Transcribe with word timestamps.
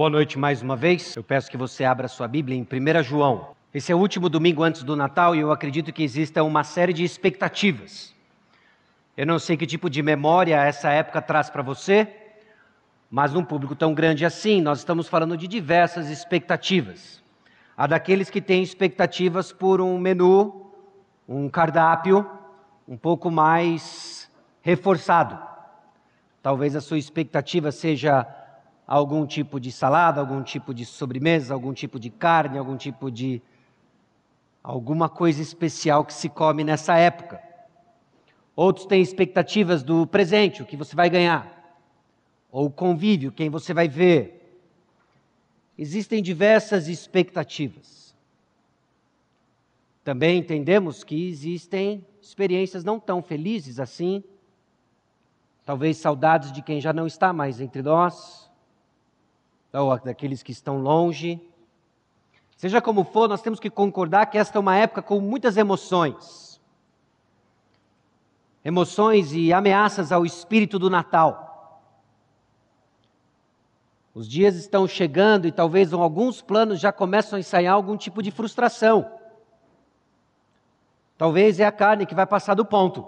Boa 0.00 0.08
noite 0.08 0.38
mais 0.38 0.62
uma 0.62 0.76
vez. 0.76 1.14
Eu 1.14 1.22
peço 1.22 1.50
que 1.50 1.58
você 1.58 1.84
abra 1.84 2.08
sua 2.08 2.26
Bíblia 2.26 2.56
em 2.56 2.62
1 2.62 3.02
João. 3.02 3.48
Esse 3.74 3.92
é 3.92 3.94
o 3.94 3.98
último 3.98 4.30
domingo 4.30 4.62
antes 4.62 4.82
do 4.82 4.96
Natal 4.96 5.36
e 5.36 5.40
eu 5.40 5.52
acredito 5.52 5.92
que 5.92 6.02
exista 6.02 6.42
uma 6.42 6.64
série 6.64 6.94
de 6.94 7.04
expectativas. 7.04 8.14
Eu 9.14 9.26
não 9.26 9.38
sei 9.38 9.58
que 9.58 9.66
tipo 9.66 9.90
de 9.90 10.02
memória 10.02 10.56
essa 10.56 10.88
época 10.88 11.20
traz 11.20 11.50
para 11.50 11.60
você, 11.60 12.08
mas 13.10 13.34
num 13.34 13.44
público 13.44 13.76
tão 13.76 13.92
grande 13.92 14.24
assim, 14.24 14.62
nós 14.62 14.78
estamos 14.78 15.06
falando 15.06 15.36
de 15.36 15.46
diversas 15.46 16.08
expectativas. 16.08 17.22
Há 17.76 17.86
daqueles 17.86 18.30
que 18.30 18.40
têm 18.40 18.62
expectativas 18.62 19.52
por 19.52 19.82
um 19.82 19.98
menu, 19.98 20.72
um 21.28 21.46
cardápio 21.50 22.26
um 22.88 22.96
pouco 22.96 23.30
mais 23.30 24.30
reforçado. 24.62 25.38
Talvez 26.42 26.74
a 26.74 26.80
sua 26.80 26.96
expectativa 26.96 27.70
seja 27.70 28.26
algum 28.90 29.24
tipo 29.24 29.60
de 29.60 29.70
salada, 29.70 30.20
algum 30.20 30.42
tipo 30.42 30.74
de 30.74 30.84
sobremesa, 30.84 31.54
algum 31.54 31.72
tipo 31.72 31.96
de 31.96 32.10
carne, 32.10 32.58
algum 32.58 32.76
tipo 32.76 33.08
de 33.08 33.40
alguma 34.64 35.08
coisa 35.08 35.40
especial 35.40 36.04
que 36.04 36.12
se 36.12 36.28
come 36.28 36.64
nessa 36.64 36.96
época. 36.96 37.40
Outros 38.56 38.86
têm 38.86 39.00
expectativas 39.00 39.84
do 39.84 40.08
presente, 40.08 40.60
o 40.60 40.66
que 40.66 40.76
você 40.76 40.96
vai 40.96 41.08
ganhar, 41.08 41.78
ou 42.50 42.66
o 42.66 42.70
convívio, 42.70 43.30
quem 43.30 43.48
você 43.48 43.72
vai 43.72 43.86
ver. 43.86 44.60
Existem 45.78 46.20
diversas 46.20 46.88
expectativas. 46.88 48.12
Também 50.02 50.40
entendemos 50.40 51.04
que 51.04 51.28
existem 51.28 52.04
experiências 52.20 52.82
não 52.82 52.98
tão 52.98 53.22
felizes 53.22 53.78
assim, 53.78 54.24
talvez 55.64 55.96
saudades 55.96 56.50
de 56.50 56.60
quem 56.60 56.80
já 56.80 56.92
não 56.92 57.06
está 57.06 57.32
mais 57.32 57.60
entre 57.60 57.82
nós 57.82 58.49
ou 59.72 59.98
daqueles 60.00 60.42
que 60.42 60.52
estão 60.52 60.78
longe. 60.78 61.40
Seja 62.56 62.80
como 62.80 63.04
for, 63.04 63.28
nós 63.28 63.40
temos 63.40 63.58
que 63.58 63.70
concordar 63.70 64.26
que 64.26 64.36
esta 64.36 64.58
é 64.58 64.60
uma 64.60 64.76
época 64.76 65.02
com 65.02 65.20
muitas 65.20 65.56
emoções. 65.56 66.60
Emoções 68.64 69.32
e 69.32 69.52
ameaças 69.52 70.12
ao 70.12 70.26
espírito 70.26 70.78
do 70.78 70.90
Natal. 70.90 71.82
Os 74.12 74.28
dias 74.28 74.56
estão 74.56 74.86
chegando 74.86 75.46
e 75.46 75.52
talvez 75.52 75.92
alguns 75.92 76.42
planos 76.42 76.80
já 76.80 76.92
começam 76.92 77.36
a 77.36 77.40
ensaiar 77.40 77.74
algum 77.74 77.96
tipo 77.96 78.22
de 78.22 78.30
frustração. 78.30 79.10
Talvez 81.16 81.60
é 81.60 81.64
a 81.64 81.72
carne 81.72 82.06
que 82.06 82.14
vai 82.14 82.26
passar 82.26 82.54
do 82.54 82.64
ponto. 82.64 83.06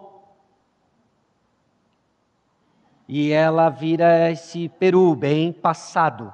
E 3.09 3.33
ela 3.33 3.69
vira 3.69 4.31
esse 4.31 4.69
peru 4.69 5.15
bem 5.15 5.53
passado. 5.53 6.33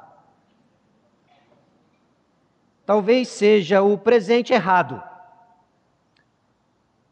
Talvez 2.88 3.28
seja 3.28 3.82
o 3.82 3.98
presente 3.98 4.54
errado. 4.54 5.02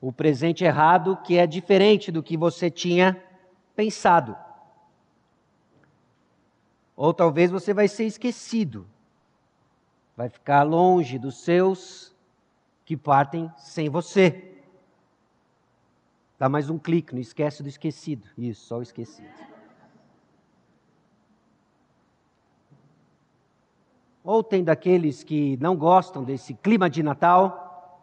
O 0.00 0.10
presente 0.10 0.64
errado 0.64 1.18
que 1.18 1.36
é 1.36 1.46
diferente 1.46 2.10
do 2.10 2.22
que 2.22 2.34
você 2.34 2.70
tinha 2.70 3.22
pensado. 3.74 4.34
Ou 6.96 7.12
talvez 7.12 7.50
você 7.50 7.74
vai 7.74 7.88
ser 7.88 8.06
esquecido. 8.06 8.86
Vai 10.16 10.30
ficar 10.30 10.62
longe 10.62 11.18
dos 11.18 11.42
seus 11.42 12.16
que 12.86 12.96
partem 12.96 13.52
sem 13.58 13.90
você. 13.90 14.56
Dá 16.38 16.48
mais 16.48 16.70
um 16.70 16.78
clique, 16.78 17.12
não 17.12 17.20
esquece 17.20 17.62
do 17.62 17.68
esquecido. 17.68 18.26
Isso, 18.38 18.64
só 18.64 18.78
o 18.78 18.82
esquecido. 18.82 19.28
Ou 24.26 24.42
tem 24.42 24.64
daqueles 24.64 25.22
que 25.22 25.56
não 25.60 25.76
gostam 25.76 26.24
desse 26.24 26.52
clima 26.52 26.90
de 26.90 27.00
Natal 27.00 28.02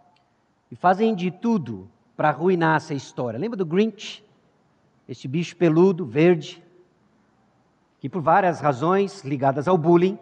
e 0.72 0.76
fazem 0.76 1.14
de 1.14 1.30
tudo 1.30 1.90
para 2.16 2.30
arruinar 2.30 2.78
essa 2.78 2.94
história. 2.94 3.38
Lembra 3.38 3.58
do 3.58 3.66
Grinch? 3.66 4.24
Este 5.08 5.28
bicho 5.28 5.54
peludo, 5.58 6.06
verde, 6.06 6.64
que 8.00 8.08
por 8.08 8.22
várias 8.22 8.62
razões 8.62 9.22
ligadas 9.26 9.68
ao 9.68 9.78
bullying, 9.78 10.18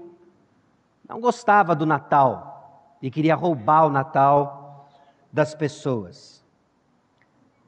não 1.08 1.22
gostava 1.22 1.76
do 1.76 1.86
Natal 1.86 2.98
e 3.00 3.12
queria 3.12 3.36
roubar 3.36 3.86
o 3.86 3.92
Natal 3.92 4.90
das 5.32 5.54
pessoas. 5.54 6.44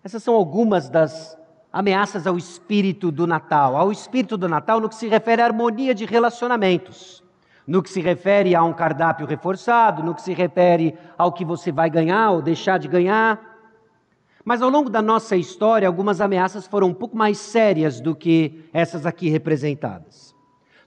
Essas 0.04 0.24
são 0.24 0.34
algumas 0.34 0.90
das 0.90 1.38
ameaças 1.72 2.26
ao 2.26 2.36
espírito 2.36 3.12
do 3.12 3.28
Natal, 3.28 3.78
ao 3.78 3.92
espírito 3.92 4.38
do 4.38 4.50
Natal 4.50 4.80
no 4.80 4.90
que 4.90 4.96
se 4.96 5.08
refere 5.08 5.44
à 5.44 5.46
harmonia 5.46 5.94
de 5.94 6.06
relacionamentos 6.06 7.23
no 7.66 7.81
que 7.81 7.90
se 7.90 8.01
refere 8.01 8.56
a 8.56 8.63
um 8.63 8.74
cardápio 8.74 9.25
reforçado, 9.25 10.03
no 10.03 10.13
que 10.13 10.22
se 10.22 10.34
refere 10.34 10.96
ao 11.18 11.31
que 11.31 11.46
você 11.46 11.72
vai 11.72 11.90
ganhar 11.90 12.31
ou 12.31 12.41
deixar 12.41 12.78
de 12.78 12.88
ganhar. 12.88 13.53
Mas 14.44 14.62
ao 14.62 14.69
longo 14.69 14.90
da 14.90 15.01
nossa 15.01 15.38
história, 15.38 15.88
algumas 15.88 16.19
ameaças 16.19 16.68
foram 16.68 16.88
um 16.88 16.94
pouco 16.94 17.16
mais 17.16 17.38
sérias 17.38 18.01
do 18.01 18.13
que 18.13 18.66
essas 18.74 19.06
aqui 19.06 19.29
representadas. 19.29 20.35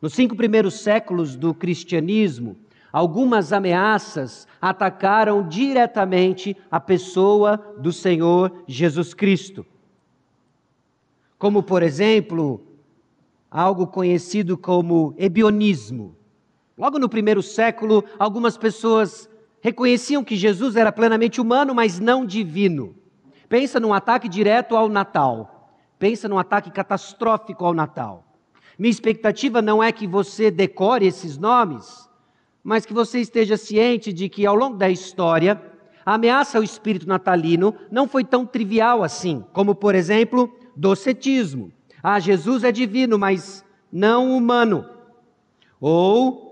Nos 0.01 0.13
cinco 0.13 0.37
primeiros 0.37 0.81
séculos 0.81 1.37
do 1.37 1.55
cristianismo, 1.55 2.57
algumas 2.93 3.53
ameaças 3.53 4.47
atacaram 4.61 5.47
diretamente 5.47 6.57
a 6.71 6.79
pessoa 6.79 7.57
do 7.79 7.93
Senhor 7.93 8.53
Jesus 8.67 9.15
Cristo. 9.15 9.65
Como, 11.39 11.63
por 11.63 11.83
exemplo, 11.83 12.61
algo 13.51 13.87
conhecido 13.87 14.57
como 14.57 15.15
ebionismo. 15.19 16.16
Logo 16.77 16.99
no 16.99 17.09
primeiro 17.09 17.43
século, 17.43 18.05
algumas 18.19 18.59
pessoas 18.59 19.31
reconheciam 19.61 20.23
que 20.23 20.37
Jesus 20.37 20.77
era 20.77 20.93
plenamente 20.93 21.41
humano, 21.41 21.75
mas 21.75 21.99
não 21.99 22.27
divino. 22.27 22.95
Pensa 23.49 23.81
num 23.81 23.95
ataque 23.95 24.29
direto 24.29 24.77
ao 24.77 24.89
Natal. 24.89 25.73
Pensa 25.99 26.29
num 26.29 26.39
ataque 26.39 26.71
catastrófico 26.71 27.65
ao 27.65 27.73
Natal. 27.73 28.25
Minha 28.79 28.91
expectativa 28.91 29.63
não 29.63 29.83
é 29.83 29.91
que 29.91 30.07
você 30.07 30.51
decore 30.51 31.07
esses 31.07 31.39
nomes, 31.39 32.11
mas 32.63 32.85
que 32.85 32.93
você 32.93 33.21
esteja 33.21 33.57
ciente 33.57 34.13
de 34.13 34.29
que 34.29 34.45
ao 34.45 34.55
longo 34.55 34.77
da 34.77 34.91
história, 34.91 35.63
a 36.05 36.15
ameaça 36.15 36.59
ao 36.59 36.65
espírito 36.65 37.09
natalino 37.09 37.75
não 37.91 38.07
foi 38.07 38.23
tão 38.23 38.45
trivial 38.45 39.03
assim, 39.03 39.43
como 39.53 39.75
por 39.75 39.95
exemplo, 39.95 40.55
docetismo. 40.77 41.73
Ah, 42.03 42.21
Jesus 42.21 42.65
é 42.65 42.71
divino, 42.71 43.19
mas 43.19 43.65
não 43.91 44.37
humano. 44.37 44.85
Ou 45.81 46.46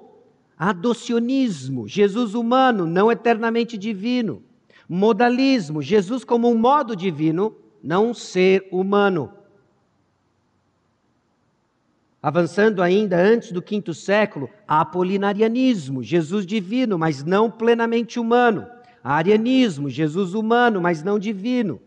Adocionismo, 0.59 1.88
Jesus 1.88 2.34
humano, 2.34 2.87
não 2.87 3.10
eternamente 3.10 3.76
divino. 3.76 4.42
Modalismo, 4.88 5.82
Jesus 5.82 6.25
como 6.25 6.48
um 6.48 6.56
modo 6.56 6.94
divino, 6.94 7.56
não 7.82 8.10
um 8.10 8.15
ser 8.15 8.69
humano. 8.70 9.32
Avançando 12.22 12.81
ainda 12.82 13.20
antes 13.20 13.53
do 13.53 13.60
quinto 13.60 13.92
século, 13.92 14.48
apolinarianismo, 14.66 16.03
Jesus 16.03 16.47
divino, 16.47 16.98
mas 16.98 17.25
não 17.25 17.50
plenamente 17.50 18.19
humano. 18.19 18.66
Arianismo, 19.03 19.91
Jesus 19.91 20.32
humano, 20.34 20.81
mas 20.81 21.03
não 21.03 21.19
divino. 21.19 21.81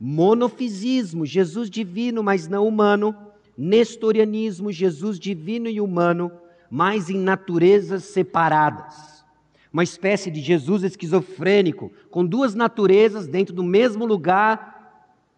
Monofisismo, 0.00 1.24
Jesus 1.24 1.70
divino, 1.70 2.22
mas 2.22 2.48
não 2.48 2.66
humano. 2.66 3.14
Nestorianismo, 3.56 4.72
Jesus 4.72 5.18
divino 5.18 5.68
e 5.68 5.80
humano 5.80 6.32
mas 6.70 7.10
em 7.10 7.18
naturezas 7.18 8.04
separadas. 8.04 9.24
Uma 9.72 9.82
espécie 9.82 10.30
de 10.30 10.40
Jesus 10.40 10.82
esquizofrênico, 10.82 11.90
com 12.10 12.24
duas 12.24 12.54
naturezas 12.54 13.26
dentro 13.26 13.54
do 13.54 13.64
mesmo 13.64 14.06
lugar, 14.06 14.74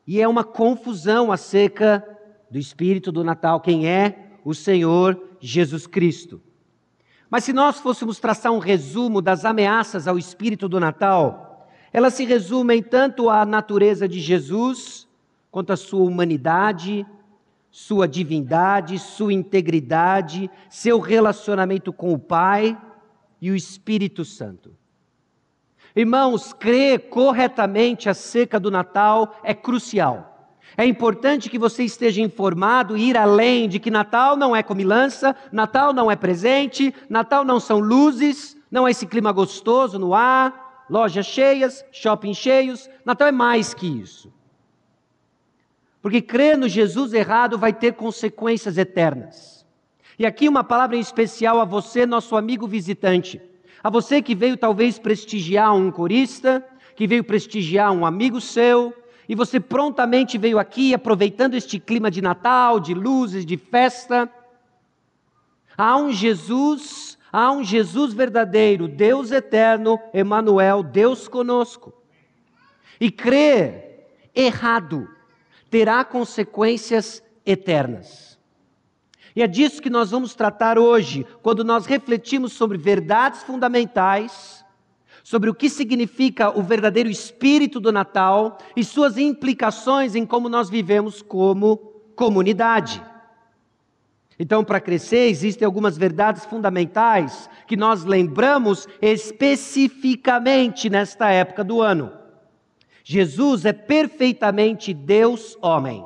e 0.06 0.20
é 0.20 0.28
uma 0.28 0.44
confusão 0.44 1.32
acerca 1.32 2.04
do 2.50 2.59
espírito 2.59 3.10
do 3.10 3.25
Natal, 3.25 3.60
quem 3.60 3.88
é 3.88 4.31
o 4.44 4.54
Senhor 4.54 5.20
Jesus 5.41 5.86
Cristo. 5.86 6.41
Mas 7.28 7.44
se 7.44 7.53
nós 7.53 7.81
fôssemos 7.81 8.20
traçar 8.20 8.53
um 8.53 8.59
resumo 8.59 9.21
das 9.21 9.45
ameaças 9.45 10.06
ao 10.06 10.16
espírito 10.16 10.68
do 10.68 10.78
Natal, 10.78 11.68
elas 11.92 12.15
se 12.15 12.24
resumem 12.24 12.83
tanto 12.83 13.28
à 13.28 13.45
natureza 13.45 14.06
de 14.06 14.21
Jesus, 14.21 15.09
quanto 15.50 15.72
à 15.72 15.77
sua 15.77 16.04
humanidade, 16.04 17.06
sua 17.76 18.08
divindade, 18.08 18.98
sua 18.98 19.34
integridade, 19.34 20.50
seu 20.70 20.98
relacionamento 20.98 21.92
com 21.92 22.10
o 22.14 22.18
Pai 22.18 22.74
e 23.38 23.50
o 23.50 23.54
Espírito 23.54 24.24
Santo. 24.24 24.74
Irmãos, 25.94 26.54
crer 26.54 27.10
corretamente 27.10 28.08
acerca 28.08 28.58
do 28.58 28.70
Natal 28.70 29.38
é 29.44 29.52
crucial. 29.52 30.56
É 30.74 30.86
importante 30.86 31.50
que 31.50 31.58
você 31.58 31.84
esteja 31.84 32.22
informado 32.22 32.96
e 32.96 33.10
ir 33.10 33.16
além 33.18 33.68
de 33.68 33.78
que 33.78 33.90
Natal 33.90 34.38
não 34.38 34.56
é 34.56 34.62
comilança, 34.62 35.36
Natal 35.52 35.92
não 35.92 36.10
é 36.10 36.16
presente, 36.16 36.94
Natal 37.10 37.44
não 37.44 37.60
são 37.60 37.78
luzes, 37.78 38.56
não 38.70 38.88
é 38.88 38.90
esse 38.90 39.06
clima 39.06 39.32
gostoso 39.32 39.98
no 39.98 40.14
ar, 40.14 40.86
lojas 40.88 41.26
cheias, 41.26 41.84
shopping 41.92 42.32
cheios. 42.32 42.88
Natal 43.04 43.28
é 43.28 43.32
mais 43.32 43.74
que 43.74 43.86
isso. 43.86 44.32
Porque 46.06 46.22
crer 46.22 46.56
no 46.56 46.68
Jesus 46.68 47.12
errado 47.12 47.58
vai 47.58 47.72
ter 47.72 47.94
consequências 47.94 48.78
eternas. 48.78 49.66
E 50.16 50.24
aqui 50.24 50.48
uma 50.48 50.62
palavra 50.62 50.94
em 50.97 51.00
especial 51.00 51.58
a 51.58 51.64
você, 51.64 52.06
nosso 52.06 52.36
amigo 52.36 52.64
visitante. 52.64 53.42
A 53.82 53.91
você 53.91 54.22
que 54.22 54.32
veio 54.32 54.56
talvez 54.56 55.00
prestigiar 55.00 55.74
um 55.74 55.91
corista, 55.91 56.64
que 56.94 57.08
veio 57.08 57.24
prestigiar 57.24 57.91
um 57.91 58.06
amigo 58.06 58.41
seu, 58.41 58.94
e 59.28 59.34
você 59.34 59.58
prontamente 59.58 60.38
veio 60.38 60.60
aqui 60.60 60.94
aproveitando 60.94 61.54
este 61.54 61.80
clima 61.80 62.09
de 62.09 62.22
Natal, 62.22 62.78
de 62.78 62.94
luzes, 62.94 63.44
de 63.44 63.56
festa. 63.56 64.30
Há 65.76 65.97
um 65.97 66.12
Jesus, 66.12 67.18
há 67.32 67.50
um 67.50 67.64
Jesus 67.64 68.14
verdadeiro, 68.14 68.86
Deus 68.86 69.32
eterno, 69.32 69.98
Emanuel, 70.14 70.84
Deus 70.84 71.26
conosco. 71.26 71.92
E 73.00 73.10
crer 73.10 74.06
errado 74.32 75.16
terá 75.71 76.04
consequências 76.04 77.22
eternas. 77.45 78.39
E 79.34 79.42
é 79.42 79.47
disso 79.47 79.83
que 79.83 79.91
nós 79.91 80.10
vamos 80.10 80.34
tratar 80.34 80.78
hoje, 80.78 81.27
quando 81.42 81.63
nós 81.63 81.84
refletimos 81.84 82.54
sobre 82.54 82.78
verdades 82.78 83.42
fundamentais, 83.42 84.65
sobre 85.22 85.51
o 85.51 85.54
que 85.54 85.68
significa 85.68 86.57
o 86.57 86.63
verdadeiro 86.63 87.10
espírito 87.10 87.78
do 87.78 87.92
Natal 87.92 88.57
e 88.74 88.83
suas 88.83 89.18
implicações 89.18 90.15
em 90.15 90.24
como 90.24 90.48
nós 90.48 90.71
vivemos 90.71 91.21
como 91.21 91.77
comunidade. 92.15 93.03
Então, 94.39 94.62
para 94.62 94.80
crescer, 94.80 95.28
existem 95.28 95.66
algumas 95.66 95.98
verdades 95.98 96.45
fundamentais 96.45 97.48
que 97.66 97.77
nós 97.77 98.04
lembramos 98.04 98.86
especificamente 99.03 100.89
nesta 100.89 101.30
época 101.30 101.65
do 101.65 101.83
ano. 101.83 102.12
Jesus 103.08 103.64
é 103.64 103.72
perfeitamente 103.72 104.92
Deus 104.92 105.56
homem. 105.62 106.04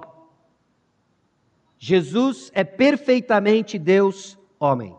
Jesus 1.79 2.51
é 2.55 2.63
perfeitamente 2.63 3.79
Deus 3.79 4.39
homem. 4.59 4.95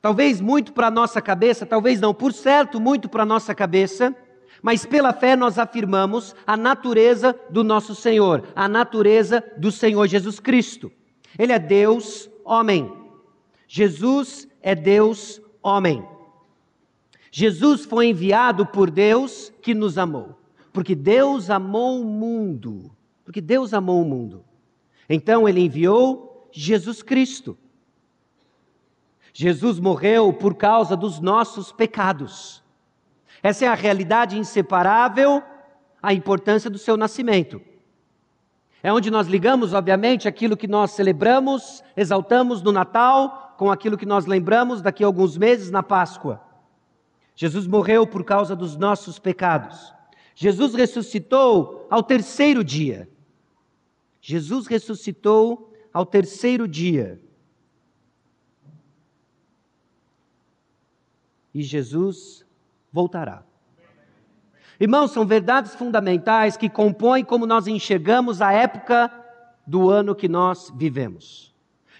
Talvez 0.00 0.40
muito 0.40 0.72
para 0.72 0.90
nossa 0.90 1.20
cabeça, 1.20 1.66
talvez 1.66 2.00
não, 2.00 2.14
por 2.14 2.32
certo, 2.32 2.80
muito 2.80 3.06
para 3.06 3.26
nossa 3.26 3.54
cabeça, 3.54 4.16
mas 4.62 4.86
pela 4.86 5.12
fé 5.12 5.36
nós 5.36 5.58
afirmamos 5.58 6.34
a 6.46 6.56
natureza 6.56 7.38
do 7.50 7.62
nosso 7.62 7.94
Senhor, 7.94 8.42
a 8.56 8.66
natureza 8.66 9.44
do 9.58 9.70
Senhor 9.70 10.06
Jesus 10.06 10.40
Cristo. 10.40 10.90
Ele 11.38 11.52
é 11.52 11.58
Deus 11.58 12.30
homem. 12.42 12.90
Jesus 13.68 14.48
é 14.62 14.74
Deus 14.74 15.42
homem. 15.62 16.13
Jesus 17.36 17.84
foi 17.84 18.06
enviado 18.06 18.64
por 18.64 18.90
Deus 18.90 19.52
que 19.60 19.74
nos 19.74 19.98
amou, 19.98 20.38
porque 20.72 20.94
Deus 20.94 21.50
amou 21.50 22.00
o 22.00 22.04
mundo 22.04 22.94
porque 23.24 23.40
Deus 23.40 23.72
amou 23.72 24.02
o 24.02 24.04
mundo. 24.04 24.44
Então 25.08 25.48
ele 25.48 25.60
enviou 25.60 26.48
Jesus 26.52 27.02
Cristo. 27.02 27.56
Jesus 29.32 29.80
morreu 29.80 30.32
por 30.32 30.54
causa 30.54 30.96
dos 30.96 31.18
nossos 31.18 31.72
pecados. 31.72 32.62
Essa 33.42 33.64
é 33.64 33.68
a 33.68 33.74
realidade 33.74 34.38
inseparável 34.38 35.42
à 36.02 36.12
importância 36.12 36.70
do 36.70 36.78
seu 36.78 36.96
nascimento. 36.96 37.60
É 38.82 38.92
onde 38.92 39.10
nós 39.10 39.26
ligamos, 39.26 39.72
obviamente, 39.72 40.28
aquilo 40.28 40.56
que 40.56 40.68
nós 40.68 40.90
celebramos, 40.92 41.82
exaltamos 41.96 42.62
no 42.62 42.70
Natal, 42.70 43.54
com 43.56 43.70
aquilo 43.70 43.96
que 43.96 44.06
nós 44.06 44.26
lembramos 44.26 44.82
daqui 44.82 45.02
a 45.02 45.06
alguns 45.06 45.38
meses 45.38 45.70
na 45.70 45.82
Páscoa. 45.82 46.40
Jesus 47.34 47.66
morreu 47.66 48.06
por 48.06 48.24
causa 48.24 48.54
dos 48.54 48.76
nossos 48.76 49.18
pecados. 49.18 49.92
Jesus 50.34 50.74
ressuscitou 50.74 51.86
ao 51.90 52.02
terceiro 52.02 52.62
dia. 52.62 53.08
Jesus 54.20 54.66
ressuscitou 54.66 55.72
ao 55.92 56.04
terceiro 56.04 56.66
dia. 56.66 57.20
E 61.52 61.62
Jesus 61.62 62.44
voltará. 62.92 63.44
Irmãos, 64.78 65.12
são 65.12 65.24
verdades 65.24 65.74
fundamentais 65.74 66.56
que 66.56 66.68
compõem 66.68 67.24
como 67.24 67.46
nós 67.46 67.68
enxergamos 67.68 68.42
a 68.42 68.52
época 68.52 69.10
do 69.64 69.88
ano 69.88 70.14
que 70.14 70.28
nós 70.28 70.72
vivemos. 70.74 71.53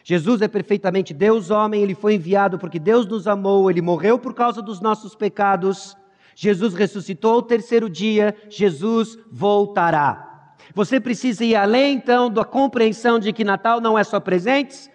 Jesus 0.06 0.42
é 0.42 0.48
perfeitamente 0.48 1.14
Deus, 1.14 1.50
homem, 1.50 1.82
ele 1.82 1.94
foi 1.94 2.16
enviado 2.16 2.58
porque 2.58 2.78
Deus 2.78 3.06
nos 3.06 3.26
amou, 3.26 3.70
ele 3.70 3.80
morreu 3.80 4.18
por 4.18 4.34
causa 4.34 4.60
dos 4.60 4.78
nossos 4.78 5.14
pecados. 5.14 5.96
Jesus 6.36 6.74
ressuscitou 6.74 7.32
ao 7.32 7.42
terceiro 7.42 7.88
dia, 7.88 8.36
Jesus 8.50 9.18
voltará. 9.32 10.56
Você 10.74 11.00
precisa 11.00 11.42
ir 11.42 11.56
além, 11.56 11.94
então, 11.94 12.30
da 12.30 12.44
compreensão 12.44 13.18
de 13.18 13.32
que 13.32 13.44
Natal 13.44 13.80
não 13.80 13.98
é 13.98 14.04
só 14.04 14.20
presentes, 14.20 14.90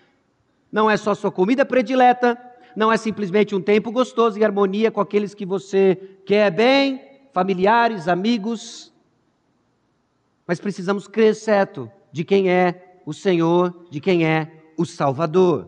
não 0.72 0.88
é 0.88 0.96
só 0.96 1.16
sua 1.16 1.32
comida 1.32 1.66
predileta, 1.66 2.40
não 2.76 2.92
é 2.92 2.98
simplesmente 2.98 3.56
um 3.56 3.62
tempo 3.62 3.92
gostoso 3.92 4.38
e 4.38 4.44
harmonia 4.44 4.92
com 4.92 5.02
aqueles 5.02 5.34
que 5.34 5.46
você 5.46 5.96
quer 6.24 6.52
bem, 6.52 7.02
familiares, 7.34 8.08
amigos. 8.08 8.94
Mas 10.46 10.60
precisamos 10.60 11.08
crer 11.08 11.34
certo 11.34 11.92
de 12.12 12.24
quem 12.24 12.52
é 12.52 13.02
o 13.08 13.14
Senhor, 13.14 13.88
de 13.90 14.00
quem 14.00 14.24
é 14.24 14.59
o 14.80 14.86
Salvador. 14.86 15.68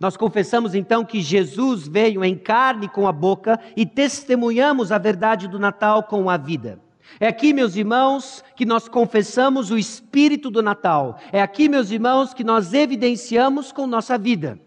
Nós 0.00 0.16
confessamos 0.16 0.74
então 0.74 1.04
que 1.04 1.20
Jesus 1.20 1.86
veio 1.86 2.24
em 2.24 2.36
carne 2.36 2.88
com 2.88 3.06
a 3.06 3.12
boca 3.12 3.60
e 3.76 3.86
testemunhamos 3.86 4.90
a 4.90 4.98
verdade 4.98 5.46
do 5.46 5.56
Natal 5.56 6.02
com 6.02 6.28
a 6.28 6.36
vida. 6.36 6.80
É 7.20 7.28
aqui, 7.28 7.52
meus 7.52 7.76
irmãos, 7.76 8.42
que 8.56 8.64
nós 8.64 8.88
confessamos 8.88 9.70
o 9.70 9.78
espírito 9.78 10.50
do 10.50 10.62
Natal. 10.62 11.16
É 11.30 11.40
aqui, 11.40 11.68
meus 11.68 11.92
irmãos, 11.92 12.34
que 12.34 12.42
nós 12.42 12.74
evidenciamos 12.74 13.70
com 13.70 13.86
nossa 13.86 14.18
vida. 14.18 14.58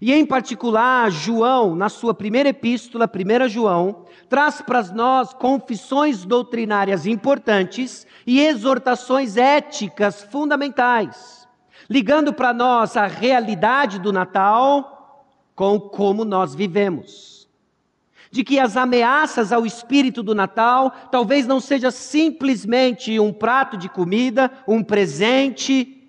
E 0.00 0.12
em 0.12 0.24
particular, 0.24 1.10
João, 1.10 1.74
na 1.74 1.88
sua 1.88 2.14
primeira 2.14 2.50
epístola, 2.50 3.08
1 3.08 3.48
João, 3.48 4.04
traz 4.28 4.60
para 4.60 4.82
nós 4.84 5.32
confissões 5.32 6.24
doutrinárias 6.24 7.06
importantes 7.06 8.06
e 8.24 8.40
exortações 8.40 9.36
éticas 9.36 10.22
fundamentais, 10.22 11.41
ligando 11.88 12.32
para 12.32 12.52
nós 12.52 12.96
a 12.96 13.06
realidade 13.06 13.98
do 13.98 14.12
Natal 14.12 15.26
com 15.54 15.78
como 15.78 16.24
nós 16.24 16.54
vivemos 16.54 17.32
de 18.32 18.42
que 18.42 18.58
as 18.58 18.78
ameaças 18.78 19.52
ao 19.52 19.66
espírito 19.66 20.22
do 20.22 20.34
Natal 20.34 20.90
talvez 21.12 21.46
não 21.46 21.60
seja 21.60 21.90
simplesmente 21.90 23.20
um 23.20 23.30
prato 23.30 23.76
de 23.76 23.90
comida, 23.90 24.50
um 24.66 24.82
presente, 24.82 26.02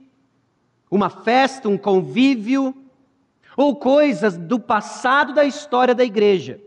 uma 0.90 1.10
festa, 1.10 1.68
um 1.68 1.78
convívio, 1.78 2.74
ou 3.58 3.76
coisas 3.76 4.38
do 4.38 4.58
passado 4.58 5.34
da 5.34 5.44
história 5.44 5.94
da 5.94 6.06
igreja. 6.06 6.62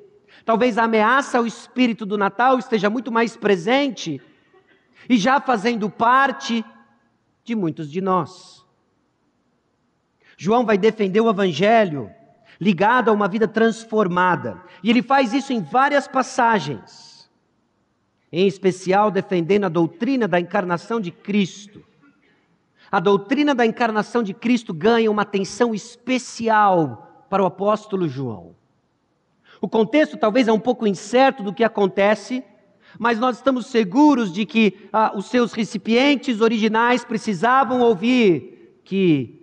Talvez 0.44 0.76
a 0.76 0.84
ameaça 0.84 1.38
ao 1.38 1.46
espírito 1.46 2.04
do 2.04 2.18
Natal 2.18 2.58
esteja 2.58 2.90
muito 2.90 3.10
mais 3.10 3.34
presente 3.34 4.20
e 5.08 5.16
já 5.16 5.40
fazendo 5.40 5.88
parte 5.88 6.62
de 7.42 7.54
muitos 7.54 7.90
de 7.90 8.02
nós. 8.02 8.55
João 10.36 10.64
vai 10.64 10.76
defender 10.76 11.20
o 11.20 11.30
evangelho 11.30 12.10
ligado 12.60 13.08
a 13.08 13.12
uma 13.12 13.28
vida 13.28 13.48
transformada. 13.48 14.60
E 14.82 14.90
ele 14.90 15.02
faz 15.02 15.32
isso 15.32 15.52
em 15.52 15.62
várias 15.62 16.06
passagens, 16.06 17.30
em 18.30 18.46
especial 18.46 19.10
defendendo 19.10 19.64
a 19.64 19.70
doutrina 19.70 20.28
da 20.28 20.38
encarnação 20.38 21.00
de 21.00 21.10
Cristo. 21.10 21.84
A 22.90 23.00
doutrina 23.00 23.54
da 23.54 23.66
encarnação 23.66 24.22
de 24.22 24.32
Cristo 24.32 24.72
ganha 24.72 25.10
uma 25.10 25.22
atenção 25.22 25.74
especial 25.74 27.26
para 27.28 27.42
o 27.42 27.46
apóstolo 27.46 28.08
João. 28.08 28.54
O 29.60 29.68
contexto 29.68 30.16
talvez 30.16 30.48
é 30.48 30.52
um 30.52 30.60
pouco 30.60 30.86
incerto 30.86 31.42
do 31.42 31.52
que 31.52 31.64
acontece, 31.64 32.44
mas 32.98 33.18
nós 33.18 33.36
estamos 33.36 33.66
seguros 33.66 34.32
de 34.32 34.46
que 34.46 34.88
ah, 34.92 35.12
os 35.14 35.26
seus 35.26 35.52
recipientes 35.52 36.40
originais 36.40 37.04
precisavam 37.04 37.80
ouvir 37.80 38.80
que 38.84 39.35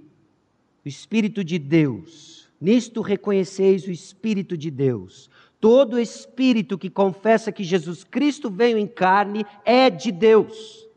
o 0.85 0.87
Espírito 0.87 1.43
de 1.43 1.57
Deus 1.57 2.43
Nisto 2.63 3.01
reconheceis 3.01 3.85
o 3.85 3.91
Espírito 3.91 4.55
de 4.55 4.71
Deus. 4.71 5.29
Todo 5.59 5.99
espírito 5.99 6.77
que 6.77 6.89
confessa 6.89 7.51
que 7.51 7.61
Jesus 7.61 8.05
Cristo 8.05 8.49
veio 8.49 8.77
em 8.77 8.87
carne 8.87 9.45
é 9.65 9.89
de 9.89 10.13
Deus. 10.13 10.87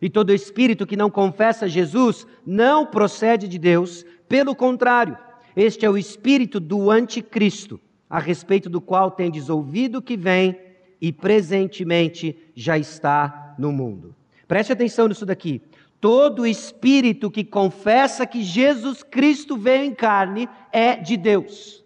E 0.00 0.10
todo 0.10 0.30
espírito 0.30 0.86
que 0.86 0.94
não 0.94 1.08
confessa 1.08 1.66
Jesus 1.66 2.26
não 2.46 2.84
procede 2.84 3.48
de 3.48 3.58
Deus, 3.58 4.04
pelo 4.28 4.54
contrário, 4.54 5.16
este 5.56 5.86
é 5.86 5.90
o 5.90 5.96
espírito 5.96 6.60
do 6.60 6.90
anticristo, 6.90 7.80
a 8.10 8.18
respeito 8.18 8.68
do 8.68 8.78
qual 8.78 9.10
tendes 9.10 9.48
ouvido 9.48 10.02
que 10.02 10.18
vem 10.18 10.60
e 11.00 11.10
presentemente 11.10 12.36
já 12.54 12.76
está 12.76 13.54
no 13.58 13.72
mundo. 13.72 14.14
Preste 14.46 14.70
atenção 14.70 15.08
nisso 15.08 15.24
daqui. 15.24 15.62
Todo 16.06 16.46
espírito 16.46 17.28
que 17.28 17.42
confessa 17.42 18.24
que 18.24 18.40
Jesus 18.40 19.02
Cristo 19.02 19.56
veio 19.56 19.82
em 19.82 19.92
carne 19.92 20.48
é 20.70 20.94
de 20.94 21.16
Deus. 21.16 21.84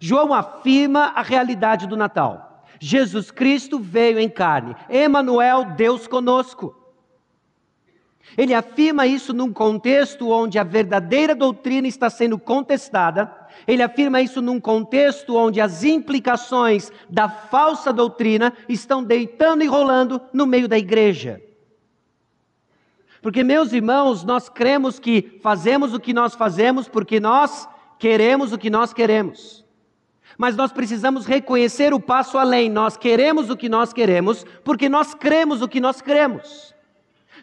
João 0.00 0.34
afirma 0.34 1.12
a 1.14 1.22
realidade 1.22 1.86
do 1.86 1.96
Natal. 1.96 2.66
Jesus 2.80 3.30
Cristo 3.30 3.78
veio 3.78 4.18
em 4.18 4.28
carne. 4.28 4.74
Emanuel, 4.90 5.64
Deus 5.76 6.08
conosco. 6.08 6.74
Ele 8.36 8.52
afirma 8.52 9.06
isso 9.06 9.32
num 9.32 9.52
contexto 9.52 10.28
onde 10.30 10.58
a 10.58 10.64
verdadeira 10.64 11.36
doutrina 11.36 11.86
está 11.86 12.10
sendo 12.10 12.36
contestada. 12.36 13.32
Ele 13.64 13.84
afirma 13.84 14.22
isso 14.22 14.42
num 14.42 14.58
contexto 14.58 15.36
onde 15.36 15.60
as 15.60 15.84
implicações 15.84 16.90
da 17.08 17.28
falsa 17.28 17.92
doutrina 17.92 18.52
estão 18.68 19.04
deitando 19.04 19.62
e 19.62 19.68
rolando 19.68 20.20
no 20.32 20.48
meio 20.48 20.66
da 20.66 20.76
igreja. 20.76 21.40
Porque, 23.24 23.42
meus 23.42 23.72
irmãos, 23.72 24.22
nós 24.22 24.50
cremos 24.50 24.98
que 24.98 25.38
fazemos 25.42 25.94
o 25.94 25.98
que 25.98 26.12
nós 26.12 26.34
fazemos 26.34 26.86
porque 26.86 27.18
nós 27.18 27.66
queremos 27.98 28.52
o 28.52 28.58
que 28.58 28.68
nós 28.68 28.92
queremos. 28.92 29.64
Mas 30.36 30.54
nós 30.54 30.70
precisamos 30.70 31.24
reconhecer 31.24 31.94
o 31.94 31.98
passo 31.98 32.36
além. 32.36 32.68
Nós 32.68 32.98
queremos 32.98 33.48
o 33.48 33.56
que 33.56 33.66
nós 33.66 33.94
queremos 33.94 34.44
porque 34.62 34.90
nós 34.90 35.14
cremos 35.14 35.62
o 35.62 35.68
que 35.68 35.80
nós 35.80 36.02
cremos 36.02 36.74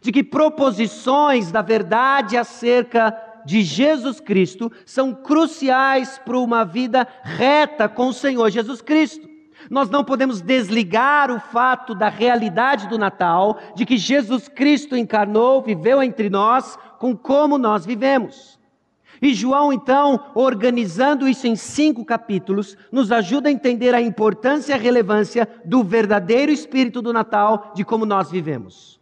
de 0.02 0.12
que 0.12 0.24
proposições 0.24 1.52
da 1.52 1.64
verdade 1.64 2.38
acerca 2.38 3.20
de 3.44 3.64
Jesus 3.64 4.20
Cristo 4.20 4.72
são 4.86 5.16
cruciais 5.16 6.20
para 6.20 6.38
uma 6.38 6.64
vida 6.64 7.08
reta 7.24 7.90
com 7.90 8.10
o 8.10 8.14
Senhor 8.14 8.52
Jesus 8.52 8.84
Cristo. 8.84 9.31
Nós 9.72 9.90
não 9.90 10.04
podemos 10.04 10.40
desligar 10.40 11.32
o 11.32 11.40
fato 11.40 11.96
da 11.96 12.10
realidade 12.10 12.88
do 12.88 13.00
Natal, 13.00 13.58
de 13.74 13.88
que 13.88 13.98
Jesus 13.98 14.48
Cristo 14.48 14.96
encarnou, 14.96 15.63
viveu 15.63 16.04
entre 16.04 16.30
nós, 16.30 16.78
com 17.00 17.18
como 17.18 17.58
nós 17.58 17.84
vivemos. 17.84 18.60
E 19.20 19.34
João, 19.34 19.74
então, 19.74 20.32
organizando 20.36 21.28
isso 21.28 21.48
em 21.48 21.56
cinco 21.56 22.06
capítulos, 22.06 22.78
nos 22.92 23.12
ajuda 23.12 23.50
a 23.50 23.51
entender 23.51 23.96
a 23.96 24.01
importância 24.01 24.74
e 24.74 24.75
a 24.75 24.80
relevância 24.80 25.48
do 25.66 25.84
verdadeiro 25.84 26.51
espírito 26.51 27.01
do 27.01 27.12
Natal, 27.12 27.72
de 27.74 27.84
como 27.84 28.06
nós 28.06 28.30
vivemos 28.30 29.01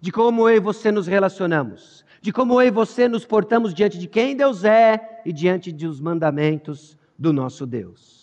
de 0.00 0.12
como 0.12 0.48
eu 0.48 0.56
e 0.56 0.60
você 0.60 0.90
nos 0.90 1.06
relacionamos, 1.06 2.04
de 2.20 2.32
como 2.32 2.60
eu 2.60 2.68
e 2.68 2.70
você 2.70 3.08
nos 3.08 3.24
portamos 3.24 3.74
diante 3.74 3.98
de 3.98 4.06
quem 4.06 4.36
Deus 4.36 4.64
é 4.64 5.22
e 5.24 5.32
diante 5.32 5.72
dos 5.72 6.00
mandamentos 6.00 6.96
do 7.18 7.32
nosso 7.32 7.66
Deus. 7.66 8.17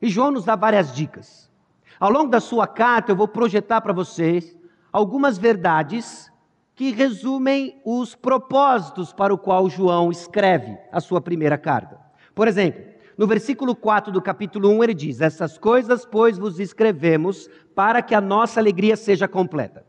E 0.00 0.08
João 0.08 0.30
nos 0.30 0.44
dá 0.44 0.54
várias 0.56 0.94
dicas. 0.94 1.50
Ao 1.98 2.10
longo 2.10 2.30
da 2.30 2.40
sua 2.40 2.66
carta, 2.66 3.12
eu 3.12 3.16
vou 3.16 3.28
projetar 3.28 3.80
para 3.80 3.92
vocês 3.92 4.56
algumas 4.92 5.38
verdades 5.38 6.30
que 6.74 6.90
resumem 6.90 7.80
os 7.84 8.14
propósitos 8.14 9.12
para 9.12 9.32
o 9.32 9.38
qual 9.38 9.68
João 9.70 10.10
escreve 10.10 10.76
a 10.92 11.00
sua 11.00 11.20
primeira 11.20 11.56
carta. 11.56 11.98
Por 12.34 12.46
exemplo, 12.46 12.84
no 13.16 13.26
versículo 13.26 13.74
4 13.74 14.12
do 14.12 14.20
capítulo 14.20 14.68
1, 14.68 14.84
ele 14.84 14.94
diz: 14.94 15.20
Essas 15.22 15.56
coisas, 15.56 16.04
pois, 16.04 16.36
vos 16.36 16.60
escrevemos 16.60 17.48
para 17.74 18.02
que 18.02 18.14
a 18.14 18.20
nossa 18.20 18.60
alegria 18.60 18.96
seja 18.96 19.26
completa. 19.26 19.86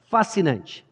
Fascinante. 0.00 0.87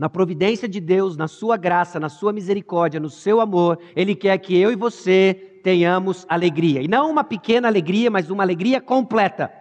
Na 0.00 0.08
providência 0.08 0.66
de 0.66 0.80
Deus, 0.80 1.14
na 1.14 1.28
sua 1.28 1.58
graça, 1.58 2.00
na 2.00 2.08
sua 2.08 2.32
misericórdia, 2.32 2.98
no 2.98 3.10
seu 3.10 3.38
amor, 3.38 3.78
Ele 3.94 4.14
quer 4.14 4.38
que 4.38 4.56
eu 4.56 4.72
e 4.72 4.74
você 4.74 5.34
tenhamos 5.62 6.24
alegria. 6.26 6.80
E 6.80 6.88
não 6.88 7.10
uma 7.10 7.22
pequena 7.22 7.68
alegria, 7.68 8.10
mas 8.10 8.30
uma 8.30 8.42
alegria 8.42 8.80
completa. 8.80 9.52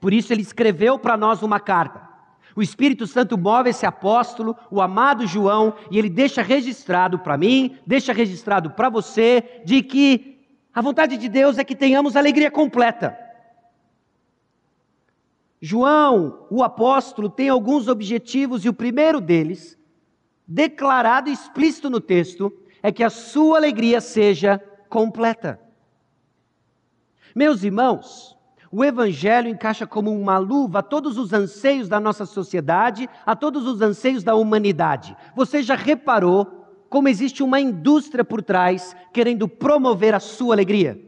Por 0.00 0.12
isso, 0.12 0.32
Ele 0.32 0.42
escreveu 0.42 0.96
para 0.96 1.16
nós 1.16 1.42
uma 1.42 1.58
carta. 1.58 2.08
O 2.54 2.62
Espírito 2.62 3.04
Santo 3.04 3.36
move 3.36 3.70
esse 3.70 3.84
apóstolo, 3.84 4.56
o 4.70 4.80
amado 4.80 5.26
João, 5.26 5.74
e 5.90 5.98
ele 5.98 6.08
deixa 6.08 6.40
registrado 6.40 7.18
para 7.18 7.36
mim, 7.36 7.76
deixa 7.84 8.12
registrado 8.12 8.70
para 8.70 8.88
você, 8.88 9.62
de 9.64 9.82
que 9.82 10.38
a 10.72 10.80
vontade 10.80 11.16
de 11.16 11.28
Deus 11.28 11.58
é 11.58 11.64
que 11.64 11.74
tenhamos 11.74 12.14
alegria 12.14 12.50
completa. 12.50 13.18
João, 15.60 16.46
o 16.48 16.62
apóstolo, 16.62 17.28
tem 17.28 17.48
alguns 17.48 17.88
objetivos, 17.88 18.64
e 18.64 18.68
o 18.68 18.72
primeiro 18.72 19.20
deles, 19.20 19.79
declarado 20.50 21.30
e 21.30 21.32
explícito 21.32 21.88
no 21.88 22.00
texto, 22.00 22.52
é 22.82 22.90
que 22.90 23.04
a 23.04 23.10
sua 23.10 23.56
alegria 23.56 24.00
seja 24.00 24.58
completa. 24.88 25.60
Meus 27.36 27.62
irmãos, 27.62 28.36
o 28.72 28.84
Evangelho 28.84 29.48
encaixa 29.48 29.86
como 29.86 30.12
uma 30.12 30.38
luva 30.38 30.80
a 30.80 30.82
todos 30.82 31.16
os 31.16 31.32
anseios 31.32 31.88
da 31.88 32.00
nossa 32.00 32.26
sociedade, 32.26 33.08
a 33.24 33.36
todos 33.36 33.64
os 33.64 33.80
anseios 33.80 34.24
da 34.24 34.34
humanidade. 34.34 35.16
Você 35.36 35.62
já 35.62 35.76
reparou 35.76 36.66
como 36.88 37.06
existe 37.06 37.44
uma 37.44 37.60
indústria 37.60 38.24
por 38.24 38.42
trás 38.42 38.96
querendo 39.12 39.46
promover 39.46 40.12
a 40.16 40.20
sua 40.20 40.56
alegria? 40.56 41.00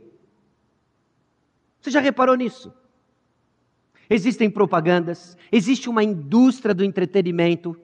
Você 1.80 1.90
já 1.90 1.98
reparou 1.98 2.36
nisso? 2.36 2.72
Existem 4.08 4.48
propagandas, 4.48 5.36
existe 5.50 5.90
uma 5.90 6.04
indústria 6.04 6.72
do 6.72 6.84
entretenimento 6.84 7.76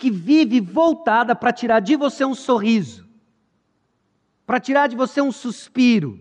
que 0.00 0.10
vive 0.10 0.60
voltada 0.62 1.36
para 1.36 1.52
tirar 1.52 1.78
de 1.80 1.94
você 1.94 2.24
um 2.24 2.34
sorriso, 2.34 3.06
para 4.46 4.58
tirar 4.58 4.86
de 4.86 4.96
você 4.96 5.20
um 5.20 5.30
suspiro, 5.30 6.18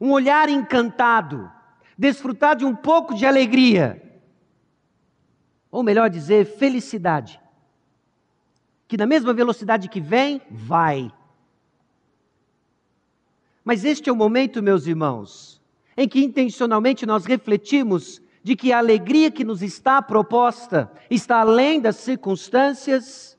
um 0.00 0.10
olhar 0.10 0.48
encantado, 0.48 1.52
desfrutar 1.98 2.56
de 2.56 2.64
um 2.64 2.74
pouco 2.74 3.14
de 3.14 3.26
alegria, 3.26 4.02
ou 5.70 5.82
melhor 5.82 6.08
dizer, 6.08 6.46
felicidade, 6.56 7.38
que 8.88 8.96
na 8.96 9.04
mesma 9.04 9.34
velocidade 9.34 9.86
que 9.90 10.00
vem, 10.00 10.40
vai. 10.50 11.12
Mas 13.62 13.84
este 13.84 14.08
é 14.08 14.12
o 14.12 14.16
momento, 14.16 14.62
meus 14.62 14.86
irmãos, 14.86 15.60
em 15.94 16.08
que 16.08 16.24
intencionalmente 16.24 17.04
nós 17.04 17.26
refletimos 17.26 18.22
de 18.44 18.54
que 18.54 18.72
a 18.72 18.78
alegria 18.78 19.32
que 19.32 19.42
nos 19.42 19.60
está 19.60 20.00
proposta 20.00 20.88
está 21.10 21.40
além 21.40 21.80
das 21.80 21.96
circunstâncias, 21.96 23.36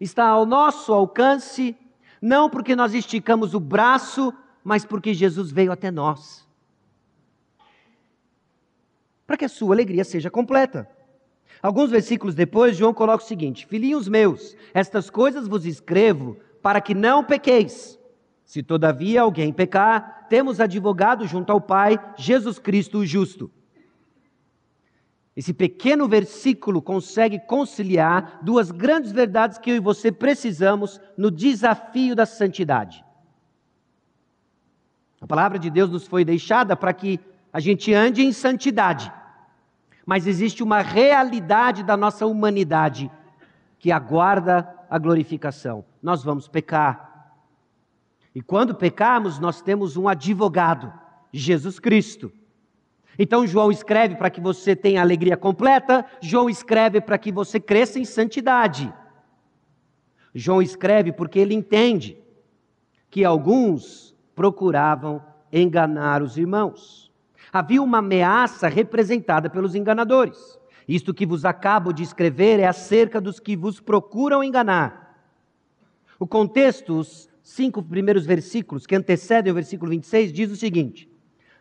está 0.00 0.26
ao 0.26 0.44
nosso 0.44 0.92
alcance, 0.92 1.76
não 2.20 2.50
porque 2.50 2.74
nós 2.74 2.92
esticamos 2.92 3.54
o 3.54 3.60
braço, 3.60 4.34
mas 4.64 4.84
porque 4.84 5.14
Jesus 5.14 5.52
veio 5.52 5.70
até 5.70 5.92
nós 5.92 6.46
para 9.26 9.36
que 9.36 9.44
a 9.44 9.48
sua 9.48 9.74
alegria 9.74 10.04
seja 10.04 10.30
completa. 10.30 10.88
Alguns 11.60 11.90
versículos 11.90 12.34
depois, 12.34 12.76
João 12.76 12.94
coloca 12.94 13.24
o 13.24 13.26
seguinte: 13.26 13.66
Filhinhos 13.66 14.08
meus, 14.08 14.56
estas 14.72 15.10
coisas 15.10 15.48
vos 15.48 15.66
escrevo 15.66 16.36
para 16.62 16.80
que 16.80 16.94
não 16.94 17.24
pequeis. 17.24 17.98
Se 18.44 18.62
todavia 18.62 19.22
alguém 19.22 19.52
pecar, 19.52 20.26
temos 20.28 20.60
advogado 20.60 21.26
junto 21.26 21.50
ao 21.50 21.60
Pai, 21.60 21.98
Jesus 22.16 22.58
Cristo 22.58 22.98
o 22.98 23.06
justo. 23.06 23.50
Esse 25.36 25.52
pequeno 25.52 26.08
versículo 26.08 26.80
consegue 26.80 27.38
conciliar 27.38 28.40
duas 28.42 28.70
grandes 28.70 29.12
verdades 29.12 29.58
que 29.58 29.70
eu 29.70 29.76
e 29.76 29.80
você 29.80 30.10
precisamos 30.10 30.98
no 31.16 31.30
desafio 31.30 32.16
da 32.16 32.24
santidade. 32.24 33.04
A 35.20 35.26
palavra 35.26 35.58
de 35.58 35.68
Deus 35.68 35.90
nos 35.90 36.06
foi 36.06 36.24
deixada 36.24 36.74
para 36.74 36.94
que 36.94 37.20
a 37.52 37.60
gente 37.60 37.92
ande 37.92 38.22
em 38.22 38.32
santidade. 38.32 39.12
Mas 40.06 40.26
existe 40.26 40.62
uma 40.62 40.80
realidade 40.80 41.82
da 41.82 41.96
nossa 41.96 42.24
humanidade 42.24 43.10
que 43.78 43.92
aguarda 43.92 44.66
a 44.88 44.98
glorificação. 44.98 45.84
Nós 46.02 46.22
vamos 46.22 46.48
pecar. 46.48 47.34
E 48.34 48.40
quando 48.40 48.74
pecarmos, 48.74 49.38
nós 49.38 49.60
temos 49.60 49.96
um 49.96 50.08
advogado, 50.08 50.92
Jesus 51.32 51.78
Cristo. 51.78 52.32
Então 53.18 53.46
João 53.46 53.70
escreve 53.70 54.16
para 54.16 54.30
que 54.30 54.40
você 54.40 54.76
tenha 54.76 55.00
alegria 55.00 55.36
completa, 55.36 56.04
João 56.20 56.50
escreve 56.50 57.00
para 57.00 57.18
que 57.18 57.32
você 57.32 57.58
cresça 57.58 57.98
em 57.98 58.04
santidade. 58.04 58.92
João 60.34 60.60
escreve 60.60 61.12
porque 61.12 61.38
ele 61.38 61.54
entende 61.54 62.18
que 63.10 63.24
alguns 63.24 64.14
procuravam 64.34 65.24
enganar 65.50 66.22
os 66.22 66.36
irmãos 66.36 67.06
havia 67.52 67.82
uma 67.82 67.98
ameaça 67.98 68.68
representada 68.68 69.48
pelos 69.48 69.74
enganadores. 69.74 70.58
Isto 70.86 71.12
que 71.12 71.26
vos 71.26 71.44
acabo 71.44 71.92
de 71.92 72.02
escrever 72.02 72.60
é 72.60 72.66
acerca 72.66 73.20
dos 73.20 73.40
que 73.40 73.56
vos 73.56 73.80
procuram 73.80 74.44
enganar. 74.44 75.18
O 76.18 76.26
contexto, 76.26 76.98
os 76.98 77.28
cinco 77.42 77.82
primeiros 77.82 78.24
versículos 78.24 78.86
que 78.86 78.94
antecedem 78.94 79.50
o 79.50 79.54
versículo 79.54 79.90
26, 79.90 80.32
diz 80.32 80.50
o 80.50 80.56
seguinte: 80.56 81.10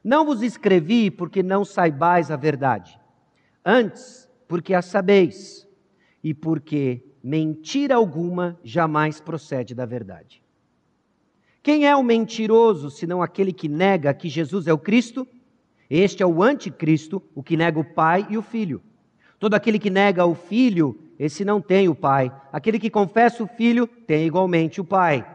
Não 0.05 0.23
vos 0.23 0.43
escrevi 0.43 1.09
porque 1.09 1.41
não 1.41 1.65
saibais 1.65 2.29
a 2.29 2.35
verdade, 2.35 2.95
antes 3.65 4.29
porque 4.47 4.75
a 4.75 4.81
sabeis, 4.83 5.67
e 6.23 6.31
porque 6.31 7.03
mentira 7.23 7.95
alguma 7.95 8.55
jamais 8.63 9.19
procede 9.19 9.73
da 9.73 9.83
verdade. 9.83 10.43
Quem 11.63 11.87
é 11.87 11.95
o 11.95 12.03
mentiroso 12.03 12.91
senão 12.91 13.23
aquele 13.23 13.51
que 13.51 13.67
nega 13.67 14.13
que 14.13 14.29
Jesus 14.29 14.67
é 14.67 14.73
o 14.73 14.77
Cristo? 14.77 15.27
Este 15.89 16.21
é 16.21 16.25
o 16.27 16.43
anticristo, 16.43 17.19
o 17.33 17.41
que 17.41 17.57
nega 17.57 17.79
o 17.79 17.83
Pai 17.83 18.27
e 18.29 18.37
o 18.37 18.43
Filho. 18.43 18.83
Todo 19.39 19.55
aquele 19.55 19.79
que 19.79 19.89
nega 19.89 20.23
o 20.23 20.35
Filho, 20.35 20.99
esse 21.17 21.43
não 21.43 21.59
tem 21.59 21.89
o 21.89 21.95
Pai. 21.95 22.31
Aquele 22.53 22.77
que 22.77 22.91
confessa 22.91 23.43
o 23.43 23.47
Filho, 23.47 23.87
tem 23.87 24.27
igualmente 24.27 24.79
o 24.79 24.85
Pai. 24.85 25.27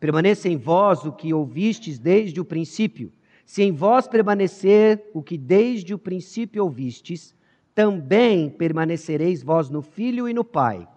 Permaneça 0.00 0.48
em 0.48 0.56
vós 0.56 1.04
o 1.04 1.12
que 1.12 1.34
ouvistes 1.34 1.98
desde 1.98 2.40
o 2.40 2.44
princípio. 2.44 3.12
Se 3.44 3.62
em 3.62 3.72
vós 3.72 4.08
permanecer 4.08 5.10
o 5.12 5.22
que 5.22 5.36
desde 5.36 5.94
o 5.94 5.98
princípio 5.98 6.62
ouvistes, 6.62 7.34
também 7.74 8.50
permanecereis 8.50 9.42
vós 9.42 9.68
no 9.68 9.82
Filho 9.82 10.28
e 10.28 10.34
no 10.34 10.44
Pai. 10.44 10.88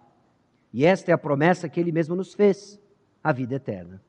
E 0.73 0.85
esta 0.85 1.11
é 1.11 1.13
a 1.13 1.17
promessa 1.17 1.69
que 1.69 1.79
ele 1.79 1.91
mesmo 1.91 2.15
nos 2.15 2.33
fez, 2.33 2.79
a 3.23 3.31
vida 3.31 3.55
eterna. 3.55 4.01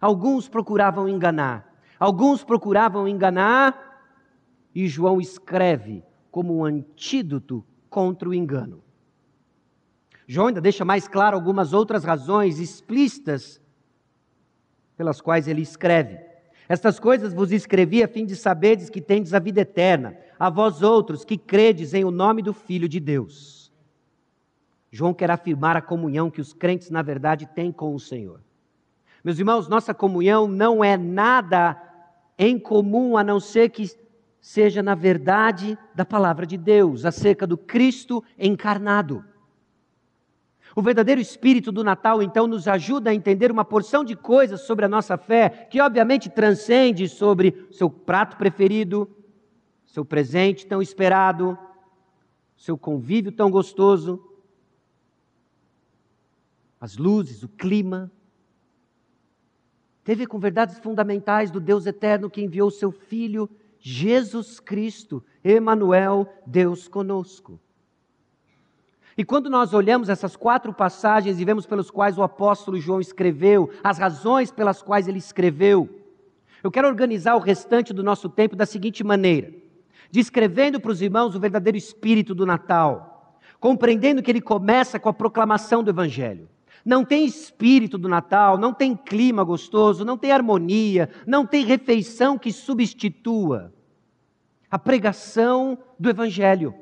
Alguns 0.00 0.48
procuravam 0.48 1.08
enganar, 1.08 1.80
alguns 1.98 2.42
procuravam 2.42 3.06
enganar, 3.06 3.88
e 4.74 4.88
João 4.88 5.20
escreve 5.20 6.02
como 6.30 6.56
um 6.56 6.64
antídoto 6.64 7.64
contra 7.88 8.28
o 8.28 8.34
engano. 8.34 8.82
João 10.26 10.46
ainda 10.46 10.60
deixa 10.60 10.84
mais 10.84 11.08
claro 11.08 11.36
algumas 11.36 11.72
outras 11.72 12.04
razões 12.04 12.60
explícitas 12.60 13.60
pelas 14.96 15.20
quais 15.20 15.48
ele 15.48 15.60
escreve. 15.60 16.29
Estas 16.70 17.00
coisas 17.00 17.34
vos 17.34 17.50
escrevi 17.50 18.00
a 18.00 18.06
fim 18.06 18.24
de 18.24 18.36
saberdes 18.36 18.88
que 18.88 19.00
tendes 19.00 19.34
a 19.34 19.40
vida 19.40 19.62
eterna, 19.62 20.16
a 20.38 20.48
vós 20.48 20.82
outros 20.82 21.24
que 21.24 21.36
credes 21.36 21.94
em 21.94 22.04
o 22.04 22.12
nome 22.12 22.42
do 22.42 22.54
Filho 22.54 22.88
de 22.88 23.00
Deus. 23.00 23.72
João 24.88 25.12
quer 25.12 25.32
afirmar 25.32 25.76
a 25.76 25.82
comunhão 25.82 26.30
que 26.30 26.40
os 26.40 26.52
crentes, 26.52 26.88
na 26.88 27.02
verdade, 27.02 27.44
têm 27.56 27.72
com 27.72 27.92
o 27.92 27.98
Senhor. 27.98 28.40
Meus 29.24 29.36
irmãos, 29.40 29.66
nossa 29.66 29.92
comunhão 29.92 30.46
não 30.46 30.84
é 30.84 30.96
nada 30.96 31.76
em 32.38 32.56
comum 32.56 33.16
a 33.16 33.24
não 33.24 33.40
ser 33.40 33.70
que 33.70 33.90
seja, 34.40 34.80
na 34.80 34.94
verdade, 34.94 35.76
da 35.92 36.04
palavra 36.04 36.46
de 36.46 36.56
Deus, 36.56 37.04
acerca 37.04 37.48
do 37.48 37.58
Cristo 37.58 38.22
encarnado. 38.38 39.24
O 40.74 40.82
verdadeiro 40.82 41.20
espírito 41.20 41.72
do 41.72 41.82
Natal, 41.82 42.22
então, 42.22 42.46
nos 42.46 42.68
ajuda 42.68 43.10
a 43.10 43.14
entender 43.14 43.50
uma 43.50 43.64
porção 43.64 44.04
de 44.04 44.14
coisas 44.14 44.62
sobre 44.62 44.84
a 44.84 44.88
nossa 44.88 45.16
fé, 45.16 45.48
que 45.70 45.80
obviamente 45.80 46.30
transcende 46.30 47.08
sobre 47.08 47.66
seu 47.70 47.90
prato 47.90 48.36
preferido, 48.36 49.10
seu 49.84 50.04
presente 50.04 50.66
tão 50.66 50.80
esperado, 50.80 51.58
seu 52.56 52.78
convívio 52.78 53.32
tão 53.32 53.50
gostoso, 53.50 54.22
as 56.80 56.96
luzes, 56.96 57.42
o 57.42 57.48
clima. 57.48 58.10
Teve 60.04 60.26
com 60.26 60.38
verdades 60.38 60.78
fundamentais 60.78 61.50
do 61.50 61.60
Deus 61.60 61.84
eterno 61.84 62.30
que 62.30 62.40
enviou 62.40 62.70
seu 62.70 62.92
Filho, 62.92 63.50
Jesus 63.80 64.60
Cristo, 64.60 65.22
Emanuel, 65.42 66.32
Deus 66.46 66.86
conosco. 66.86 67.58
E 69.16 69.24
quando 69.24 69.50
nós 69.50 69.74
olhamos 69.74 70.08
essas 70.08 70.36
quatro 70.36 70.72
passagens 70.72 71.40
e 71.40 71.44
vemos 71.44 71.66
pelos 71.66 71.90
quais 71.90 72.16
o 72.16 72.22
apóstolo 72.22 72.78
João 72.78 73.00
escreveu, 73.00 73.70
as 73.82 73.98
razões 73.98 74.50
pelas 74.50 74.82
quais 74.82 75.08
ele 75.08 75.18
escreveu, 75.18 75.88
eu 76.62 76.70
quero 76.70 76.88
organizar 76.88 77.34
o 77.34 77.40
restante 77.40 77.92
do 77.92 78.02
nosso 78.02 78.28
tempo 78.28 78.54
da 78.54 78.66
seguinte 78.66 79.02
maneira: 79.02 79.52
descrevendo 80.10 80.80
para 80.80 80.92
os 80.92 81.02
irmãos 81.02 81.34
o 81.34 81.40
verdadeiro 81.40 81.76
espírito 81.76 82.34
do 82.34 82.46
Natal, 82.46 83.38
compreendendo 83.58 84.22
que 84.22 84.30
ele 84.30 84.40
começa 84.40 84.98
com 84.98 85.08
a 85.08 85.14
proclamação 85.14 85.82
do 85.82 85.90
Evangelho. 85.90 86.48
Não 86.84 87.04
tem 87.04 87.26
espírito 87.26 87.98
do 87.98 88.08
Natal, 88.08 88.56
não 88.56 88.72
tem 88.72 88.96
clima 88.96 89.44
gostoso, 89.44 90.04
não 90.04 90.16
tem 90.16 90.32
harmonia, 90.32 91.10
não 91.26 91.44
tem 91.44 91.64
refeição 91.64 92.38
que 92.38 92.50
substitua 92.50 93.72
a 94.70 94.78
pregação 94.78 95.76
do 95.98 96.08
Evangelho. 96.08 96.74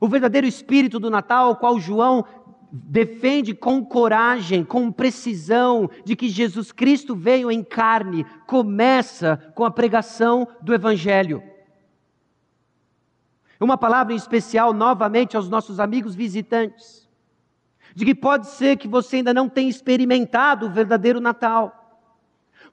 O 0.00 0.08
verdadeiro 0.08 0.46
espírito 0.46 0.98
do 0.98 1.10
Natal, 1.10 1.52
o 1.52 1.56
qual 1.56 1.80
João 1.80 2.24
defende 2.70 3.54
com 3.54 3.84
coragem, 3.84 4.64
com 4.64 4.92
precisão, 4.92 5.88
de 6.04 6.14
que 6.14 6.28
Jesus 6.28 6.72
Cristo 6.72 7.14
veio 7.14 7.50
em 7.50 7.62
carne, 7.62 8.26
começa 8.46 9.36
com 9.54 9.64
a 9.64 9.70
pregação 9.70 10.46
do 10.60 10.74
Evangelho. 10.74 11.42
Uma 13.58 13.78
palavra 13.78 14.12
em 14.12 14.16
especial, 14.16 14.74
novamente, 14.74 15.36
aos 15.36 15.48
nossos 15.48 15.80
amigos 15.80 16.14
visitantes, 16.14 17.08
de 17.94 18.04
que 18.04 18.14
pode 18.14 18.48
ser 18.48 18.76
que 18.76 18.86
você 18.86 19.16
ainda 19.16 19.32
não 19.32 19.48
tenha 19.48 19.70
experimentado 19.70 20.66
o 20.66 20.70
verdadeiro 20.70 21.20
Natal. 21.20 21.85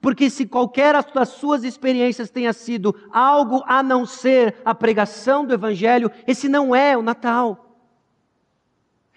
Porque 0.03 0.29
se 0.29 0.45
qualquer 0.45 1.01
das 1.13 1.29
suas 1.29 1.63
experiências 1.63 2.29
tenha 2.29 2.51
sido 2.51 2.93
algo 3.09 3.63
a 3.65 3.81
não 3.81 4.05
ser 4.05 4.57
a 4.65 4.75
pregação 4.75 5.45
do 5.45 5.53
Evangelho, 5.53 6.11
esse 6.27 6.49
não 6.49 6.75
é 6.75 6.97
o 6.97 7.01
Natal. 7.01 7.79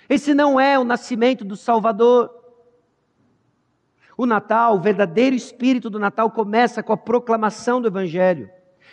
Esse 0.08 0.32
não 0.32 0.60
é 0.60 0.78
o 0.78 0.84
nascimento 0.84 1.44
do 1.44 1.56
Salvador. 1.56 2.30
O 4.16 4.26
Natal, 4.26 4.76
o 4.76 4.80
verdadeiro 4.80 5.34
espírito 5.34 5.90
do 5.90 5.98
Natal 5.98 6.30
começa 6.30 6.84
com 6.84 6.92
a 6.92 6.96
proclamação 6.96 7.80
do 7.80 7.88
Evangelho. 7.88 8.48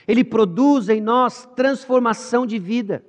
Ele 0.07 0.23
produz 0.23 0.89
em 0.89 0.99
nós 0.99 1.47
transformação 1.55 2.47
de 2.47 2.57
vida, 2.57 3.05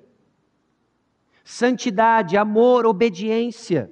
santidade, 1.43 2.37
amor, 2.37 2.85
obediência. 2.85 3.91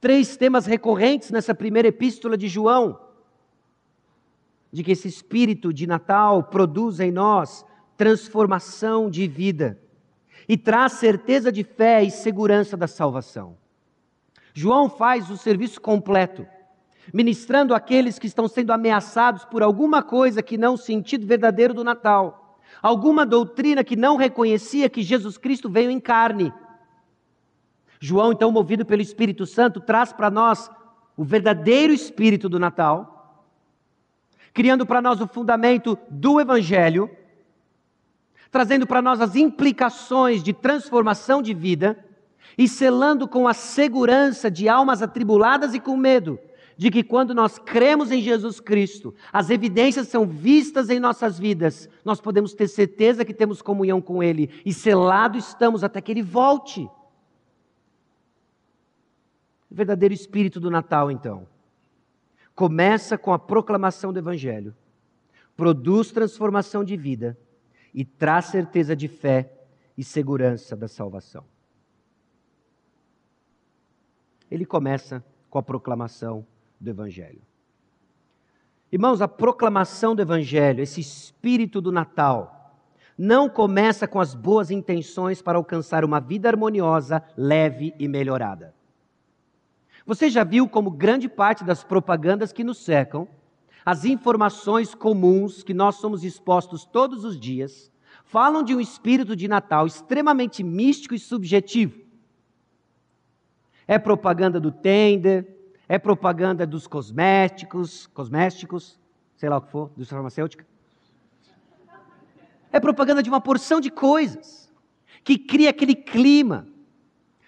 Três 0.00 0.36
temas 0.36 0.66
recorrentes 0.66 1.32
nessa 1.32 1.52
primeira 1.52 1.88
epístola 1.88 2.38
de 2.38 2.46
João 2.46 3.02
de 4.74 4.82
que 4.82 4.90
esse 4.90 5.06
espírito 5.06 5.72
de 5.72 5.86
Natal 5.86 6.42
produz 6.42 6.98
em 6.98 7.12
nós 7.12 7.64
transformação 7.96 9.08
de 9.08 9.28
vida 9.28 9.78
e 10.48 10.56
traz 10.56 10.94
certeza 10.94 11.52
de 11.52 11.62
fé 11.62 12.02
e 12.02 12.10
segurança 12.10 12.76
da 12.76 12.88
salvação. 12.88 13.56
João 14.52 14.90
faz 14.90 15.30
o 15.30 15.36
serviço 15.36 15.80
completo, 15.80 16.44
ministrando 17.12 17.72
aqueles 17.72 18.18
que 18.18 18.26
estão 18.26 18.48
sendo 18.48 18.72
ameaçados 18.72 19.44
por 19.44 19.62
alguma 19.62 20.02
coisa 20.02 20.42
que 20.42 20.58
não 20.58 20.74
o 20.74 20.78
sentido 20.78 21.24
verdadeiro 21.24 21.72
do 21.72 21.84
Natal, 21.84 22.58
alguma 22.82 23.24
doutrina 23.24 23.84
que 23.84 23.94
não 23.94 24.16
reconhecia 24.16 24.90
que 24.90 25.02
Jesus 25.04 25.38
Cristo 25.38 25.70
veio 25.70 25.88
em 25.88 26.00
carne. 26.00 26.52
João, 28.00 28.32
então, 28.32 28.50
movido 28.50 28.84
pelo 28.84 29.02
Espírito 29.02 29.46
Santo, 29.46 29.80
traz 29.80 30.12
para 30.12 30.32
nós 30.32 30.68
o 31.16 31.22
verdadeiro 31.22 31.92
espírito 31.92 32.48
do 32.48 32.58
Natal 32.58 33.13
criando 34.54 34.86
para 34.86 35.02
nós 35.02 35.20
o 35.20 35.26
fundamento 35.26 35.98
do 36.08 36.40
Evangelho, 36.40 37.10
trazendo 38.52 38.86
para 38.86 39.02
nós 39.02 39.20
as 39.20 39.34
implicações 39.34 40.44
de 40.44 40.52
transformação 40.52 41.42
de 41.42 41.52
vida 41.52 41.98
e 42.56 42.68
selando 42.68 43.26
com 43.26 43.48
a 43.48 43.52
segurança 43.52 44.48
de 44.48 44.68
almas 44.68 45.02
atribuladas 45.02 45.74
e 45.74 45.80
com 45.80 45.96
medo, 45.96 46.38
de 46.76 46.88
que 46.88 47.02
quando 47.02 47.34
nós 47.34 47.58
cremos 47.58 48.12
em 48.12 48.22
Jesus 48.22 48.60
Cristo, 48.60 49.12
as 49.32 49.50
evidências 49.50 50.06
são 50.06 50.24
vistas 50.24 50.88
em 50.88 51.00
nossas 51.00 51.36
vidas, 51.36 51.88
nós 52.04 52.20
podemos 52.20 52.54
ter 52.54 52.68
certeza 52.68 53.24
que 53.24 53.34
temos 53.34 53.60
comunhão 53.60 54.00
com 54.00 54.22
Ele 54.22 54.50
e 54.64 54.72
selado 54.72 55.36
estamos 55.36 55.82
até 55.82 56.00
que 56.00 56.12
Ele 56.12 56.22
volte. 56.22 56.88
O 59.68 59.74
verdadeiro 59.74 60.14
espírito 60.14 60.60
do 60.60 60.70
Natal, 60.70 61.10
então 61.10 61.53
começa 62.54 63.18
com 63.18 63.32
a 63.32 63.38
proclamação 63.38 64.12
do 64.12 64.18
Evangelho, 64.18 64.74
produz 65.56 66.10
transformação 66.10 66.84
de 66.84 66.96
vida 66.96 67.38
e 67.92 68.04
traz 68.04 68.46
certeza 68.46 68.94
de 68.94 69.08
fé 69.08 69.52
e 69.96 70.04
segurança 70.04 70.76
da 70.76 70.88
salvação. 70.88 71.44
Ele 74.50 74.64
começa 74.64 75.24
com 75.50 75.58
a 75.58 75.62
proclamação 75.62 76.46
do 76.80 76.90
Evangelho. 76.90 77.42
Irmãos, 78.90 79.20
a 79.20 79.26
proclamação 79.26 80.14
do 80.14 80.22
Evangelho, 80.22 80.82
esse 80.82 81.00
espírito 81.00 81.80
do 81.80 81.90
Natal, 81.90 82.78
não 83.16 83.48
começa 83.48 84.06
com 84.06 84.20
as 84.20 84.34
boas 84.34 84.70
intenções 84.70 85.40
para 85.40 85.58
alcançar 85.58 86.04
uma 86.04 86.20
vida 86.20 86.48
harmoniosa, 86.48 87.22
leve 87.36 87.94
e 87.98 88.06
melhorada. 88.06 88.74
Você 90.06 90.28
já 90.28 90.44
viu 90.44 90.68
como 90.68 90.90
grande 90.90 91.28
parte 91.28 91.64
das 91.64 91.82
propagandas 91.82 92.52
que 92.52 92.62
nos 92.62 92.78
cercam, 92.78 93.26
as 93.84 94.04
informações 94.04 94.94
comuns 94.94 95.62
que 95.62 95.74
nós 95.74 95.96
somos 95.96 96.24
expostos 96.24 96.84
todos 96.84 97.24
os 97.24 97.38
dias, 97.38 97.90
falam 98.24 98.62
de 98.62 98.74
um 98.74 98.80
espírito 98.80 99.34
de 99.34 99.48
Natal 99.48 99.86
extremamente 99.86 100.62
místico 100.62 101.14
e 101.14 101.18
subjetivo. 101.18 102.00
É 103.86 103.98
propaganda 103.98 104.58
do 104.58 104.72
tender, 104.72 105.54
é 105.88 105.98
propaganda 105.98 106.66
dos 106.66 106.86
cosméticos, 106.86 108.06
cosméticos, 108.08 108.98
sei 109.36 109.48
lá 109.48 109.58
o 109.58 109.60
que 109.60 109.70
for, 109.70 109.90
dos 109.96 110.08
farmacêutica. 110.08 110.66
É 112.72 112.80
propaganda 112.80 113.22
de 113.22 113.28
uma 113.28 113.40
porção 113.40 113.80
de 113.80 113.90
coisas 113.90 114.72
que 115.22 115.38
cria 115.38 115.70
aquele 115.70 115.94
clima 115.94 116.66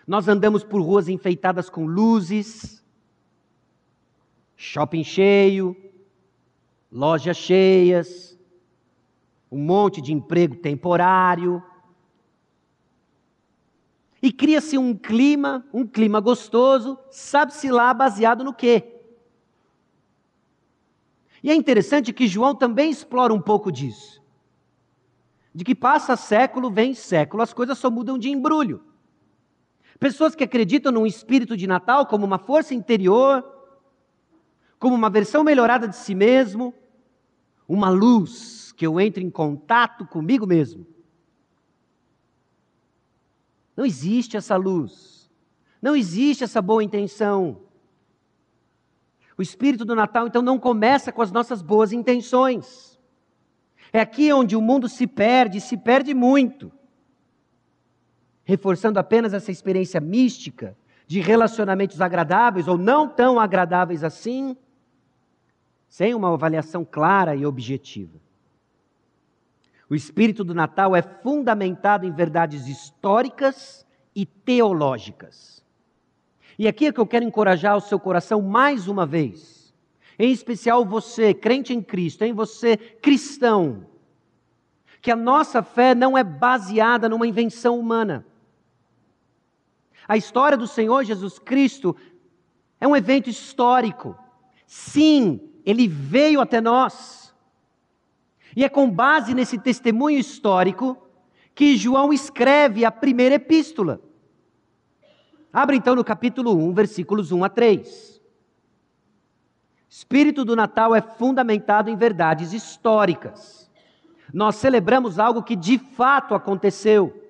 nós 0.07 0.29
andamos 0.29 0.62
por 0.62 0.81
ruas 0.81 1.09
enfeitadas 1.09 1.69
com 1.69 1.85
luzes, 1.85 2.85
shopping 4.57 5.03
cheio, 5.03 5.77
lojas 6.92 7.37
cheias, 7.37 8.38
um 9.51 9.59
monte 9.59 10.01
de 10.01 10.12
emprego 10.12 10.55
temporário. 10.57 11.62
E 14.23 14.33
cria-se 14.33 14.79
um 14.79 14.95
clima, 14.95 15.66
um 15.73 15.87
clima 15.87 16.21
gostoso, 16.21 16.99
sabe-se 17.11 17.71
lá 17.71 17.92
baseado 17.92 18.45
no 18.45 18.55
quê? 18.55 18.92
E 21.42 21.51
é 21.51 21.55
interessante 21.55 22.12
que 22.12 22.27
João 22.27 22.55
também 22.55 22.90
explora 22.90 23.35
um 23.35 23.40
pouco 23.40 23.71
disso. 23.71 24.23
De 25.55 25.64
que 25.64 25.75
passa 25.75 26.16
século, 26.16 26.71
vem 26.71 26.95
século, 26.95 27.42
as 27.42 27.53
coisas 27.53 27.79
só 27.79 27.90
mudam 27.90 28.19
de 28.19 28.29
embrulho. 28.29 28.83
Pessoas 29.98 30.35
que 30.35 30.44
acreditam 30.44 30.92
num 30.92 31.06
espírito 31.06 31.56
de 31.56 31.66
Natal 31.66 32.06
como 32.06 32.24
uma 32.24 32.38
força 32.38 32.74
interior, 32.74 33.44
como 34.78 34.94
uma 34.94 35.09
versão 35.09 35.42
melhorada 35.42 35.88
de 35.88 35.96
si 35.96 36.14
mesmo, 36.14 36.74
uma 37.68 37.88
luz 37.88 38.72
que 38.72 38.87
eu 38.87 39.00
entro 39.00 39.22
em 39.22 39.30
contato 39.30 40.06
comigo 40.06 40.46
mesmo. 40.46 40.87
Não 43.76 43.85
existe 43.85 44.37
essa 44.37 44.56
luz. 44.56 45.30
Não 45.80 45.94
existe 45.94 46.44
essa 46.44 46.62
boa 46.62 46.82
intenção. 46.82 47.62
O 49.37 49.42
espírito 49.42 49.85
do 49.85 49.94
Natal, 49.94 50.26
então, 50.26 50.40
não 50.40 50.59
começa 50.59 51.12
com 51.12 51.20
as 51.20 51.30
nossas 51.30 51.61
boas 51.61 51.92
intenções. 51.92 52.98
É 53.92 54.00
aqui 54.00 54.32
onde 54.32 54.56
o 54.56 54.62
mundo 54.62 54.88
se 54.88 55.06
perde, 55.06 55.61
se 55.61 55.76
perde 55.76 56.14
muito. 56.14 56.72
Reforçando 58.46 58.98
apenas 59.00 59.35
essa 59.35 59.50
experiência 59.50 60.00
mística 60.00 60.74
de 61.04 61.20
relacionamentos 61.20 62.00
agradáveis 62.00 62.68
ou 62.68 62.78
não 62.78 63.09
tão 63.09 63.38
agradáveis 63.38 64.02
assim, 64.02 64.56
sem 65.88 66.14
uma 66.14 66.32
avaliação 66.32 66.85
clara 66.85 67.35
e 67.35 67.44
objetiva. 67.44 68.18
O 69.90 69.94
espírito 69.94 70.44
do 70.44 70.54
Natal 70.54 70.94
é 70.94 71.02
fundamentado 71.02 72.06
em 72.06 72.12
verdades 72.12 72.68
históricas 72.68 73.85
e 74.14 74.24
teológicas. 74.24 75.64
E 76.59 76.68
aqui 76.68 76.87
é 76.87 76.92
que 76.92 77.00
eu 77.00 77.06
quero 77.06 77.24
encorajar 77.24 77.76
o 77.76 77.80
seu 77.80 77.98
coração 77.98 78.40
mais 78.40 78.87
uma 78.87 79.04
vez. 79.04 79.74
Em 80.18 80.30
especial 80.30 80.85
você, 80.85 81.35
crente 81.35 81.74
em 81.74 81.82
Cristo, 81.82 82.22
em 82.22 82.32
você, 82.32 82.76
cristão, 82.76 83.87
que 85.02 85.11
a 85.11 85.16
nossa 85.16 85.62
fé 85.62 85.94
não 85.94 86.16
é 86.16 86.24
baseada 86.24 87.09
numa 87.09 87.26
invenção 87.26 87.78
humana. 87.78 88.24
A 90.09 90.16
história 90.16 90.57
do 90.57 90.66
Senhor 90.66 91.05
Jesus 91.05 91.38
Cristo 91.38 91.97
é 92.81 92.87
um 92.87 92.95
evento 92.95 93.29
histórico. 93.29 94.16
Sim, 94.66 95.40
ele 95.64 95.88
veio 95.88 96.40
até 96.40 96.61
nós. 96.61 97.35
E 98.55 98.64
é 98.64 98.69
com 98.69 98.90
base 98.90 99.35
nesse 99.35 99.59
testemunho 99.59 100.19
histórico 100.19 100.97
que 101.55 101.77
João 101.77 102.12
escreve 102.12 102.85
a 102.85 102.90
primeira 102.90 103.35
epístola. 103.35 104.01
Abra 105.53 105.75
então 105.75 105.95
no 105.95 106.05
capítulo 106.05 106.55
1, 106.55 106.73
versículos 106.75 107.33
1 107.33 107.45
a 107.45 107.49
3. 107.49 108.21
Espírito 109.88 110.45
do 110.45 110.55
Natal 110.55 110.95
é 110.95 111.01
fundamentado 111.01 111.88
em 111.88 111.97
verdades 111.97 112.53
históricas. 112.53 113.71
Nós 114.33 114.57
celebramos 114.57 115.19
algo 115.19 115.42
que 115.42 115.57
de 115.57 115.79
fato 115.79 116.35
aconteceu. 116.35 117.25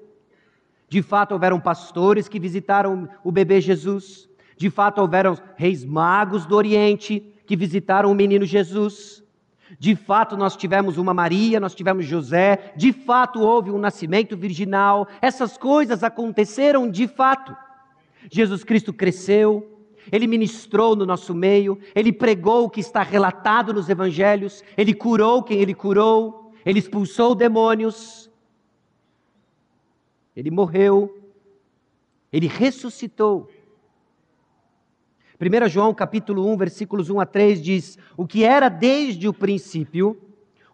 De 0.88 1.02
fato, 1.02 1.32
houveram 1.32 1.58
pastores 1.58 2.28
que 2.28 2.38
visitaram 2.38 3.08
o 3.24 3.32
bebê 3.32 3.60
Jesus. 3.60 4.28
De 4.56 4.70
fato, 4.70 5.00
houveram 5.00 5.36
reis 5.56 5.84
magos 5.84 6.46
do 6.46 6.54
Oriente 6.54 7.34
que 7.46 7.56
visitaram 7.56 8.10
o 8.10 8.14
menino 8.14 8.44
Jesus. 8.44 9.22
De 9.78 9.96
fato, 9.96 10.36
nós 10.36 10.56
tivemos 10.56 10.96
uma 10.96 11.12
Maria, 11.12 11.58
nós 11.58 11.74
tivemos 11.74 12.06
José, 12.06 12.72
de 12.76 12.92
fato 12.92 13.40
houve 13.40 13.70
um 13.70 13.78
nascimento 13.78 14.36
virginal, 14.36 15.08
essas 15.20 15.58
coisas 15.58 16.04
aconteceram 16.04 16.88
de 16.88 17.08
fato. 17.08 17.54
Jesus 18.30 18.62
Cristo 18.62 18.92
cresceu, 18.92 19.76
ele 20.10 20.26
ministrou 20.26 20.94
no 20.94 21.04
nosso 21.04 21.34
meio, 21.34 21.78
ele 21.94 22.12
pregou 22.12 22.64
o 22.64 22.70
que 22.70 22.80
está 22.80 23.02
relatado 23.02 23.74
nos 23.74 23.88
evangelhos, 23.88 24.62
ele 24.76 24.94
curou 24.94 25.42
quem 25.42 25.58
ele 25.58 25.74
curou, 25.74 26.52
ele 26.64 26.78
expulsou 26.78 27.34
demônios, 27.34 28.30
ele 30.36 30.50
morreu, 30.50 31.18
ele 32.30 32.46
ressuscitou. 32.46 33.50
1 35.40 35.68
João 35.68 35.94
capítulo 35.94 36.46
1, 36.52 36.56
versículos 36.56 37.08
1 37.08 37.20
a 37.20 37.26
3 37.26 37.62
diz: 37.62 37.98
O 38.16 38.26
que 38.26 38.44
era 38.44 38.68
desde 38.68 39.26
o 39.26 39.32
princípio, 39.32 40.20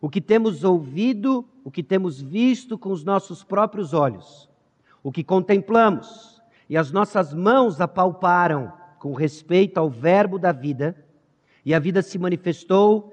o 0.00 0.10
que 0.10 0.20
temos 0.20 0.64
ouvido, 0.64 1.46
o 1.64 1.70
que 1.70 1.82
temos 1.82 2.20
visto 2.20 2.76
com 2.76 2.90
os 2.90 3.04
nossos 3.04 3.44
próprios 3.44 3.94
olhos, 3.94 4.50
o 5.02 5.12
que 5.12 5.22
contemplamos 5.22 6.42
e 6.68 6.76
as 6.76 6.90
nossas 6.90 7.34
mãos 7.34 7.80
apalparam 7.80 8.72
com 8.98 9.12
respeito 9.12 9.78
ao 9.78 9.90
Verbo 9.90 10.38
da 10.38 10.52
vida, 10.52 10.96
e 11.64 11.74
a 11.74 11.78
vida 11.78 12.02
se 12.02 12.18
manifestou, 12.18 13.12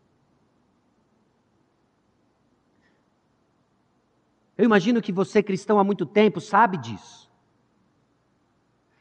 Eu 4.61 4.65
imagino 4.65 5.01
que 5.01 5.11
você, 5.11 5.41
cristão 5.41 5.79
há 5.79 5.83
muito 5.83 6.05
tempo, 6.05 6.39
sabe 6.39 6.77
disso. 6.77 7.27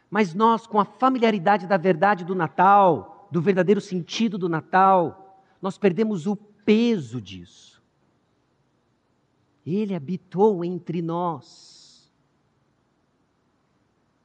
Mas 0.08 0.32
nós, 0.32 0.66
com 0.66 0.80
a 0.80 0.86
familiaridade 0.86 1.66
da 1.66 1.76
verdade 1.76 2.24
do 2.24 2.34
Natal, 2.34 3.28
do 3.30 3.42
verdadeiro 3.42 3.78
sentido 3.78 4.38
do 4.38 4.48
Natal, 4.48 5.44
nós 5.60 5.76
perdemos 5.76 6.26
o 6.26 6.34
peso 6.34 7.20
disso. 7.20 7.82
Ele 9.66 9.94
habitou 9.94 10.64
entre 10.64 11.02
nós. 11.02 12.10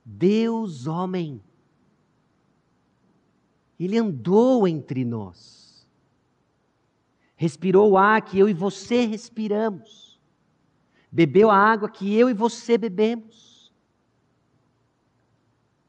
Deus, 0.05 0.87
homem. 0.87 1.43
Ele 3.77 3.97
andou 3.97 4.65
entre 4.65 5.03
nós. 5.03 5.85
Respirou 7.35 7.91
o 7.91 7.97
ar 7.97 8.21
que 8.21 8.39
eu 8.39 8.47
e 8.47 8.53
você 8.53 9.05
respiramos. 9.05 10.04
Bebeu 11.15 11.49
a 11.49 11.57
água 11.57 11.89
que 11.89 12.13
eu 12.13 12.29
e 12.29 12.33
você 12.33 12.77
bebemos. 12.77 13.73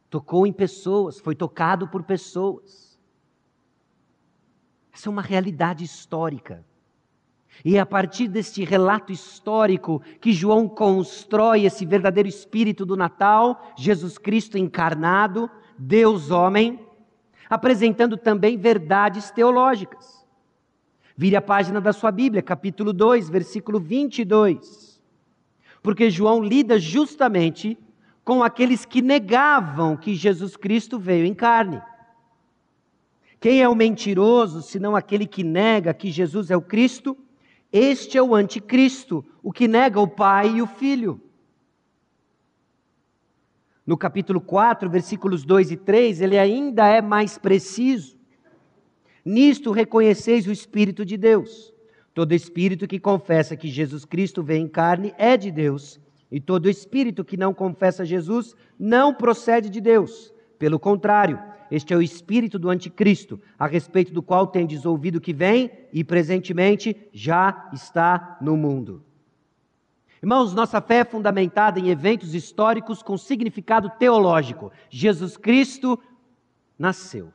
Tocou 0.09 0.47
em 0.47 0.53
pessoas, 0.53 1.19
foi 1.19 1.35
tocado 1.35 1.89
por 1.89 2.03
pessoas 2.05 2.87
essa 4.97 5.11
é 5.11 5.13
uma 5.13 5.21
realidade 5.21 5.85
histórica. 5.85 6.65
E 7.63 7.77
é 7.77 7.81
a 7.81 7.85
partir 7.85 8.29
deste 8.29 8.65
relato 8.65 9.13
histórico 9.13 10.01
que 10.23 10.33
João 10.33 10.67
constrói 10.67 11.67
esse 11.67 11.85
verdadeiro 11.85 12.27
espírito 12.27 12.87
do 12.87 12.97
Natal, 12.97 13.75
Jesus 13.77 14.17
Cristo 14.17 14.57
encarnado, 14.57 15.51
Deus 15.77 16.31
homem, 16.31 16.81
apresentando 17.49 18.17
também 18.17 18.57
verdades 18.57 19.31
teológicas. 19.31 20.25
Vire 21.15 21.37
a 21.37 21.43
página 21.43 21.79
da 21.79 21.93
sua 21.93 22.11
Bíblia, 22.11 22.41
capítulo 22.41 22.91
2, 22.91 23.29
versículo 23.29 23.79
22. 23.79 24.86
Porque 25.87 26.11
João 26.11 26.43
lida 26.43 26.81
justamente 26.81 27.79
com 28.25 28.43
aqueles 28.43 28.85
que 28.85 29.01
negavam 29.01 29.97
que 29.97 30.17
Jesus 30.17 30.57
Cristo 30.57 30.99
veio 30.99 31.25
em 31.25 31.33
carne. 31.33 31.81
Quem 33.39 33.63
é 33.63 33.69
o 33.69 33.75
mentiroso, 33.77 34.63
senão 34.63 34.97
aquele 34.97 35.29
que 35.29 35.45
nega 35.45 35.95
que 35.95 36.11
Jesus 36.11 36.51
é 36.51 36.57
o 36.57 36.61
Cristo? 36.61 37.17
Este 37.73 38.19
é 38.19 38.23
o 38.23 38.35
anticristo, 38.35 39.25
o 39.41 39.53
que 39.53 39.69
nega 39.69 40.01
o 40.01 40.09
Pai 40.09 40.57
e 40.57 40.61
o 40.61 40.67
Filho. 40.67 41.21
No 43.87 43.97
capítulo 43.97 44.41
4, 44.41 44.91
versículos 44.91 45.45
2 45.45 45.71
e 45.71 45.77
3, 45.77 46.21
ele 46.21 46.37
ainda 46.37 46.89
é 46.89 47.01
mais 47.01 47.39
preciso. 47.39 48.17
Nisto 49.25 49.71
reconheceis 49.71 50.49
o 50.49 50.51
Espírito 50.51 51.05
de 51.05 51.17
Deus. 51.17 51.76
Todo 52.17 52.33
espírito 52.33 52.89
que 52.89 52.99
confessa 52.99 53.59
que 53.59 53.69
Jesus 53.69 54.07
Cristo 54.07 54.43
vem 54.43 54.63
em 54.63 54.69
carne 54.69 55.13
é 55.19 55.37
de 55.37 55.51
Deus, 55.51 56.01
e 56.33 56.41
todo 56.41 56.71
espírito 56.71 57.23
que 57.23 57.37
não 57.37 57.53
confessa 57.53 58.07
Jesus 58.07 58.57
não 58.79 59.13
procede 59.13 59.69
de 59.69 59.83
Deus. 59.83 60.33
Pelo 60.59 60.79
contrário, 60.79 61.39
este 61.71 61.93
é 61.93 61.97
o 61.97 62.01
espírito 62.01 62.59
do 62.59 62.71
anticristo, 62.71 63.39
a 63.59 63.67
respeito 63.67 64.15
do 64.15 64.23
qual 64.23 64.47
tendes 64.47 64.87
ouvido 64.87 65.21
que 65.21 65.35
vem 65.35 65.71
e 65.93 66.03
presentemente 66.03 66.97
já 67.13 67.69
está 67.71 68.39
no 68.41 68.57
mundo. 68.57 69.05
Irmãos, 70.23 70.55
nossa 70.55 70.81
fé 70.81 71.01
é 71.01 71.05
fundamentada 71.05 71.79
em 71.79 71.91
eventos 71.91 72.35
históricos 72.35 73.03
com 73.03 73.19
significado 73.19 73.91
teológico. 73.99 74.73
Jesus 74.89 75.37
Cristo 75.37 75.99
nasceu. 76.79 77.31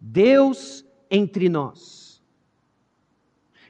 Deus 0.00 0.84
entre 1.08 1.48
nós. 1.48 1.97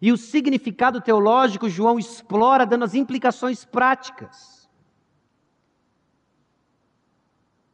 E 0.01 0.13
o 0.13 0.17
significado 0.17 1.01
teológico 1.01 1.69
João 1.69 1.99
explora 1.99 2.65
dando 2.65 2.85
as 2.85 2.95
implicações 2.95 3.65
práticas. 3.65 4.59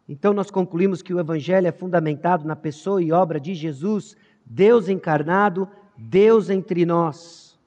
Então 0.09 0.33
nós 0.33 0.51
concluímos 0.51 1.03
que 1.03 1.15
o 1.15 1.21
evangelho 1.21 1.67
é 1.67 1.73
fundamentado 1.73 2.47
na 2.47 2.57
pessoa 2.57 3.03
e 3.03 3.11
obra 3.11 3.41
de 3.41 3.55
Jesus, 3.55 4.17
Deus 4.45 4.89
encarnado, 4.89 5.69
Deus 5.97 6.51
entre 6.51 6.85
nós. 6.85 7.59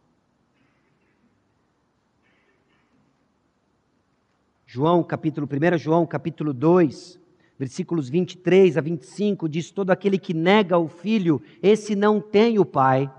João, 4.65 5.01
capítulo 5.03 5.47
1 5.47 5.77
João, 5.77 6.05
capítulo 6.05 6.53
2, 6.53 7.19
versículos 7.57 8.09
23 8.09 8.77
a 8.77 8.81
25, 8.81 9.49
diz: 9.49 9.71
Todo 9.71 9.89
aquele 9.89 10.19
que 10.19 10.33
nega 10.33 10.77
o 10.77 10.87
filho, 10.87 11.41
esse 11.63 11.95
não 11.95 12.21
tem 12.21 12.59
o 12.59 12.65
Pai. 12.65 13.11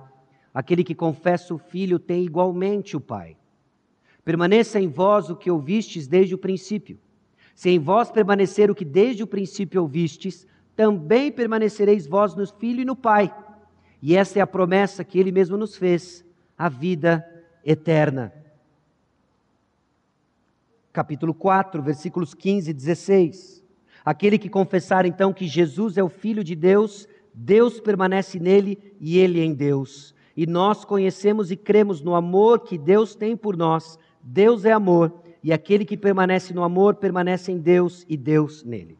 Aquele 0.58 0.82
que 0.82 0.92
confessa 0.92 1.54
o 1.54 1.58
filho 1.58 2.00
tem 2.00 2.24
igualmente 2.24 2.96
o 2.96 3.00
Pai. 3.00 3.36
Permaneça 4.24 4.80
em 4.80 4.88
vós 4.88 5.30
o 5.30 5.36
que 5.36 5.48
ouvistes 5.48 6.08
desde 6.08 6.34
o 6.34 6.38
princípio. 6.38 6.98
Se 7.54 7.70
em 7.70 7.78
vós 7.78 8.10
permanecer 8.10 8.68
o 8.68 8.74
que 8.74 8.84
desde 8.84 9.22
o 9.22 9.26
princípio 9.28 9.80
ouvistes, 9.80 10.48
também 10.74 11.30
permanecereis 11.30 12.08
vós 12.08 12.34
no 12.34 12.44
Filho 12.44 12.80
e 12.80 12.84
no 12.84 12.96
Pai. 12.96 13.32
E 14.02 14.16
essa 14.16 14.40
é 14.40 14.42
a 14.42 14.48
promessa 14.48 15.04
que 15.04 15.16
ele 15.16 15.30
mesmo 15.30 15.56
nos 15.56 15.76
fez, 15.76 16.24
a 16.58 16.68
vida 16.68 17.24
eterna. 17.64 18.34
Capítulo 20.92 21.32
4, 21.34 21.80
versículos 21.80 22.34
15 22.34 22.68
e 22.68 22.74
16. 22.74 23.64
Aquele 24.04 24.36
que 24.36 24.48
confessar 24.48 25.06
então 25.06 25.32
que 25.32 25.46
Jesus 25.46 25.96
é 25.96 26.02
o 26.02 26.08
Filho 26.08 26.42
de 26.42 26.56
Deus, 26.56 27.06
Deus 27.32 27.78
permanece 27.78 28.40
nele 28.40 28.96
e 28.98 29.18
ele 29.18 29.40
em 29.40 29.54
Deus. 29.54 30.17
E 30.38 30.46
nós 30.46 30.84
conhecemos 30.84 31.50
e 31.50 31.56
cremos 31.56 32.00
no 32.00 32.14
amor 32.14 32.60
que 32.60 32.78
Deus 32.78 33.16
tem 33.16 33.36
por 33.36 33.56
nós. 33.56 33.98
Deus 34.22 34.64
é 34.64 34.70
amor, 34.70 35.12
e 35.42 35.52
aquele 35.52 35.84
que 35.84 35.96
permanece 35.96 36.54
no 36.54 36.62
amor 36.62 36.94
permanece 36.94 37.50
em 37.50 37.58
Deus 37.58 38.06
e 38.08 38.16
Deus 38.16 38.62
nele. 38.62 38.96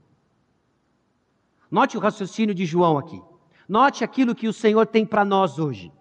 Note 1.71 1.97
o 1.97 2.01
raciocínio 2.01 2.53
de 2.53 2.67
João 2.67 2.99
aqui. 2.99 3.23
Note 3.69 4.03
aquilo 4.03 4.35
que 4.35 4.49
o 4.49 4.53
Senhor 4.53 4.85
tem 4.85 5.07
para 5.07 5.25
nós 5.25 5.61
hoje. 5.61 5.93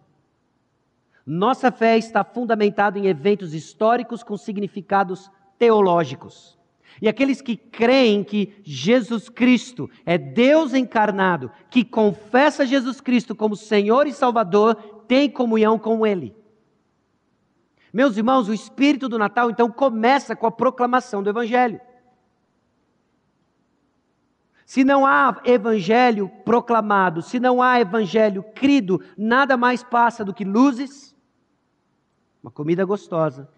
Nossa 1.24 1.72
fé 1.72 2.00
está 2.00 2.24
fundamentada 2.24 2.98
em 2.98 3.06
eventos 3.06 3.54
históricos 3.54 4.24
com 4.24 4.36
significados 4.38 5.30
teológicos. 5.60 6.58
E 7.00 7.08
aqueles 7.08 7.42
que 7.44 7.56
creem 7.56 8.24
que 8.24 8.56
Jesus 8.64 9.30
Cristo 9.30 9.88
é 10.04 10.18
Deus 10.18 10.74
encarnado, 10.74 11.52
que 11.70 11.84
confessa 11.84 12.66
Jesus 12.66 13.00
Cristo 13.00 13.36
como 13.36 13.56
Senhor 13.56 14.08
e 14.08 14.14
Salvador, 14.14 14.97
têm 15.08 15.30
comunhão 15.30 15.80
com 15.80 16.06
Ele. 16.06 16.36
Meus 17.94 18.18
irmãos, 18.18 18.48
o 18.48 18.54
espírito 18.54 19.08
do 19.10 19.18
Natal 19.18 19.50
então 19.50 19.72
começa 19.72 20.36
com 20.36 20.46
a 20.46 20.52
proclamação 20.52 21.24
do 21.24 21.30
Evangelho. 21.30 21.80
Se 24.68 24.84
não 24.84 25.06
há 25.06 25.42
evangelho 25.46 26.30
proclamado, 26.44 27.22
se 27.22 27.40
não 27.40 27.62
há 27.62 27.80
evangelho 27.80 28.44
crido, 28.54 29.02
nada 29.18 29.56
mais 29.56 29.82
passa 29.82 30.26
do 30.26 30.34
que 30.34 30.44
luzes, 30.44 31.16
uma 32.44 32.52
comida 32.52 32.84
gostosa, 32.84 33.50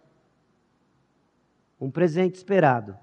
um 1.81 1.89
presente 1.89 2.35
esperado 2.35 2.95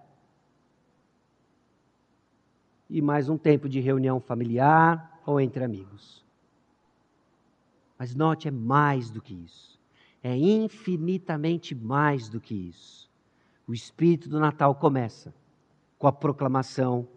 e 2.89 3.03
mais 3.03 3.29
um 3.29 3.37
tempo 3.37 3.69
de 3.69 3.81
reunião 3.81 4.21
familiar 4.21 5.21
ou 5.27 5.41
entre 5.41 5.65
amigos. 5.65 6.26
Mas 7.99 8.15
note, 8.15 8.49
é 8.49 8.51
mais 8.51 9.11
do 9.11 9.21
que 9.21 9.35
isso. 9.35 9.79
É 10.23 10.37
infinitamente 10.37 11.75
mais 11.75 12.29
do 12.29 12.41
que 12.41 12.55
isso. 12.55 13.11
O 13.67 13.73
espírito 13.73 14.29
do 14.29 14.39
Natal 14.39 14.75
começa 14.75 15.35
com 15.99 16.07
a 16.07 16.13
proclamação 16.13 17.09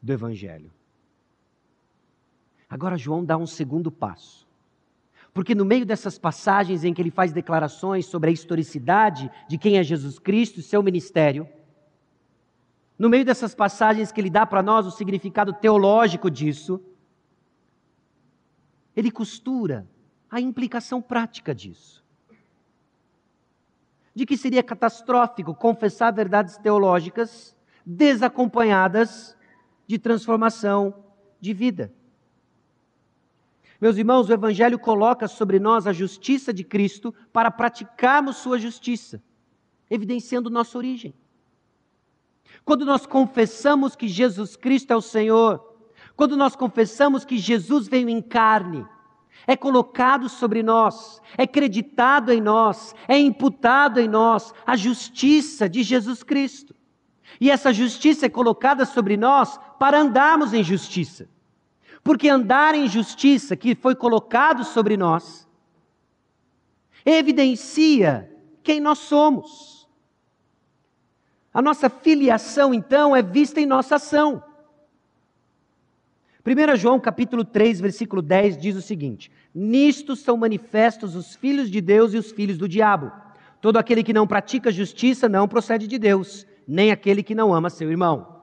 do 0.00 0.12
Evangelho. 0.12 0.72
Agora, 2.68 2.96
João 2.96 3.24
dá 3.24 3.36
um 3.36 3.46
segundo 3.46 3.90
passo. 3.92 4.46
Porque 5.34 5.54
no 5.54 5.64
meio 5.64 5.86
dessas 5.86 6.18
passagens 6.18 6.84
em 6.84 6.92
que 6.92 7.00
ele 7.00 7.10
faz 7.10 7.32
declarações 7.32 8.06
sobre 8.06 8.30
a 8.30 8.32
historicidade 8.32 9.30
de 9.48 9.58
quem 9.58 9.78
é 9.78 9.82
Jesus 9.82 10.18
Cristo 10.18 10.60
e 10.60 10.62
seu 10.62 10.82
ministério, 10.82 11.48
no 12.98 13.08
meio 13.08 13.24
dessas 13.24 13.54
passagens 13.54 14.12
que 14.12 14.20
ele 14.20 14.30
dá 14.30 14.46
para 14.46 14.62
nós 14.62 14.86
o 14.86 14.90
significado 14.90 15.52
teológico 15.52 16.30
disso, 16.30 16.80
ele 18.94 19.10
costura 19.10 19.86
a 20.32 20.40
implicação 20.40 21.02
prática 21.02 21.54
disso. 21.54 22.02
De 24.14 24.24
que 24.24 24.34
seria 24.34 24.62
catastrófico 24.62 25.54
confessar 25.54 26.10
verdades 26.10 26.56
teológicas 26.56 27.54
desacompanhadas 27.84 29.36
de 29.86 29.98
transformação 29.98 31.04
de 31.38 31.52
vida. 31.52 31.92
Meus 33.78 33.98
irmãos, 33.98 34.30
o 34.30 34.32
Evangelho 34.32 34.78
coloca 34.78 35.28
sobre 35.28 35.58
nós 35.58 35.86
a 35.86 35.92
justiça 35.92 36.50
de 36.50 36.64
Cristo 36.64 37.12
para 37.30 37.50
praticarmos 37.50 38.36
Sua 38.36 38.58
justiça, 38.58 39.22
evidenciando 39.90 40.48
nossa 40.48 40.78
origem. 40.78 41.12
Quando 42.64 42.86
nós 42.86 43.04
confessamos 43.04 43.94
que 43.94 44.08
Jesus 44.08 44.56
Cristo 44.56 44.92
é 44.92 44.96
o 44.96 45.02
Senhor, 45.02 45.76
quando 46.16 46.36
nós 46.36 46.56
confessamos 46.56 47.24
que 47.24 47.36
Jesus 47.36 47.86
veio 47.88 48.08
em 48.08 48.22
carne, 48.22 48.86
é 49.46 49.56
colocado 49.56 50.28
sobre 50.28 50.62
nós, 50.62 51.20
é 51.36 51.46
creditado 51.46 52.32
em 52.32 52.40
nós, 52.40 52.94
é 53.08 53.18
imputado 53.18 54.00
em 54.00 54.08
nós 54.08 54.52
a 54.66 54.76
justiça 54.76 55.68
de 55.68 55.82
Jesus 55.82 56.22
Cristo. 56.22 56.74
E 57.40 57.50
essa 57.50 57.72
justiça 57.72 58.26
é 58.26 58.28
colocada 58.28 58.84
sobre 58.84 59.16
nós 59.16 59.58
para 59.78 60.00
andarmos 60.00 60.52
em 60.52 60.62
justiça. 60.62 61.28
Porque 62.04 62.28
andar 62.28 62.74
em 62.74 62.88
justiça, 62.88 63.56
que 63.56 63.74
foi 63.74 63.94
colocado 63.94 64.64
sobre 64.64 64.96
nós, 64.96 65.48
evidencia 67.04 68.30
quem 68.62 68.80
nós 68.80 68.98
somos. 68.98 69.88
A 71.54 71.60
nossa 71.60 71.90
filiação, 71.90 72.72
então, 72.72 73.14
é 73.14 73.22
vista 73.22 73.60
em 73.60 73.66
nossa 73.66 73.96
ação. 73.96 74.42
1 76.44 76.76
João 76.76 76.98
capítulo 76.98 77.44
3, 77.44 77.80
versículo 77.80 78.20
10 78.20 78.58
diz 78.58 78.74
o 78.74 78.82
seguinte: 78.82 79.30
Nisto 79.54 80.16
são 80.16 80.36
manifestos 80.36 81.14
os 81.14 81.36
filhos 81.36 81.70
de 81.70 81.80
Deus 81.80 82.12
e 82.12 82.18
os 82.18 82.32
filhos 82.32 82.58
do 82.58 82.68
diabo. 82.68 83.12
Todo 83.60 83.76
aquele 83.76 84.02
que 84.02 84.12
não 84.12 84.26
pratica 84.26 84.72
justiça 84.72 85.28
não 85.28 85.46
procede 85.46 85.86
de 85.86 85.98
Deus, 85.98 86.44
nem 86.66 86.90
aquele 86.90 87.22
que 87.22 87.34
não 87.34 87.54
ama 87.54 87.70
seu 87.70 87.88
irmão. 87.88 88.42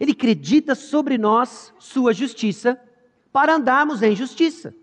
Ele 0.00 0.12
acredita 0.12 0.74
sobre 0.74 1.18
nós 1.18 1.74
sua 1.78 2.14
justiça 2.14 2.80
para 3.30 3.56
andarmos 3.56 4.02
em 4.02 4.16
justiça. 4.16 4.74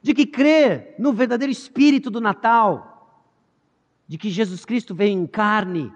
De 0.00 0.14
que 0.14 0.24
crer 0.24 0.94
no 0.98 1.12
verdadeiro 1.12 1.52
espírito 1.52 2.10
do 2.10 2.22
Natal, 2.22 3.22
de 4.06 4.16
que 4.16 4.30
Jesus 4.30 4.64
Cristo 4.64 4.94
veio 4.94 5.12
em 5.12 5.26
carne, 5.26 5.92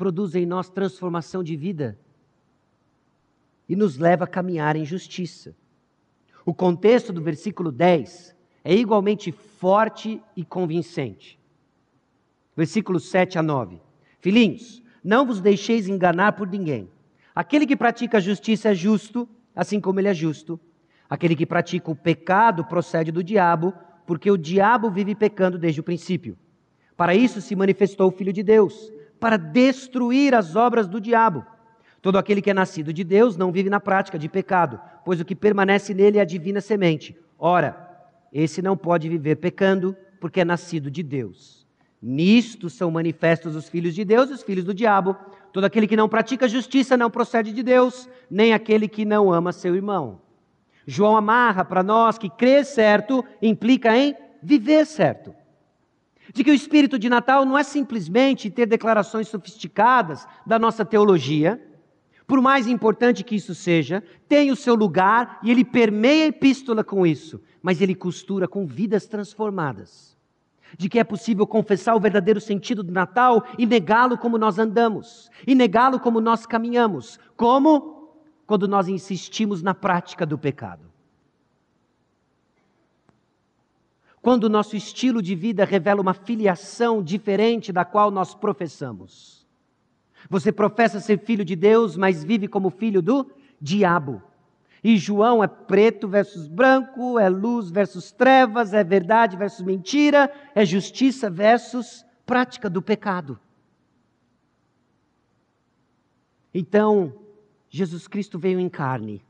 produz 0.00 0.34
em 0.34 0.46
nós 0.46 0.70
transformação 0.70 1.44
de 1.44 1.54
vida 1.54 1.98
e 3.68 3.76
nos 3.76 3.98
leva 3.98 4.24
a 4.24 4.26
caminhar 4.26 4.74
em 4.74 4.82
justiça. 4.82 5.54
O 6.42 6.54
contexto 6.54 7.12
do 7.12 7.20
versículo 7.20 7.70
10 7.70 8.34
é 8.64 8.74
igualmente 8.74 9.30
forte 9.30 10.18
e 10.34 10.42
convincente. 10.42 11.38
Versículos 12.56 13.10
7 13.10 13.38
a 13.38 13.42
9. 13.42 13.78
Filhinhos, 14.20 14.82
não 15.04 15.26
vos 15.26 15.38
deixeis 15.38 15.86
enganar 15.86 16.32
por 16.32 16.48
ninguém. 16.48 16.88
Aquele 17.34 17.66
que 17.66 17.76
pratica 17.76 18.16
a 18.16 18.22
justiça 18.22 18.70
é 18.70 18.74
justo, 18.74 19.28
assim 19.54 19.78
como 19.82 20.00
ele 20.00 20.08
é 20.08 20.14
justo. 20.14 20.58
Aquele 21.10 21.36
que 21.36 21.44
pratica 21.44 21.90
o 21.90 21.94
pecado 21.94 22.64
procede 22.64 23.12
do 23.12 23.22
diabo, 23.22 23.74
porque 24.06 24.30
o 24.30 24.38
diabo 24.38 24.90
vive 24.90 25.14
pecando 25.14 25.58
desde 25.58 25.80
o 25.82 25.84
princípio. 25.84 26.38
Para 26.96 27.14
isso 27.14 27.42
se 27.42 27.54
manifestou 27.54 28.08
o 28.08 28.10
Filho 28.10 28.32
de 28.32 28.42
Deus, 28.42 28.90
para 29.20 29.36
destruir 29.36 30.34
as 30.34 30.56
obras 30.56 30.88
do 30.88 31.00
diabo. 31.00 31.44
Todo 32.02 32.16
aquele 32.16 32.40
que 32.40 32.50
é 32.50 32.54
nascido 32.54 32.92
de 32.92 33.04
Deus 33.04 33.36
não 33.36 33.52
vive 33.52 33.68
na 33.68 33.78
prática 33.78 34.18
de 34.18 34.28
pecado, 34.28 34.80
pois 35.04 35.20
o 35.20 35.24
que 35.24 35.36
permanece 35.36 35.92
nele 35.92 36.18
é 36.18 36.22
a 36.22 36.24
divina 36.24 36.60
semente. 36.60 37.14
Ora, 37.38 37.88
esse 38.32 38.62
não 38.62 38.76
pode 38.76 39.08
viver 39.08 39.36
pecando, 39.36 39.94
porque 40.18 40.40
é 40.40 40.44
nascido 40.44 40.90
de 40.90 41.02
Deus. 41.02 41.66
Nisto 42.00 42.70
são 42.70 42.90
manifestos 42.90 43.54
os 43.54 43.68
filhos 43.68 43.94
de 43.94 44.04
Deus 44.04 44.30
e 44.30 44.32
os 44.32 44.42
filhos 44.42 44.64
do 44.64 44.72
diabo. 44.72 45.14
Todo 45.52 45.64
aquele 45.64 45.86
que 45.86 45.96
não 45.96 46.08
pratica 46.08 46.48
justiça 46.48 46.96
não 46.96 47.10
procede 47.10 47.52
de 47.52 47.62
Deus, 47.62 48.08
nem 48.30 48.54
aquele 48.54 48.88
que 48.88 49.04
não 49.04 49.30
ama 49.30 49.52
seu 49.52 49.74
irmão. 49.74 50.20
João 50.86 51.16
amarra 51.16 51.64
para 51.64 51.82
nós 51.82 52.16
que 52.16 52.30
crer 52.30 52.64
certo 52.64 53.22
implica 53.42 53.96
em 53.96 54.14
viver 54.42 54.86
certo. 54.86 55.34
De 56.32 56.44
que 56.44 56.50
o 56.50 56.54
espírito 56.54 56.98
de 56.98 57.08
Natal 57.08 57.44
não 57.44 57.58
é 57.58 57.62
simplesmente 57.62 58.50
ter 58.50 58.66
declarações 58.66 59.28
sofisticadas 59.28 60.26
da 60.46 60.58
nossa 60.58 60.84
teologia, 60.84 61.60
por 62.30 62.40
mais 62.40 62.68
importante 62.68 63.24
que 63.24 63.34
isso 63.34 63.56
seja, 63.56 64.04
tem 64.28 64.52
o 64.52 64.56
seu 64.56 64.76
lugar 64.76 65.40
e 65.42 65.50
ele 65.50 65.64
permeia 65.64 66.26
a 66.26 66.28
epístola 66.28 66.84
com 66.84 67.04
isso, 67.04 67.42
mas 67.60 67.80
ele 67.80 67.92
costura 67.92 68.46
com 68.46 68.64
vidas 68.64 69.06
transformadas. 69.06 70.16
De 70.78 70.88
que 70.88 71.00
é 71.00 71.02
possível 71.02 71.44
confessar 71.44 71.96
o 71.96 72.00
verdadeiro 72.00 72.40
sentido 72.40 72.84
do 72.84 72.92
Natal 72.92 73.44
e 73.58 73.66
negá-lo 73.66 74.16
como 74.16 74.38
nós 74.38 74.60
andamos, 74.60 75.28
e 75.44 75.56
negá-lo 75.56 75.98
como 75.98 76.20
nós 76.20 76.46
caminhamos. 76.46 77.18
Como? 77.36 78.14
Quando 78.46 78.68
nós 78.68 78.86
insistimos 78.86 79.60
na 79.60 79.74
prática 79.74 80.24
do 80.24 80.38
pecado. 80.38 80.89
Quando 84.22 84.44
o 84.44 84.48
nosso 84.48 84.76
estilo 84.76 85.22
de 85.22 85.34
vida 85.34 85.64
revela 85.64 86.00
uma 86.00 86.12
filiação 86.12 87.02
diferente 87.02 87.72
da 87.72 87.84
qual 87.84 88.10
nós 88.10 88.34
professamos. 88.34 89.46
Você 90.28 90.52
professa 90.52 91.00
ser 91.00 91.18
filho 91.20 91.44
de 91.44 91.56
Deus, 91.56 91.96
mas 91.96 92.22
vive 92.22 92.46
como 92.46 92.70
filho 92.70 93.00
do 93.00 93.30
diabo. 93.60 94.22
E 94.82 94.96
João 94.96 95.42
é 95.42 95.46
preto 95.46 96.08
versus 96.08 96.46
branco, 96.46 97.18
é 97.18 97.28
luz 97.28 97.70
versus 97.70 98.10
trevas, 98.10 98.72
é 98.72 98.82
verdade 98.82 99.36
versus 99.36 99.64
mentira, 99.64 100.32
é 100.54 100.64
justiça 100.64 101.30
versus 101.30 102.04
prática 102.24 102.68
do 102.68 102.80
pecado. 102.80 103.38
Então, 106.52 107.14
Jesus 107.68 108.08
Cristo 108.08 108.38
veio 108.38 108.58
em 108.58 108.68
carne. 108.68 109.22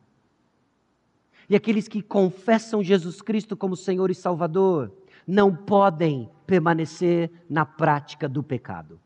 E 1.50 1.56
aqueles 1.56 1.88
que 1.88 2.00
confessam 2.00 2.80
Jesus 2.80 3.20
Cristo 3.20 3.56
como 3.56 3.74
Senhor 3.74 4.08
e 4.08 4.14
Salvador 4.14 4.92
não 5.26 5.52
podem 5.54 6.30
permanecer 6.46 7.28
na 7.50 7.66
prática 7.66 8.28
do 8.28 8.40
pecado. 8.40 9.00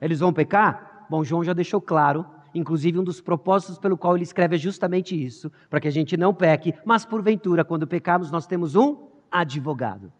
Eles 0.00 0.18
vão 0.18 0.32
pecar? 0.32 1.06
Bom, 1.08 1.22
João 1.22 1.44
já 1.44 1.52
deixou 1.52 1.80
claro, 1.80 2.26
inclusive 2.52 2.98
um 2.98 3.04
dos 3.04 3.20
propósitos 3.20 3.78
pelo 3.78 3.96
qual 3.96 4.16
ele 4.16 4.24
escreve 4.24 4.56
é 4.56 4.58
justamente 4.58 5.14
isso, 5.14 5.50
para 5.70 5.78
que 5.78 5.86
a 5.86 5.92
gente 5.92 6.16
não 6.16 6.34
peque, 6.34 6.74
mas 6.84 7.04
porventura, 7.04 7.64
quando 7.64 7.86
pecarmos, 7.86 8.32
nós 8.32 8.44
temos 8.44 8.74
um 8.74 9.06
advogado. 9.30 10.12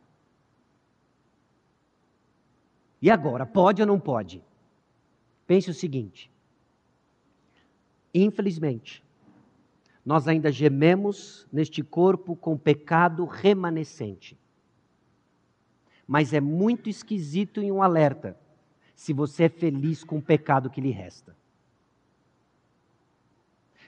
E 3.03 3.11
agora, 3.11 3.45
pode 3.45 3.83
ou 3.83 3.88
não 3.88 3.99
pode? 3.99 4.40
Pense 5.49 5.69
o 5.69 5.75
seguinte: 5.75 6.31
infelizmente, 8.14 9.05
nós 10.05 10.29
ainda 10.29 10.53
gememos 10.53 11.47
neste 11.51 11.83
corpo 11.83 12.37
com 12.37 12.59
pecado 12.59 13.25
remanescente. 13.25 14.38
Mas 16.07 16.35
é 16.35 16.40
muito 16.40 16.90
esquisito 16.90 17.62
e 17.62 17.73
um 17.73 17.83
alerta 17.83 18.38
se 18.95 19.12
você 19.12 19.45
é 19.45 19.49
feliz 19.49 20.05
com 20.05 20.19
o 20.19 20.23
pecado 20.23 20.69
que 20.69 20.81
lhe 20.81 20.90
resta. 20.90 21.35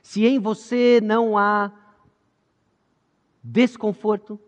Se 0.03 0.25
em 0.25 0.39
você 0.39 1.01
não 1.03 1.37
há 1.37 1.71
desconforto, 3.43 4.41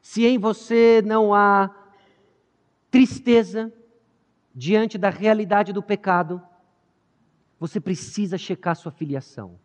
se 0.00 0.24
em 0.24 0.38
você 0.38 1.02
não 1.04 1.34
há 1.34 1.70
tristeza 2.90 3.72
diante 4.54 4.96
da 4.96 5.10
realidade 5.10 5.72
do 5.72 5.82
pecado, 5.82 6.40
você 7.58 7.80
precisa 7.80 8.38
checar 8.38 8.76
sua 8.76 8.92
filiação. 8.92 9.58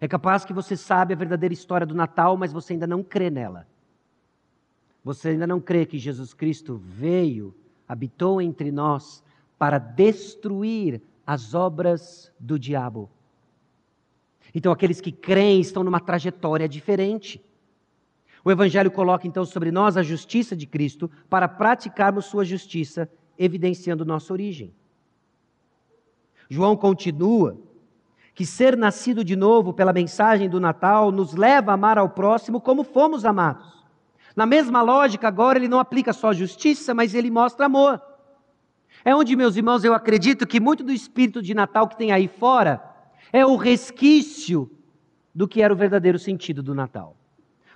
É 0.00 0.06
capaz 0.06 0.44
que 0.44 0.52
você 0.52 0.76
sabe 0.76 1.12
a 1.12 1.16
verdadeira 1.16 1.52
história 1.52 1.86
do 1.86 1.94
Natal, 1.94 2.36
mas 2.36 2.52
você 2.52 2.74
ainda 2.74 2.86
não 2.86 3.02
crê 3.02 3.30
nela. 3.30 3.66
Você 5.04 5.30
ainda 5.30 5.46
não 5.46 5.60
crê 5.60 5.86
que 5.86 5.98
Jesus 5.98 6.34
Cristo 6.34 6.76
veio 6.76 7.54
habitou 7.88 8.42
entre 8.42 8.70
nós 8.70 9.24
para 9.58 9.78
destruir 9.78 11.00
as 11.26 11.54
obras 11.54 12.30
do 12.38 12.58
diabo. 12.58 13.10
Então, 14.54 14.70
aqueles 14.70 15.00
que 15.00 15.10
creem 15.10 15.60
estão 15.60 15.82
numa 15.82 16.00
trajetória 16.00 16.68
diferente. 16.68 17.42
O 18.44 18.50
Evangelho 18.50 18.90
coloca 18.90 19.26
então 19.26 19.44
sobre 19.44 19.70
nós 19.70 19.96
a 19.96 20.02
justiça 20.02 20.54
de 20.54 20.66
Cristo 20.66 21.10
para 21.28 21.48
praticarmos 21.48 22.26
sua 22.26 22.44
justiça, 22.44 23.10
evidenciando 23.38 24.04
nossa 24.04 24.32
origem. 24.32 24.72
João 26.48 26.76
continua 26.76 27.58
que 28.38 28.46
ser 28.46 28.76
nascido 28.76 29.24
de 29.24 29.34
novo 29.34 29.72
pela 29.72 29.92
mensagem 29.92 30.48
do 30.48 30.60
Natal 30.60 31.10
nos 31.10 31.34
leva 31.34 31.72
a 31.72 31.74
amar 31.74 31.98
ao 31.98 32.08
próximo 32.08 32.60
como 32.60 32.84
fomos 32.84 33.24
amados. 33.24 33.84
Na 34.36 34.46
mesma 34.46 34.80
lógica, 34.80 35.26
agora 35.26 35.58
ele 35.58 35.66
não 35.66 35.80
aplica 35.80 36.12
só 36.12 36.32
justiça, 36.32 36.94
mas 36.94 37.14
ele 37.14 37.32
mostra 37.32 37.66
amor. 37.66 38.00
É 39.04 39.12
onde, 39.12 39.34
meus 39.34 39.56
irmãos, 39.56 39.82
eu 39.82 39.92
acredito 39.92 40.46
que 40.46 40.60
muito 40.60 40.84
do 40.84 40.92
espírito 40.92 41.42
de 41.42 41.52
Natal 41.52 41.88
que 41.88 41.98
tem 41.98 42.12
aí 42.12 42.28
fora 42.28 42.80
é 43.32 43.44
o 43.44 43.56
resquício 43.56 44.70
do 45.34 45.48
que 45.48 45.60
era 45.60 45.74
o 45.74 45.76
verdadeiro 45.76 46.16
sentido 46.16 46.62
do 46.62 46.76
Natal. 46.76 47.16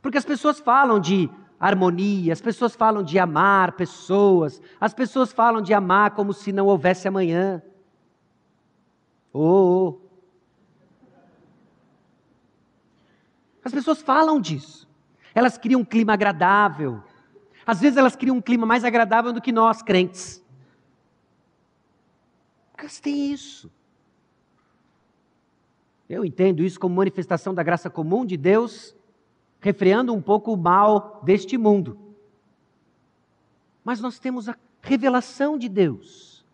Porque 0.00 0.16
as 0.16 0.24
pessoas 0.24 0.60
falam 0.60 1.00
de 1.00 1.28
harmonia, 1.58 2.32
as 2.32 2.40
pessoas 2.40 2.76
falam 2.76 3.02
de 3.02 3.18
amar 3.18 3.72
pessoas, 3.72 4.62
as 4.80 4.94
pessoas 4.94 5.32
falam 5.32 5.60
de 5.60 5.74
amar 5.74 6.12
como 6.12 6.32
se 6.32 6.52
não 6.52 6.66
houvesse 6.66 7.08
amanhã. 7.08 7.60
Oh, 9.32 9.98
oh. 9.98 10.01
As 13.64 13.72
pessoas 13.72 14.02
falam 14.02 14.40
disso. 14.40 14.88
Elas 15.34 15.56
criam 15.56 15.80
um 15.80 15.84
clima 15.84 16.12
agradável. 16.12 17.02
Às 17.66 17.80
vezes 17.80 17.96
elas 17.96 18.16
criam 18.16 18.36
um 18.36 18.42
clima 18.42 18.66
mais 18.66 18.84
agradável 18.84 19.32
do 19.32 19.40
que 19.40 19.52
nós, 19.52 19.82
crentes. 19.82 20.42
Elas 22.76 22.98
têm 22.98 23.32
isso. 23.32 23.70
Eu 26.08 26.24
entendo 26.24 26.62
isso 26.62 26.78
como 26.78 26.96
manifestação 26.96 27.54
da 27.54 27.62
graça 27.62 27.88
comum 27.88 28.26
de 28.26 28.36
Deus, 28.36 28.94
refreando 29.60 30.12
um 30.12 30.20
pouco 30.20 30.52
o 30.52 30.56
mal 30.56 31.20
deste 31.22 31.56
mundo. 31.56 31.96
Mas 33.84 34.00
nós 34.00 34.18
temos 34.18 34.48
a 34.48 34.56
revelação 34.82 35.56
de 35.56 35.68
Deus. 35.68 36.44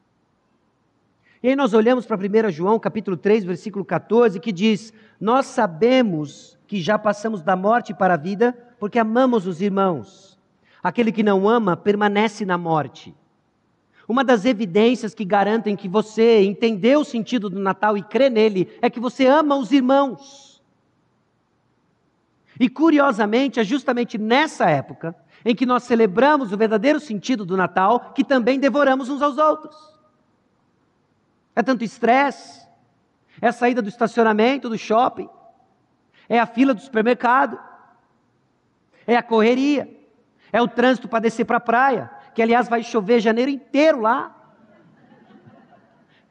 E 1.43 1.49
aí 1.49 1.57
nós 1.57 1.73
olhamos 1.73 2.05
para 2.05 2.17
1 2.17 2.51
João 2.51 2.79
capítulo 2.79 3.17
3, 3.17 3.45
versículo 3.45 3.85
14, 3.85 4.39
que 4.39 4.53
diz: 4.53 4.93
Nós 5.21 5.47
sabemos 5.47 6.58
que 6.69 6.83
já 6.83 6.99
passamos 6.99 7.43
da 7.43 7.57
morte 7.57 7.95
para 7.95 8.13
a 8.13 8.19
vida, 8.19 8.57
porque 8.79 8.99
amamos 8.99 9.47
os 9.47 9.63
irmãos. 9.63 10.39
Aquele 10.83 11.11
que 11.11 11.23
não 11.23 11.49
ama 11.49 11.75
permanece 11.77 12.45
na 12.45 12.59
morte. 12.59 13.15
Uma 14.07 14.23
das 14.23 14.45
evidências 14.45 15.15
que 15.15 15.25
garantem 15.25 15.75
que 15.75 15.89
você 15.89 16.45
entendeu 16.45 17.01
o 17.01 17.05
sentido 17.05 17.49
do 17.49 17.59
Natal 17.59 17.97
e 17.97 18.03
crê 18.03 18.29
nele 18.29 18.71
é 18.83 18.91
que 18.91 19.01
você 19.01 19.27
ama 19.27 19.57
os 19.57 19.73
irmãos. 19.73 20.63
E 22.61 22.69
curiosamente, 22.69 23.59
é 23.59 23.65
justamente 23.65 24.19
nessa 24.19 24.69
época 24.69 25.17
em 25.45 25.55
que 25.55 25.65
nós 25.65 25.85
celebramos 25.85 26.53
o 26.53 26.57
verdadeiro 26.57 27.01
sentido 27.01 27.47
do 27.47 27.57
Natal 27.57 28.13
que 28.15 28.23
também 28.23 28.61
devoramos 28.61 29.09
uns 29.09 29.23
aos 29.23 29.39
outros. 29.39 29.77
É 31.57 31.63
tanto 31.63 31.83
estresse, 31.83 32.67
é 33.41 33.49
a 33.49 33.53
saída 33.53 33.81
do 33.81 33.89
estacionamento, 33.89 34.69
do 34.69 34.77
shopping, 34.77 35.29
é 36.29 36.39
a 36.39 36.47
fila 36.47 36.75
do 36.75 36.81
supermercado, 36.81 37.59
é 39.07 39.17
a 39.17 39.23
correria, 39.23 39.89
é 40.53 40.61
o 40.61 40.69
trânsito 40.69 41.09
para 41.09 41.21
descer 41.21 41.45
para 41.45 41.57
a 41.57 41.61
praia, 41.61 42.11
que 42.35 42.43
aliás 42.43 42.69
vai 42.69 42.83
chover 42.83 43.21
janeiro 43.21 43.51
inteiro 43.51 44.01
lá. 44.01 44.35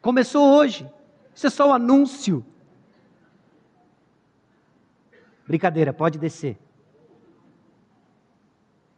Começou 0.02 0.56
hoje, 0.56 0.90
isso 1.34 1.48
é 1.48 1.50
só 1.50 1.70
o 1.70 1.74
anúncio. 1.74 2.46
Brincadeira, 5.48 5.94
pode 5.94 6.20
descer. 6.20 6.58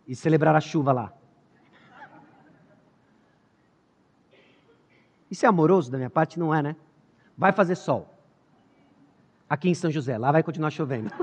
E 0.07 0.15
celebrar 0.15 0.55
a 0.55 0.59
chuva 0.59 0.91
lá. 0.91 1.13
Isso 5.29 5.45
é 5.45 5.49
amoroso 5.49 5.91
da 5.91 5.97
minha 5.97 6.09
parte? 6.09 6.39
Não 6.39 6.53
é, 6.53 6.61
né? 6.61 6.75
Vai 7.37 7.51
fazer 7.51 7.75
sol. 7.75 8.18
Aqui 9.49 9.69
em 9.69 9.73
São 9.73 9.89
José, 9.89 10.17
lá 10.17 10.31
vai 10.31 10.43
continuar 10.43 10.69
chovendo. 10.69 11.09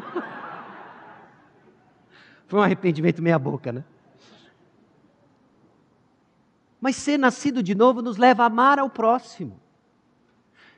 Foi 2.48 2.58
um 2.58 2.62
arrependimento 2.62 3.22
meia-boca, 3.22 3.72
né? 3.72 3.84
Mas 6.80 6.96
ser 6.96 7.18
nascido 7.18 7.62
de 7.62 7.74
novo 7.74 8.02
nos 8.02 8.16
leva 8.16 8.42
a 8.42 8.46
amar 8.46 8.78
ao 8.78 8.90
próximo. 8.90 9.60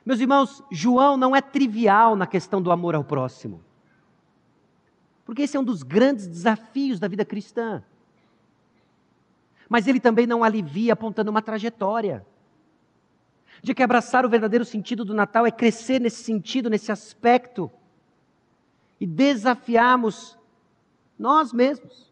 Meus 0.05 0.19
irmãos, 0.19 0.63
João 0.71 1.17
não 1.17 1.35
é 1.35 1.41
trivial 1.41 2.15
na 2.15 2.25
questão 2.25 2.61
do 2.61 2.71
amor 2.71 2.95
ao 2.95 3.03
próximo. 3.03 3.63
Porque 5.25 5.43
esse 5.43 5.55
é 5.55 5.59
um 5.59 5.63
dos 5.63 5.83
grandes 5.83 6.25
desafios 6.25 6.99
da 6.99 7.07
vida 7.07 7.23
cristã. 7.23 7.83
Mas 9.67 9.85
ele 9.87 9.99
também 9.99 10.25
não 10.25 10.43
alivia 10.43 10.93
apontando 10.93 11.29
uma 11.29 11.41
trajetória. 11.41 12.25
De 13.61 13.73
que 13.73 13.83
abraçar 13.83 14.25
o 14.25 14.29
verdadeiro 14.29 14.63
sentido 14.63 15.03
do 15.03 15.13
Natal 15.13 15.45
é 15.45 15.51
crescer 15.51 15.99
nesse 15.99 16.23
sentido, 16.23 16.69
nesse 16.69 16.91
aspecto. 16.91 17.69
E 18.99 19.05
desafiarmos 19.05 20.37
nós 21.17 21.51
mesmos, 21.51 22.09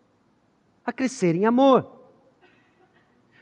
a 0.86 0.92
crescer 0.92 1.36
em 1.36 1.46
amor. 1.46 1.98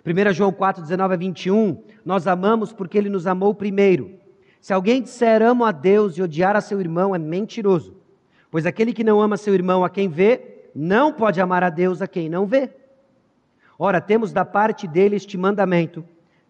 1 0.05 0.33
João 0.33 0.51
4, 0.51 0.83
19 0.83 1.13
a 1.13 1.17
21, 1.17 1.83
nós 2.05 2.27
amamos 2.27 2.71
porque 2.71 2.97
ele 2.97 3.09
nos 3.09 3.25
amou 3.25 3.53
primeiro. 3.55 4.19
Se 4.61 4.73
alguém 4.73 5.01
disser 5.01 5.41
amo 5.41 5.65
a 5.65 5.71
Deus 5.71 6.17
e 6.17 6.21
odiar 6.21 6.55
a 6.55 6.61
seu 6.61 6.79
irmão, 6.79 7.15
é 7.15 7.19
mentiroso. 7.19 7.95
Pois 8.51 8.65
aquele 8.65 8.93
que 8.93 9.03
não 9.03 9.19
ama 9.19 9.37
seu 9.37 9.53
irmão 9.53 9.83
a 9.83 9.89
quem 9.89 10.07
vê, 10.07 10.69
não 10.75 11.11
pode 11.11 11.41
amar 11.41 11.63
a 11.63 11.69
Deus 11.69 12.01
a 12.01 12.07
quem 12.07 12.29
não 12.29 12.45
vê. 12.45 12.69
Ora, 13.77 13.99
temos 13.99 14.31
da 14.31 14.45
parte 14.45 14.87
dele 14.87 15.15
este 15.15 15.37
mandamento: 15.37 16.05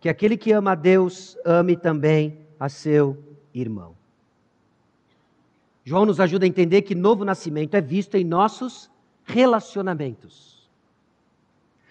que 0.06 0.10
aquele 0.10 0.38
que 0.38 0.52
ama 0.52 0.74
a 0.74 0.76
Deus, 0.76 1.36
ame 1.44 1.76
também 1.76 2.38
a 2.60 2.70
seu 2.70 3.18
irmão. 3.52 3.96
João 5.84 6.06
nos 6.06 6.20
ajuda 6.20 6.46
a 6.46 6.48
entender 6.48 6.84
que 6.84 6.94
novo 6.94 7.26
nascimento 7.26 7.74
é 7.74 7.82
visto 7.82 8.14
em 8.14 8.24
nossos 8.24 8.88
relacionamentos. 9.24 10.70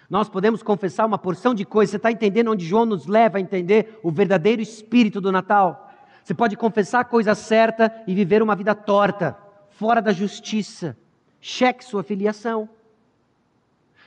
Nós 0.08 0.28
podemos 0.28 0.62
confessar 0.62 1.06
uma 1.06 1.18
porção 1.18 1.56
de 1.56 1.64
coisas, 1.64 1.90
você 1.90 1.96
está 1.96 2.12
entendendo 2.12 2.52
onde 2.52 2.64
João 2.64 2.86
nos 2.86 3.08
leva 3.08 3.38
a 3.38 3.40
entender 3.40 3.98
o 4.00 4.12
verdadeiro 4.12 4.62
espírito 4.62 5.20
do 5.20 5.32
Natal? 5.32 5.92
Você 6.22 6.34
pode 6.34 6.56
confessar 6.56 7.00
a 7.00 7.04
coisa 7.04 7.34
certa 7.34 7.92
e 8.06 8.14
viver 8.14 8.44
uma 8.44 8.54
vida 8.54 8.76
torta, 8.76 9.36
fora 9.70 10.00
da 10.00 10.12
justiça. 10.12 10.96
Cheque 11.40 11.84
sua 11.84 12.04
filiação. 12.04 12.68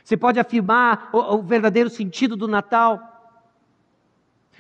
Você 0.02 0.16
pode 0.16 0.40
afirmar 0.40 1.10
o, 1.12 1.18
o 1.36 1.42
verdadeiro 1.42 1.90
sentido 1.90 2.38
do 2.38 2.48
Natal 2.48 3.17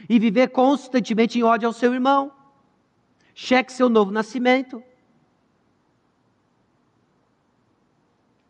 e 0.09 0.19
viver 0.19 0.49
constantemente 0.49 1.39
em 1.39 1.43
ódio 1.43 1.67
ao 1.67 1.73
seu 1.73 1.93
irmão. 1.93 2.31
Cheque 3.33 3.71
seu 3.71 3.89
novo 3.89 4.11
nascimento. 4.11 4.81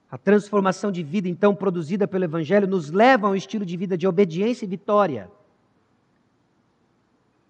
A 0.09 0.17
transformação 0.17 0.91
de 0.91 1.03
vida, 1.03 1.27
então, 1.27 1.53
produzida 1.53 2.07
pelo 2.07 2.23
Evangelho, 2.23 2.67
nos 2.67 2.89
leva 2.89 3.27
a 3.27 3.29
um 3.29 3.35
estilo 3.35 3.65
de 3.65 3.75
vida 3.75 3.97
de 3.97 4.07
obediência 4.07 4.65
e 4.65 4.69
vitória. 4.69 5.29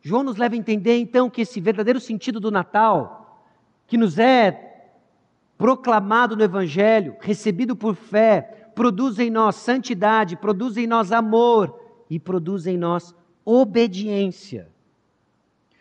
João 0.01 0.23
nos 0.23 0.37
leva 0.37 0.55
a 0.55 0.57
entender 0.57 0.97
então 0.97 1.29
que 1.29 1.41
esse 1.41 1.59
verdadeiro 1.59 1.99
sentido 1.99 2.39
do 2.39 2.49
Natal, 2.49 3.43
que 3.85 3.97
nos 3.97 4.17
é 4.17 4.67
proclamado 5.57 6.35
no 6.35 6.43
Evangelho, 6.43 7.15
recebido 7.19 7.75
por 7.75 7.95
fé, 7.95 8.71
produz 8.73 9.19
em 9.19 9.29
nós 9.29 9.55
santidade, 9.55 10.37
produz 10.37 10.77
em 10.77 10.87
nós 10.87 11.11
amor 11.11 11.79
e 12.09 12.19
produz 12.19 12.67
em 12.67 12.77
nós 12.77 13.13
obediência. 13.49 14.67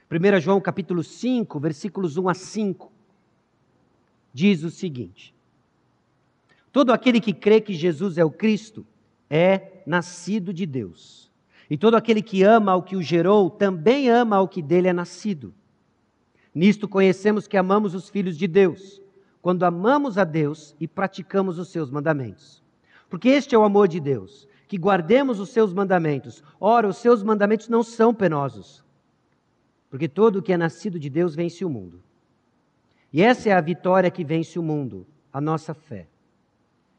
1 0.09 0.41
João 0.41 0.61
capítulo 0.61 1.03
5, 1.03 1.59
versículos 1.59 2.17
1 2.17 2.29
a 2.29 2.35
5, 2.35 2.93
diz 4.33 4.63
o 4.63 4.71
seguinte: 4.71 5.35
Todo 6.71 6.93
aquele 6.93 7.21
que 7.21 7.33
crê 7.33 7.61
que 7.61 7.75
Jesus 7.75 8.19
é 8.19 8.25
o 8.25 8.31
Cristo 8.31 8.87
é 9.29 9.83
nascido 9.85 10.55
de 10.55 10.65
Deus. 10.65 11.29
E 11.69 11.77
todo 11.77 11.97
aquele 11.97 12.23
que 12.23 12.45
ama 12.45 12.71
ao 12.71 12.85
que 12.85 12.95
o 12.95 13.03
gerou, 13.03 13.51
também 13.51 14.09
ama 14.09 14.37
ao 14.37 14.47
que 14.47 14.63
dele 14.63 14.87
é 14.87 14.93
nascido. 14.93 15.53
Nisto 16.55 16.87
conhecemos 16.87 17.49
que 17.49 17.57
amamos 17.57 17.97
os 17.97 18.09
filhos 18.09 18.39
de 18.39 18.47
Deus, 18.47 19.03
quando 19.43 19.65
amamos 19.65 20.17
a 20.19 20.23
Deus 20.23 20.77
e 20.79 20.87
praticamos 20.87 21.59
os 21.59 21.69
seus 21.71 21.91
mandamentos. 21.91 22.63
Porque 23.11 23.29
este 23.29 23.57
é 23.57 23.59
o 23.59 23.65
amor 23.65 23.89
de 23.89 23.99
Deus, 23.99 24.47
que 24.69 24.77
guardemos 24.77 25.39
os 25.39 25.51
seus 25.51 25.73
mandamentos. 25.73 26.43
Ora, 26.61 26.89
os 26.89 26.97
seus 26.97 27.23
mandamentos 27.23 27.69
não 27.69 27.83
são 27.83 28.13
penosos, 28.13 28.85
porque 29.89 30.09
todo 30.09 30.37
o 30.37 30.43
que 30.43 30.53
é 30.53 30.57
nascido 30.57 30.99
de 30.99 31.09
Deus 31.09 31.35
vence 31.35 31.65
o 31.65 31.71
mundo. 31.71 32.03
E 33.13 33.23
essa 33.23 33.49
é 33.49 33.53
a 33.53 33.61
vitória 33.61 34.11
que 34.11 34.25
vence 34.25 34.59
o 34.59 34.63
mundo, 34.63 35.07
a 35.33 35.41
nossa 35.41 35.73
fé. 35.73 36.07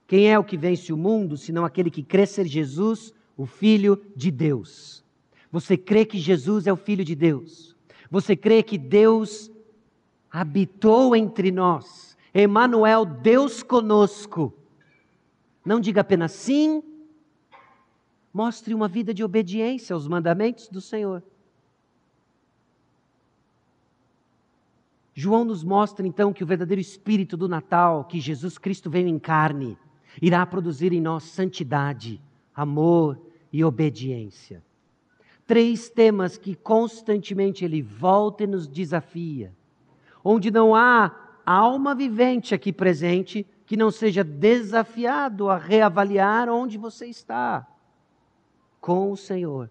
Quem 0.07 0.31
é 0.31 0.39
o 0.39 0.43
que 0.43 0.57
vence 0.57 0.93
o 0.93 0.97
mundo, 0.97 1.35
senão 1.35 1.65
aquele 1.65 1.91
que 1.91 2.01
crê 2.01 2.25
ser 2.25 2.47
Jesus, 2.47 3.13
o 3.35 3.45
Filho 3.45 4.01
de 4.15 4.31
Deus. 4.31 5.03
Você 5.51 5.77
crê 5.77 6.05
que 6.05 6.17
Jesus 6.17 6.65
é 6.65 6.73
o 6.73 6.77
Filho 6.77 7.03
de 7.03 7.13
Deus? 7.13 7.75
Você 8.09 8.35
crê 8.35 8.63
que 8.63 8.77
Deus 8.77 9.51
habitou 10.31 11.15
entre 11.15 11.51
nós? 11.51 12.17
Emmanuel, 12.33 13.05
Deus 13.05 13.61
conosco. 13.61 14.53
Não 15.65 15.81
diga 15.81 16.01
apenas 16.01 16.31
sim, 16.31 16.81
mostre 18.37 18.75
uma 18.75 18.87
vida 18.87 19.15
de 19.15 19.23
obediência 19.23 19.95
aos 19.95 20.07
mandamentos 20.07 20.69
do 20.69 20.79
Senhor. 20.79 21.23
João 25.15 25.43
nos 25.43 25.63
mostra 25.63 26.05
então 26.05 26.31
que 26.31 26.43
o 26.43 26.45
verdadeiro 26.45 26.79
espírito 26.79 27.35
do 27.35 27.49
Natal, 27.49 28.03
que 28.03 28.19
Jesus 28.19 28.59
Cristo 28.59 28.91
veio 28.91 29.07
em 29.07 29.17
carne, 29.17 29.75
irá 30.21 30.45
produzir 30.45 30.93
em 30.93 31.01
nós 31.01 31.23
santidade, 31.23 32.21
amor, 32.55 33.19
e 33.51 33.63
obediência. 33.63 34.63
Três 35.47 35.89
temas 35.89 36.37
que 36.37 36.53
constantemente 36.53 37.65
ele 37.65 37.81
volta 37.81 38.43
e 38.43 38.47
nos 38.47 38.67
desafia, 38.67 39.51
onde 40.23 40.51
não 40.51 40.75
há 40.75 41.39
alma 41.43 41.95
vivente 41.95 42.53
aqui 42.53 42.71
presente 42.71 43.47
que 43.65 43.75
não 43.75 43.89
seja 43.89 44.23
desafiado 44.23 45.49
a 45.49 45.57
reavaliar 45.57 46.49
onde 46.49 46.77
você 46.77 47.07
está 47.07 47.65
com 48.79 49.11
o 49.11 49.17
Senhor. 49.17 49.69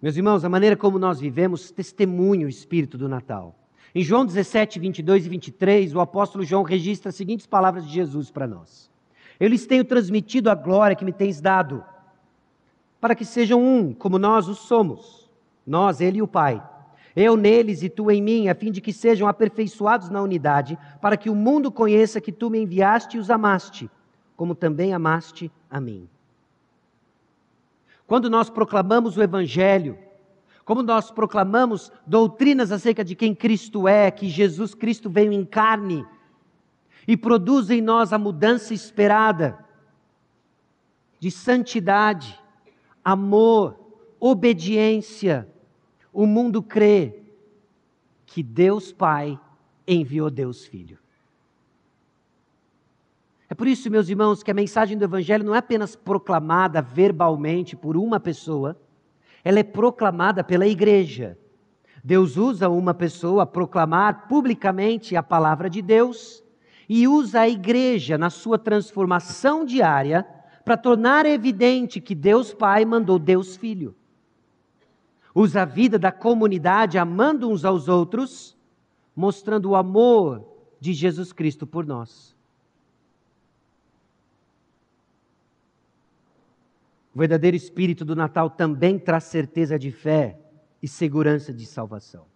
Meus 0.00 0.16
irmãos, 0.16 0.44
a 0.44 0.48
maneira 0.48 0.76
como 0.76 0.98
nós 0.98 1.18
vivemos 1.18 1.70
testemunha 1.70 2.46
o 2.46 2.48
espírito 2.48 2.98
do 2.98 3.08
Natal. 3.08 3.56
Em 3.94 4.02
João 4.02 4.26
17, 4.26 4.78
22 4.78 5.24
e 5.24 5.28
23, 5.28 5.94
o 5.94 6.00
apóstolo 6.00 6.44
João 6.44 6.62
registra 6.62 7.08
as 7.08 7.14
seguintes 7.14 7.46
palavras 7.46 7.86
de 7.86 7.92
Jesus 7.92 8.30
para 8.30 8.46
nós. 8.46 8.90
Eu 9.38 9.48
lhes 9.48 9.66
tenho 9.66 9.84
transmitido 9.84 10.50
a 10.50 10.54
glória 10.54 10.96
que 10.96 11.04
me 11.04 11.12
tens 11.12 11.40
dado, 11.40 11.82
para 13.00 13.14
que 13.14 13.24
sejam 13.24 13.62
um, 13.62 13.94
como 13.94 14.18
nós 14.18 14.48
os 14.48 14.58
somos, 14.58 15.30
nós, 15.66 16.00
Ele 16.00 16.18
e 16.18 16.22
o 16.22 16.28
Pai. 16.28 16.62
Eu 17.16 17.36
neles 17.36 17.82
e 17.82 17.88
tu 17.88 18.10
em 18.10 18.20
mim, 18.20 18.48
a 18.48 18.54
fim 18.54 18.72
de 18.72 18.80
que 18.80 18.92
sejam 18.92 19.28
aperfeiçoados 19.28 20.10
na 20.10 20.20
unidade, 20.20 20.76
para 21.00 21.16
que 21.16 21.30
o 21.30 21.34
mundo 21.34 21.70
conheça 21.70 22.20
que 22.20 22.32
tu 22.32 22.50
me 22.50 22.60
enviaste 22.60 23.16
e 23.16 23.20
os 23.20 23.30
amaste, 23.30 23.88
como 24.36 24.54
também 24.54 24.92
amaste 24.92 25.50
a 25.70 25.80
mim. 25.80 26.08
Quando 28.06 28.28
nós 28.28 28.50
proclamamos 28.50 29.16
o 29.16 29.22
Evangelho, 29.22 29.98
como 30.64 30.82
nós 30.82 31.10
proclamamos 31.10 31.92
doutrinas 32.06 32.72
acerca 32.72 33.04
de 33.04 33.14
quem 33.14 33.34
Cristo 33.34 33.86
é, 33.86 34.10
que 34.10 34.28
Jesus 34.28 34.74
Cristo 34.74 35.10
veio 35.10 35.32
em 35.32 35.44
carne, 35.44 36.06
e 37.06 37.16
produz 37.16 37.70
em 37.70 37.80
nós 37.80 38.12
a 38.12 38.18
mudança 38.18 38.72
esperada 38.72 39.58
de 41.20 41.30
santidade, 41.30 42.38
amor, 43.04 43.78
obediência. 44.18 45.48
O 46.12 46.26
mundo 46.26 46.62
crê 46.62 47.22
que 48.24 48.42
Deus 48.42 48.92
Pai 48.92 49.38
enviou 49.86 50.30
Deus 50.30 50.64
Filho. 50.66 50.98
É 53.54 53.56
por 53.56 53.68
isso, 53.68 53.88
meus 53.88 54.08
irmãos, 54.08 54.42
que 54.42 54.50
a 54.50 54.54
mensagem 54.54 54.98
do 54.98 55.04
Evangelho 55.04 55.44
não 55.44 55.54
é 55.54 55.58
apenas 55.58 55.94
proclamada 55.94 56.82
verbalmente 56.82 57.76
por 57.76 57.96
uma 57.96 58.18
pessoa, 58.18 58.76
ela 59.44 59.60
é 59.60 59.62
proclamada 59.62 60.42
pela 60.42 60.66
igreja. 60.66 61.38
Deus 62.02 62.36
usa 62.36 62.68
uma 62.68 62.92
pessoa 62.92 63.44
a 63.44 63.46
proclamar 63.46 64.26
publicamente 64.26 65.14
a 65.14 65.22
palavra 65.22 65.70
de 65.70 65.80
Deus 65.80 66.42
e 66.88 67.06
usa 67.06 67.42
a 67.42 67.48
igreja 67.48 68.18
na 68.18 68.28
sua 68.28 68.58
transformação 68.58 69.64
diária 69.64 70.26
para 70.64 70.76
tornar 70.76 71.24
evidente 71.24 72.00
que 72.00 72.16
Deus 72.16 72.52
Pai 72.52 72.84
mandou 72.84 73.20
Deus 73.20 73.54
Filho. 73.56 73.94
Usa 75.32 75.62
a 75.62 75.64
vida 75.64 75.96
da 75.96 76.10
comunidade 76.10 76.98
amando 76.98 77.48
uns 77.48 77.64
aos 77.64 77.86
outros, 77.86 78.56
mostrando 79.14 79.70
o 79.70 79.76
amor 79.76 80.44
de 80.80 80.92
Jesus 80.92 81.32
Cristo 81.32 81.64
por 81.68 81.86
nós. 81.86 82.33
O 87.14 87.18
verdadeiro 87.18 87.56
espírito 87.56 88.04
do 88.04 88.16
Natal 88.16 88.50
também 88.50 88.98
traz 88.98 89.24
certeza 89.24 89.78
de 89.78 89.92
fé 89.92 90.40
e 90.82 90.88
segurança 90.88 91.52
de 91.52 91.64
salvação. 91.64 92.26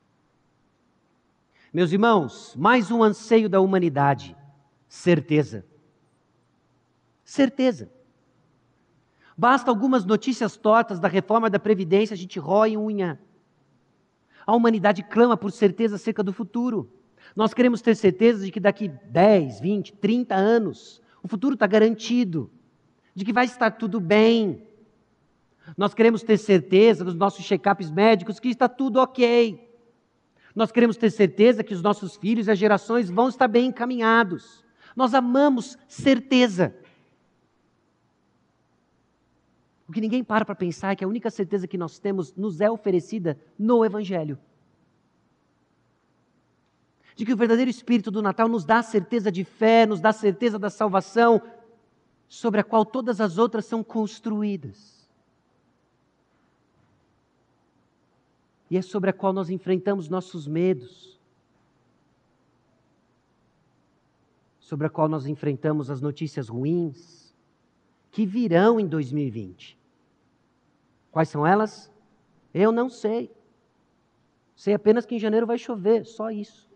Meus 1.72 1.92
irmãos, 1.92 2.54
mais 2.56 2.90
um 2.90 3.02
anseio 3.02 3.48
da 3.48 3.60
humanidade: 3.60 4.36
certeza. 4.88 5.66
Certeza. 7.24 7.90
Basta 9.36 9.70
algumas 9.70 10.04
notícias 10.04 10.56
tortas 10.56 10.98
da 10.98 11.08
reforma 11.08 11.50
da 11.50 11.58
Previdência, 11.58 12.14
a 12.14 12.16
gente 12.16 12.38
rói 12.38 12.76
unha. 12.76 13.20
A 14.46 14.54
humanidade 14.54 15.02
clama 15.02 15.36
por 15.36 15.52
certeza 15.52 15.96
acerca 15.96 16.22
do 16.22 16.32
futuro. 16.32 16.90
Nós 17.36 17.52
queremos 17.52 17.82
ter 17.82 17.94
certeza 17.94 18.44
de 18.44 18.50
que 18.50 18.60
daqui 18.60 18.88
10, 18.88 19.60
20, 19.60 19.92
30 19.94 20.34
anos, 20.34 21.02
o 21.22 21.28
futuro 21.28 21.54
está 21.54 21.66
garantido, 21.66 22.50
de 23.14 23.24
que 23.24 23.32
vai 23.32 23.44
estar 23.44 23.72
tudo 23.72 24.00
bem. 24.00 24.67
Nós 25.76 25.94
queremos 25.94 26.22
ter 26.22 26.38
certeza 26.38 27.04
dos 27.04 27.14
nossos 27.14 27.44
check-ups 27.44 27.90
médicos 27.90 28.40
que 28.40 28.48
está 28.48 28.68
tudo 28.68 29.00
ok. 29.00 29.68
Nós 30.54 30.72
queremos 30.72 30.96
ter 30.96 31.10
certeza 31.10 31.62
que 31.62 31.74
os 31.74 31.82
nossos 31.82 32.16
filhos 32.16 32.46
e 32.46 32.50
as 32.50 32.58
gerações 32.58 33.10
vão 33.10 33.28
estar 33.28 33.46
bem 33.46 33.66
encaminhados. 33.66 34.64
Nós 34.96 35.14
amamos 35.14 35.78
certeza. 35.86 36.74
O 39.86 39.92
que 39.92 40.00
ninguém 40.00 40.24
para 40.24 40.44
para 40.44 40.54
pensar 40.54 40.92
é 40.92 40.96
que 40.96 41.04
a 41.04 41.08
única 41.08 41.30
certeza 41.30 41.68
que 41.68 41.78
nós 41.78 41.98
temos 41.98 42.34
nos 42.34 42.60
é 42.60 42.70
oferecida 42.70 43.40
no 43.58 43.84
Evangelho. 43.84 44.38
De 47.14 47.24
que 47.24 47.32
o 47.32 47.36
verdadeiro 47.36 47.70
Espírito 47.70 48.10
do 48.10 48.20
Natal 48.20 48.48
nos 48.48 48.64
dá 48.64 48.82
certeza 48.82 49.30
de 49.30 49.44
fé, 49.44 49.86
nos 49.86 50.00
dá 50.00 50.12
certeza 50.12 50.58
da 50.58 50.70
salvação, 50.70 51.40
sobre 52.28 52.60
a 52.60 52.64
qual 52.64 52.84
todas 52.84 53.20
as 53.20 53.38
outras 53.38 53.64
são 53.64 53.82
construídas. 53.82 54.97
E 58.70 58.76
é 58.76 58.82
sobre 58.82 59.10
a 59.10 59.12
qual 59.12 59.32
nós 59.32 59.48
enfrentamos 59.48 60.08
nossos 60.08 60.46
medos, 60.46 61.18
sobre 64.60 64.86
a 64.86 64.90
qual 64.90 65.08
nós 65.08 65.26
enfrentamos 65.26 65.90
as 65.90 66.00
notícias 66.00 66.48
ruins 66.48 67.34
que 68.10 68.26
virão 68.26 68.78
em 68.78 68.86
2020. 68.86 69.78
Quais 71.10 71.30
são 71.30 71.46
elas? 71.46 71.90
Eu 72.52 72.70
não 72.70 72.90
sei. 72.90 73.34
Sei 74.54 74.74
apenas 74.74 75.06
que 75.06 75.14
em 75.14 75.18
janeiro 75.18 75.46
vai 75.46 75.56
chover, 75.56 76.04
só 76.04 76.30
isso. 76.30 76.68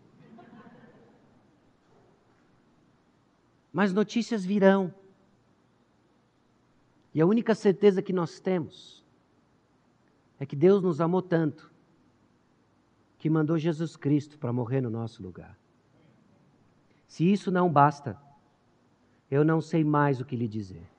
Mas 3.70 3.92
notícias 3.92 4.44
virão. 4.44 4.94
E 7.14 7.20
a 7.20 7.26
única 7.26 7.54
certeza 7.54 8.00
que 8.00 8.12
nós 8.12 8.40
temos 8.40 9.04
é 10.40 10.46
que 10.46 10.56
Deus 10.56 10.82
nos 10.82 11.00
amou 11.00 11.20
tanto 11.20 11.71
que 13.22 13.30
mandou 13.30 13.56
Jesus 13.56 13.96
Cristo 13.96 14.36
para 14.36 14.52
morrer 14.52 14.80
no 14.80 14.90
nosso 14.90 15.22
lugar. 15.22 15.56
Se 17.06 17.32
isso 17.32 17.52
não 17.52 17.70
basta, 17.70 18.18
eu 19.30 19.44
não 19.44 19.60
sei 19.60 19.84
mais 19.84 20.20
o 20.20 20.24
que 20.24 20.34
lhe 20.34 20.48
dizer. 20.48 20.90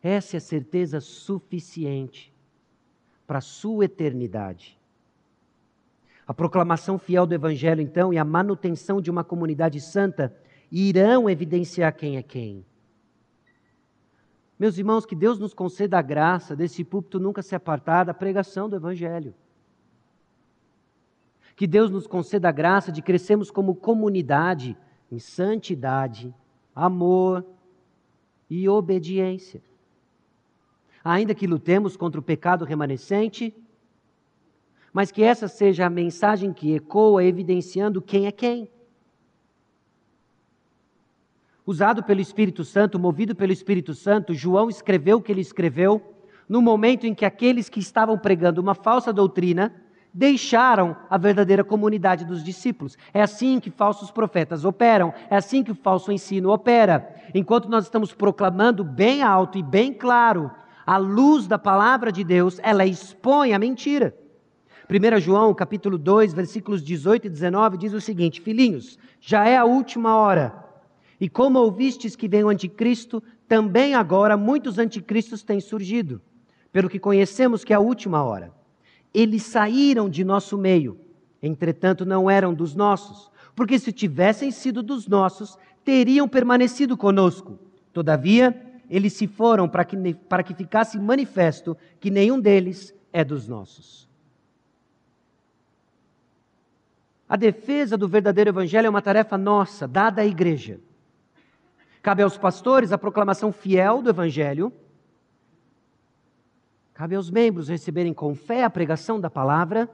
Essa 0.00 0.36
é 0.36 0.38
a 0.38 0.40
certeza 0.40 1.00
suficiente 1.00 2.32
para 3.26 3.38
a 3.38 3.40
sua 3.40 3.86
eternidade. 3.86 4.78
A 6.24 6.32
proclamação 6.32 7.00
fiel 7.00 7.26
do 7.26 7.34
Evangelho, 7.34 7.80
então, 7.80 8.14
e 8.14 8.18
a 8.18 8.24
manutenção 8.24 9.00
de 9.00 9.10
uma 9.10 9.24
comunidade 9.24 9.80
santa 9.80 10.32
irão 10.70 11.28
evidenciar 11.28 11.96
quem 11.96 12.16
é 12.16 12.22
quem. 12.22 12.64
Meus 14.56 14.78
irmãos, 14.78 15.04
que 15.04 15.16
Deus 15.16 15.36
nos 15.36 15.52
conceda 15.52 15.98
a 15.98 16.02
graça 16.02 16.54
desse 16.54 16.84
púlpito 16.84 17.18
nunca 17.18 17.42
se 17.42 17.56
apartar 17.56 18.04
da 18.04 18.14
pregação 18.14 18.68
do 18.68 18.76
Evangelho. 18.76 19.34
Que 21.60 21.66
Deus 21.66 21.90
nos 21.90 22.06
conceda 22.06 22.48
a 22.48 22.52
graça 22.52 22.90
de 22.90 23.02
crescermos 23.02 23.50
como 23.50 23.74
comunidade 23.74 24.74
em 25.12 25.18
santidade, 25.18 26.34
amor 26.74 27.44
e 28.48 28.66
obediência. 28.66 29.60
Ainda 31.04 31.34
que 31.34 31.46
lutemos 31.46 31.98
contra 31.98 32.18
o 32.18 32.24
pecado 32.24 32.64
remanescente, 32.64 33.54
mas 34.90 35.12
que 35.12 35.22
essa 35.22 35.48
seja 35.48 35.84
a 35.84 35.90
mensagem 35.90 36.50
que 36.50 36.74
ecoa 36.74 37.22
evidenciando 37.22 38.00
quem 38.00 38.26
é 38.26 38.32
quem 38.32 38.66
usado 41.66 42.02
pelo 42.02 42.22
Espírito 42.22 42.64
Santo, 42.64 42.98
movido 42.98 43.36
pelo 43.36 43.52
Espírito 43.52 43.92
Santo, 43.92 44.32
João 44.32 44.70
escreveu 44.70 45.18
o 45.18 45.22
que 45.22 45.30
ele 45.30 45.42
escreveu 45.42 46.00
no 46.48 46.62
momento 46.62 47.06
em 47.06 47.14
que 47.14 47.26
aqueles 47.26 47.68
que 47.68 47.80
estavam 47.80 48.18
pregando 48.18 48.62
uma 48.62 48.74
falsa 48.74 49.12
doutrina 49.12 49.70
deixaram 50.12 50.96
a 51.08 51.16
verdadeira 51.16 51.62
comunidade 51.62 52.24
dos 52.24 52.42
discípulos. 52.42 52.96
É 53.14 53.22
assim 53.22 53.60
que 53.60 53.70
falsos 53.70 54.10
profetas 54.10 54.64
operam, 54.64 55.14
é 55.30 55.36
assim 55.36 55.62
que 55.62 55.70
o 55.70 55.74
falso 55.74 56.10
ensino 56.12 56.50
opera. 56.50 57.14
Enquanto 57.34 57.68
nós 57.68 57.84
estamos 57.84 58.12
proclamando 58.12 58.82
bem 58.82 59.22
alto 59.22 59.56
e 59.56 59.62
bem 59.62 59.92
claro 59.92 60.50
a 60.86 60.96
luz 60.96 61.46
da 61.46 61.58
palavra 61.58 62.10
de 62.10 62.24
Deus, 62.24 62.58
ela 62.62 62.84
expõe 62.84 63.52
a 63.52 63.58
mentira. 63.58 64.14
1 64.88 65.20
João, 65.20 65.54
capítulo 65.54 65.96
2, 65.96 66.34
versículos 66.34 66.82
18 66.82 67.28
e 67.28 67.30
19 67.30 67.76
diz 67.78 67.92
o 67.92 68.00
seguinte: 68.00 68.40
Filhinhos, 68.40 68.98
já 69.20 69.46
é 69.46 69.56
a 69.56 69.64
última 69.64 70.16
hora. 70.16 70.52
E 71.20 71.28
como 71.28 71.60
ouvistes 71.60 72.16
que 72.16 72.26
vem 72.26 72.42
o 72.42 72.48
anticristo, 72.48 73.22
também 73.46 73.94
agora 73.94 74.36
muitos 74.36 74.78
anticristos 74.78 75.44
têm 75.44 75.60
surgido, 75.60 76.20
pelo 76.72 76.88
que 76.88 76.98
conhecemos 76.98 77.62
que 77.62 77.72
é 77.72 77.76
a 77.76 77.80
última 77.80 78.24
hora. 78.24 78.52
Eles 79.12 79.42
saíram 79.42 80.08
de 80.08 80.24
nosso 80.24 80.56
meio, 80.56 80.98
entretanto 81.42 82.04
não 82.04 82.30
eram 82.30 82.54
dos 82.54 82.74
nossos, 82.74 83.30
porque 83.54 83.78
se 83.78 83.92
tivessem 83.92 84.50
sido 84.50 84.82
dos 84.82 85.06
nossos, 85.06 85.58
teriam 85.84 86.28
permanecido 86.28 86.96
conosco. 86.96 87.58
Todavia, 87.92 88.54
eles 88.88 89.12
se 89.12 89.26
foram 89.26 89.68
para 89.68 89.84
que, 89.84 90.14
para 90.14 90.42
que 90.42 90.54
ficasse 90.54 90.98
manifesto 90.98 91.76
que 91.98 92.10
nenhum 92.10 92.40
deles 92.40 92.94
é 93.12 93.24
dos 93.24 93.48
nossos. 93.48 94.08
A 97.28 97.36
defesa 97.36 97.96
do 97.96 98.08
verdadeiro 98.08 98.50
evangelho 98.50 98.86
é 98.86 98.90
uma 98.90 99.02
tarefa 99.02 99.38
nossa, 99.38 99.86
dada 99.86 100.22
à 100.22 100.26
igreja. 100.26 100.80
Cabe 102.02 102.22
aos 102.22 102.38
pastores 102.38 102.92
a 102.92 102.98
proclamação 102.98 103.52
fiel 103.52 104.00
do 104.00 104.08
Evangelho. 104.08 104.72
Cabe 107.00 107.14
aos 107.14 107.30
membros 107.30 107.68
receberem 107.68 108.12
com 108.12 108.34
fé 108.34 108.62
a 108.62 108.68
pregação 108.68 109.18
da 109.18 109.30
palavra. 109.30 109.88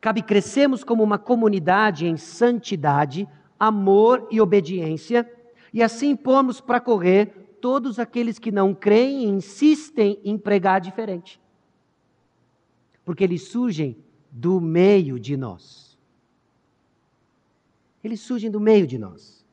Cabe 0.00 0.22
crescermos 0.22 0.82
como 0.82 1.02
uma 1.02 1.18
comunidade 1.18 2.06
em 2.06 2.16
santidade, 2.16 3.28
amor 3.58 4.26
e 4.30 4.40
obediência, 4.40 5.30
e 5.74 5.82
assim 5.82 6.16
pormos 6.16 6.58
para 6.58 6.80
correr 6.80 7.58
todos 7.60 7.98
aqueles 7.98 8.38
que 8.38 8.50
não 8.50 8.72
creem 8.72 9.24
e 9.24 9.28
insistem 9.28 10.18
em 10.24 10.38
pregar 10.38 10.80
diferente. 10.80 11.38
Porque 13.04 13.22
eles 13.22 13.48
surgem 13.48 13.94
do 14.30 14.58
meio 14.58 15.20
de 15.20 15.36
nós. 15.36 15.98
Eles 18.02 18.20
surgem 18.20 18.50
do 18.50 18.58
meio 18.58 18.86
de 18.86 18.96
nós. 18.96 19.44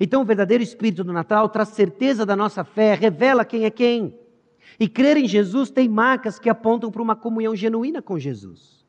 Então, 0.00 0.22
o 0.22 0.24
verdadeiro 0.24 0.62
espírito 0.64 1.04
do 1.04 1.12
Natal 1.12 1.50
traz 1.50 1.68
certeza 1.68 2.24
da 2.24 2.34
nossa 2.34 2.64
fé, 2.64 2.94
revela 2.94 3.44
quem 3.44 3.66
é 3.66 3.70
quem. 3.70 4.18
E 4.80 4.88
crer 4.88 5.18
em 5.18 5.28
Jesus 5.28 5.70
tem 5.70 5.86
marcas 5.86 6.38
que 6.38 6.48
apontam 6.48 6.90
para 6.90 7.02
uma 7.02 7.14
comunhão 7.14 7.54
genuína 7.54 8.00
com 8.00 8.18
Jesus. 8.18 8.82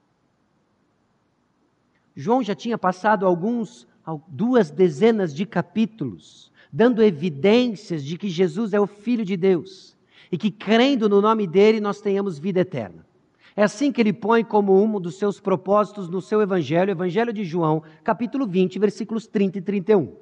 João 2.15 2.41
já 2.41 2.55
tinha 2.55 2.77
passado 2.77 3.25
alguns, 3.25 3.85
duas 4.29 4.71
dezenas 4.71 5.35
de 5.35 5.45
capítulos, 5.45 6.49
dando 6.71 7.03
evidências 7.03 8.05
de 8.05 8.17
que 8.17 8.29
Jesus 8.29 8.71
é 8.71 8.79
o 8.79 8.87
Filho 8.87 9.25
de 9.25 9.35
Deus 9.35 9.97
e 10.31 10.37
que 10.37 10.49
crendo 10.49 11.09
no 11.09 11.21
nome 11.21 11.45
dele 11.45 11.81
nós 11.81 11.99
tenhamos 11.99 12.39
vida 12.39 12.61
eterna. 12.61 13.05
É 13.53 13.63
assim 13.63 13.91
que 13.91 13.99
ele 13.99 14.13
põe 14.13 14.45
como 14.45 14.81
um 14.81 14.97
dos 14.97 15.15
seus 15.15 15.41
propósitos 15.41 16.07
no 16.07 16.21
seu 16.21 16.41
Evangelho, 16.41 16.91
Evangelho 16.91 17.33
de 17.33 17.43
João, 17.43 17.83
capítulo 18.01 18.47
20, 18.47 18.79
versículos 18.79 19.27
30 19.27 19.57
e 19.57 19.61
31. 19.61 20.15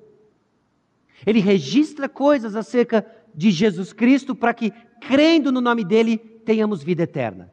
Ele 1.28 1.40
registra 1.40 2.10
coisas 2.10 2.56
acerca 2.56 3.06
de 3.36 3.52
Jesus 3.52 3.94
Cristo 3.94 4.34
para 4.34 4.54
que, 4.54 4.74
crendo 5.00 5.52
no 5.52 5.62
nome 5.62 5.84
dele, 5.84 6.18
tenhamos 6.18 6.84
vida 6.84 7.04
eterna. 7.04 7.52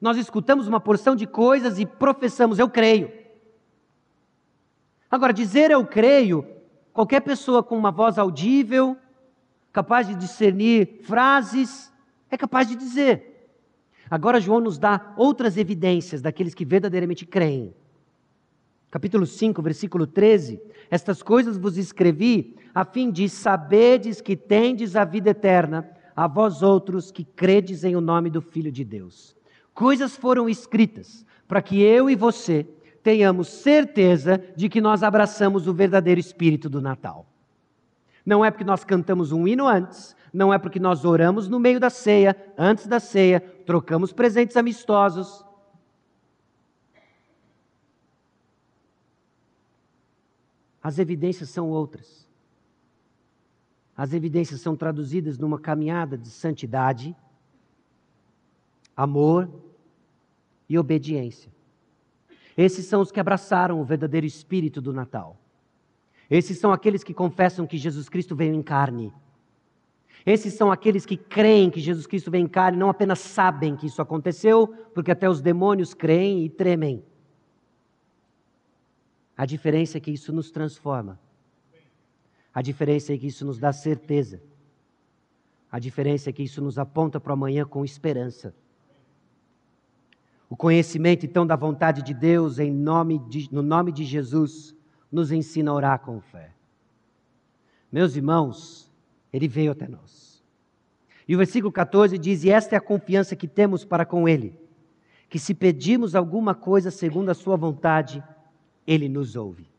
Nós 0.00 0.16
escutamos 0.16 0.68
uma 0.68 0.80
porção 0.80 1.16
de 1.16 1.26
coisas 1.26 1.78
e 1.78 1.86
professamos, 1.86 2.58
eu 2.58 2.68
creio. 2.68 3.10
Agora, 5.10 5.32
dizer 5.32 5.70
eu 5.70 5.84
creio, 5.86 6.46
qualquer 6.92 7.20
pessoa 7.20 7.62
com 7.62 7.76
uma 7.76 7.90
voz 7.90 8.18
audível, 8.18 8.96
capaz 9.72 10.06
de 10.06 10.14
discernir 10.14 11.00
frases, 11.02 11.92
é 12.30 12.36
capaz 12.36 12.68
de 12.68 12.76
dizer. 12.76 13.28
Agora, 14.10 14.40
João 14.40 14.60
nos 14.60 14.78
dá 14.78 15.12
outras 15.16 15.56
evidências 15.56 16.22
daqueles 16.22 16.54
que 16.54 16.64
verdadeiramente 16.64 17.26
creem. 17.26 17.74
Capítulo 18.90 19.26
5, 19.26 19.60
versículo 19.60 20.06
13: 20.06 20.60
Estas 20.90 21.22
coisas 21.22 21.58
vos 21.58 21.76
escrevi 21.76 22.56
a 22.74 22.84
fim 22.84 23.10
de 23.10 23.28
saberdes 23.28 24.20
que 24.20 24.36
tendes 24.36 24.96
a 24.96 25.04
vida 25.04 25.30
eterna, 25.30 25.88
a 26.18 26.26
vós 26.26 26.64
outros 26.64 27.12
que 27.12 27.22
credes 27.22 27.84
em 27.84 27.94
o 27.94 28.00
nome 28.00 28.28
do 28.28 28.40
Filho 28.40 28.72
de 28.72 28.82
Deus. 28.82 29.36
Coisas 29.72 30.16
foram 30.16 30.48
escritas 30.48 31.24
para 31.46 31.62
que 31.62 31.80
eu 31.80 32.10
e 32.10 32.16
você 32.16 32.66
tenhamos 33.04 33.46
certeza 33.46 34.42
de 34.56 34.68
que 34.68 34.80
nós 34.80 35.04
abraçamos 35.04 35.68
o 35.68 35.72
verdadeiro 35.72 36.18
espírito 36.18 36.68
do 36.68 36.82
Natal. 36.82 37.24
Não 38.26 38.44
é 38.44 38.50
porque 38.50 38.64
nós 38.64 38.82
cantamos 38.82 39.30
um 39.30 39.46
hino 39.46 39.68
antes, 39.68 40.16
não 40.32 40.52
é 40.52 40.58
porque 40.58 40.80
nós 40.80 41.04
oramos 41.04 41.46
no 41.46 41.60
meio 41.60 41.78
da 41.78 41.88
ceia, 41.88 42.36
antes 42.58 42.88
da 42.88 42.98
ceia, 42.98 43.38
trocamos 43.64 44.12
presentes 44.12 44.56
amistosos, 44.56 45.46
As 50.80 50.98
evidências 50.98 51.50
são 51.50 51.68
outras. 51.68 52.27
As 53.98 54.12
evidências 54.12 54.60
são 54.60 54.76
traduzidas 54.76 55.38
numa 55.38 55.58
caminhada 55.58 56.16
de 56.16 56.30
santidade, 56.30 57.16
amor 58.96 59.50
e 60.68 60.78
obediência. 60.78 61.50
Esses 62.56 62.86
são 62.86 63.00
os 63.00 63.10
que 63.10 63.18
abraçaram 63.18 63.80
o 63.80 63.84
verdadeiro 63.84 64.24
espírito 64.24 64.80
do 64.80 64.92
Natal. 64.92 65.36
Esses 66.30 66.58
são 66.58 66.72
aqueles 66.72 67.02
que 67.02 67.12
confessam 67.12 67.66
que 67.66 67.76
Jesus 67.76 68.08
Cristo 68.08 68.36
veio 68.36 68.54
em 68.54 68.62
carne. 68.62 69.12
Esses 70.24 70.54
são 70.54 70.70
aqueles 70.70 71.04
que 71.04 71.16
creem 71.16 71.68
que 71.68 71.80
Jesus 71.80 72.06
Cristo 72.06 72.30
vem 72.30 72.44
em 72.44 72.48
carne, 72.48 72.78
não 72.78 72.90
apenas 72.90 73.18
sabem 73.18 73.74
que 73.74 73.86
isso 73.86 74.00
aconteceu, 74.00 74.68
porque 74.94 75.10
até 75.10 75.28
os 75.28 75.40
demônios 75.40 75.92
creem 75.92 76.44
e 76.44 76.48
tremem. 76.48 77.02
A 79.36 79.44
diferença 79.44 79.98
é 79.98 80.00
que 80.00 80.12
isso 80.12 80.32
nos 80.32 80.52
transforma. 80.52 81.18
A 82.58 82.60
diferença 82.60 83.14
é 83.14 83.16
que 83.16 83.28
isso 83.28 83.44
nos 83.46 83.56
dá 83.56 83.72
certeza. 83.72 84.42
A 85.70 85.78
diferença 85.78 86.28
é 86.28 86.32
que 86.32 86.42
isso 86.42 86.60
nos 86.60 86.76
aponta 86.76 87.20
para 87.20 87.32
amanhã 87.32 87.64
com 87.64 87.84
esperança. 87.84 88.52
O 90.50 90.56
conhecimento, 90.56 91.24
então, 91.24 91.46
da 91.46 91.54
vontade 91.54 92.02
de 92.02 92.12
Deus 92.12 92.58
em 92.58 92.72
nome 92.72 93.20
de, 93.28 93.48
no 93.54 93.62
nome 93.62 93.92
de 93.92 94.04
Jesus 94.04 94.74
nos 95.08 95.30
ensina 95.30 95.70
a 95.70 95.74
orar 95.74 96.00
com 96.00 96.20
fé. 96.20 96.52
Meus 97.92 98.16
irmãos, 98.16 98.90
ele 99.32 99.46
veio 99.46 99.70
até 99.70 99.86
nós. 99.86 100.42
E 101.28 101.36
o 101.36 101.38
versículo 101.38 101.70
14 101.70 102.18
diz: 102.18 102.42
E 102.42 102.50
esta 102.50 102.74
é 102.74 102.78
a 102.78 102.80
confiança 102.80 103.36
que 103.36 103.46
temos 103.46 103.84
para 103.84 104.04
com 104.04 104.28
Ele, 104.28 104.52
que 105.28 105.38
se 105.38 105.54
pedimos 105.54 106.16
alguma 106.16 106.56
coisa 106.56 106.90
segundo 106.90 107.30
a 107.30 107.34
Sua 107.34 107.56
vontade, 107.56 108.20
Ele 108.84 109.08
nos 109.08 109.36
ouve. 109.36 109.77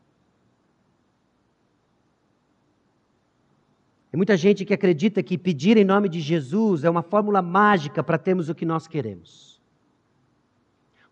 Tem 4.10 4.18
muita 4.18 4.36
gente 4.36 4.64
que 4.64 4.74
acredita 4.74 5.22
que 5.22 5.38
pedir 5.38 5.76
em 5.76 5.84
nome 5.84 6.08
de 6.08 6.20
Jesus 6.20 6.82
é 6.82 6.90
uma 6.90 7.02
fórmula 7.02 7.40
mágica 7.40 8.02
para 8.02 8.18
termos 8.18 8.48
o 8.48 8.54
que 8.54 8.66
nós 8.66 8.88
queremos. 8.88 9.62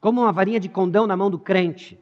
Como 0.01 0.23
uma 0.23 0.33
varinha 0.33 0.59
de 0.59 0.69
condão 0.69 1.07
na 1.07 1.17
mão 1.17 1.31
do 1.31 1.39
crente, 1.39 1.99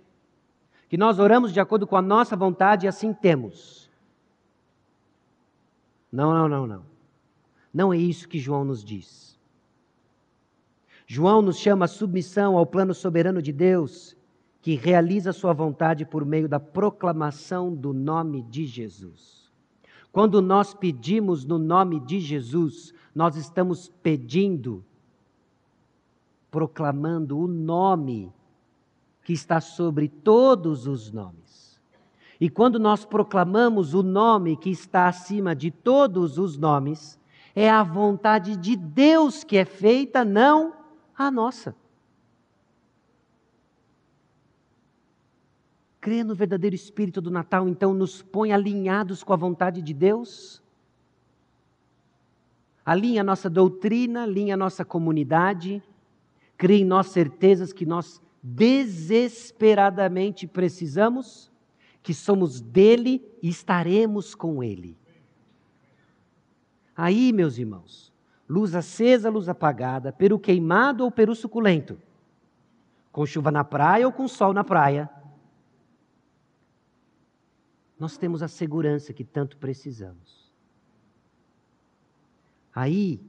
que 0.88 0.96
nós 0.96 1.18
oramos 1.18 1.52
de 1.52 1.60
acordo 1.60 1.86
com 1.86 1.96
a 1.96 2.02
nossa 2.02 2.34
vontade 2.34 2.86
e 2.86 2.88
assim 2.88 3.12
temos. 3.12 3.90
Não, 6.10 6.32
não, 6.32 6.48
não, 6.48 6.66
não. 6.66 6.86
Não 7.74 7.92
é 7.92 7.98
isso 7.98 8.26
que 8.26 8.38
João 8.38 8.64
nos 8.64 8.82
diz. 8.82 9.38
João 11.06 11.42
nos 11.42 11.58
chama 11.58 11.84
a 11.84 11.88
submissão 11.88 12.56
ao 12.56 12.64
plano 12.64 12.94
soberano 12.94 13.42
de 13.42 13.52
Deus, 13.52 14.16
que 14.62 14.74
realiza 14.74 15.32
sua 15.32 15.52
vontade 15.52 16.06
por 16.06 16.24
meio 16.24 16.48
da 16.48 16.58
proclamação 16.58 17.74
do 17.74 17.92
nome 17.92 18.42
de 18.42 18.64
Jesus. 18.64 19.45
Quando 20.16 20.40
nós 20.40 20.72
pedimos 20.72 21.44
no 21.44 21.58
nome 21.58 22.00
de 22.00 22.20
Jesus, 22.20 22.94
nós 23.14 23.36
estamos 23.36 23.92
pedindo, 24.02 24.82
proclamando 26.50 27.38
o 27.38 27.46
nome 27.46 28.32
que 29.22 29.34
está 29.34 29.60
sobre 29.60 30.08
todos 30.08 30.86
os 30.86 31.12
nomes. 31.12 31.78
E 32.40 32.48
quando 32.48 32.78
nós 32.78 33.04
proclamamos 33.04 33.92
o 33.92 34.02
nome 34.02 34.56
que 34.56 34.70
está 34.70 35.06
acima 35.06 35.54
de 35.54 35.70
todos 35.70 36.38
os 36.38 36.56
nomes, 36.56 37.20
é 37.54 37.68
a 37.68 37.82
vontade 37.82 38.56
de 38.56 38.74
Deus 38.74 39.44
que 39.44 39.58
é 39.58 39.66
feita, 39.66 40.24
não 40.24 40.72
a 41.14 41.30
nossa. 41.30 41.76
Crer 46.06 46.24
no 46.24 46.36
verdadeiro 46.36 46.76
espírito 46.76 47.20
do 47.20 47.32
Natal, 47.32 47.68
então, 47.68 47.92
nos 47.92 48.22
põe 48.22 48.52
alinhados 48.52 49.24
com 49.24 49.32
a 49.32 49.36
vontade 49.36 49.82
de 49.82 49.92
Deus? 49.92 50.62
Alinha 52.84 53.22
a 53.22 53.24
nossa 53.24 53.50
doutrina, 53.50 54.22
alinha 54.22 54.54
a 54.54 54.56
nossa 54.56 54.84
comunidade, 54.84 55.82
cria 56.56 56.78
em 56.78 56.84
nós 56.84 57.08
certezas 57.08 57.72
que 57.72 57.84
nós 57.84 58.22
desesperadamente 58.40 60.46
precisamos, 60.46 61.50
que 62.04 62.14
somos 62.14 62.60
dele 62.60 63.20
e 63.42 63.48
estaremos 63.48 64.32
com 64.32 64.62
ele. 64.62 64.96
Aí, 66.96 67.32
meus 67.32 67.58
irmãos, 67.58 68.12
luz 68.48 68.76
acesa, 68.76 69.28
luz 69.28 69.48
apagada, 69.48 70.12
peru 70.12 70.38
queimado 70.38 71.02
ou 71.02 71.10
peru 71.10 71.34
suculento, 71.34 71.98
com 73.10 73.26
chuva 73.26 73.50
na 73.50 73.64
praia 73.64 74.06
ou 74.06 74.12
com 74.12 74.28
sol 74.28 74.52
na 74.52 74.62
praia, 74.62 75.10
nós 77.98 78.16
temos 78.16 78.42
a 78.42 78.48
segurança 78.48 79.12
que 79.12 79.24
tanto 79.24 79.56
precisamos. 79.56 80.52
Aí, 82.74 83.20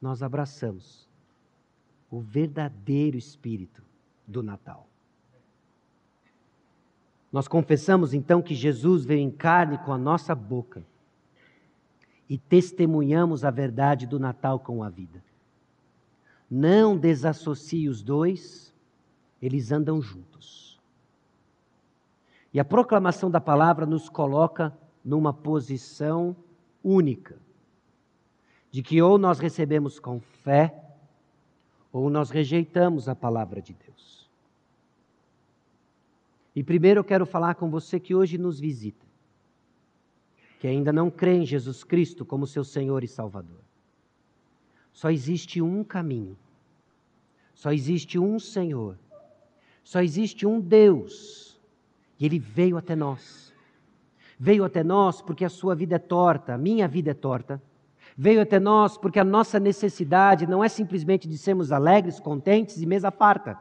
nós 0.00 0.22
abraçamos 0.22 1.08
o 2.10 2.20
verdadeiro 2.20 3.16
espírito 3.16 3.82
do 4.26 4.42
Natal. 4.42 4.86
Nós 7.32 7.46
confessamos 7.46 8.14
então 8.14 8.40
que 8.40 8.54
Jesus 8.54 9.04
veio 9.04 9.20
em 9.20 9.30
carne 9.30 9.78
com 9.78 9.92
a 9.92 9.98
nossa 9.98 10.34
boca 10.34 10.82
e 12.28 12.38
testemunhamos 12.38 13.44
a 13.44 13.50
verdade 13.50 14.06
do 14.06 14.18
Natal 14.18 14.60
com 14.60 14.82
a 14.82 14.88
vida. 14.88 15.22
Não 16.50 16.96
desassocie 16.96 17.88
os 17.88 18.02
dois, 18.02 18.72
eles 19.42 19.70
andam 19.72 20.00
juntos. 20.00 20.67
E 22.52 22.58
a 22.58 22.64
proclamação 22.64 23.30
da 23.30 23.40
palavra 23.40 23.84
nos 23.84 24.08
coloca 24.08 24.76
numa 25.04 25.32
posição 25.32 26.36
única, 26.82 27.38
de 28.70 28.82
que 28.82 29.00
ou 29.00 29.18
nós 29.18 29.38
recebemos 29.38 29.98
com 29.98 30.20
fé, 30.20 30.84
ou 31.92 32.10
nós 32.10 32.30
rejeitamos 32.30 33.08
a 33.08 33.14
palavra 33.14 33.60
de 33.60 33.72
Deus. 33.74 34.28
E 36.54 36.62
primeiro 36.62 37.00
eu 37.00 37.04
quero 37.04 37.24
falar 37.24 37.54
com 37.54 37.70
você 37.70 38.00
que 38.00 38.14
hoje 38.14 38.36
nos 38.36 38.58
visita, 38.58 39.06
que 40.58 40.66
ainda 40.66 40.92
não 40.92 41.10
crê 41.10 41.36
em 41.36 41.46
Jesus 41.46 41.84
Cristo 41.84 42.24
como 42.24 42.46
seu 42.46 42.64
Senhor 42.64 43.04
e 43.04 43.08
Salvador. 43.08 43.60
Só 44.92 45.10
existe 45.10 45.62
um 45.62 45.84
caminho, 45.84 46.36
só 47.54 47.72
existe 47.72 48.18
um 48.18 48.38
Senhor, 48.38 48.98
só 49.84 50.02
existe 50.02 50.46
um 50.46 50.60
Deus 50.60 51.47
e 52.18 52.26
ele 52.26 52.38
veio 52.38 52.76
até 52.76 52.96
nós. 52.96 53.52
Veio 54.38 54.64
até 54.64 54.82
nós 54.82 55.22
porque 55.22 55.44
a 55.44 55.48
sua 55.48 55.74
vida 55.74 55.96
é 55.96 55.98
torta, 55.98 56.54
a 56.54 56.58
minha 56.58 56.88
vida 56.88 57.10
é 57.10 57.14
torta. 57.14 57.62
Veio 58.16 58.40
até 58.40 58.58
nós 58.58 58.96
porque 58.96 59.18
a 59.18 59.24
nossa 59.24 59.60
necessidade 59.60 60.46
não 60.46 60.62
é 60.62 60.68
simplesmente 60.68 61.28
de 61.28 61.38
sermos 61.38 61.70
alegres, 61.70 62.18
contentes 62.18 62.80
e 62.80 62.86
mesa 62.86 63.10
farta. 63.10 63.58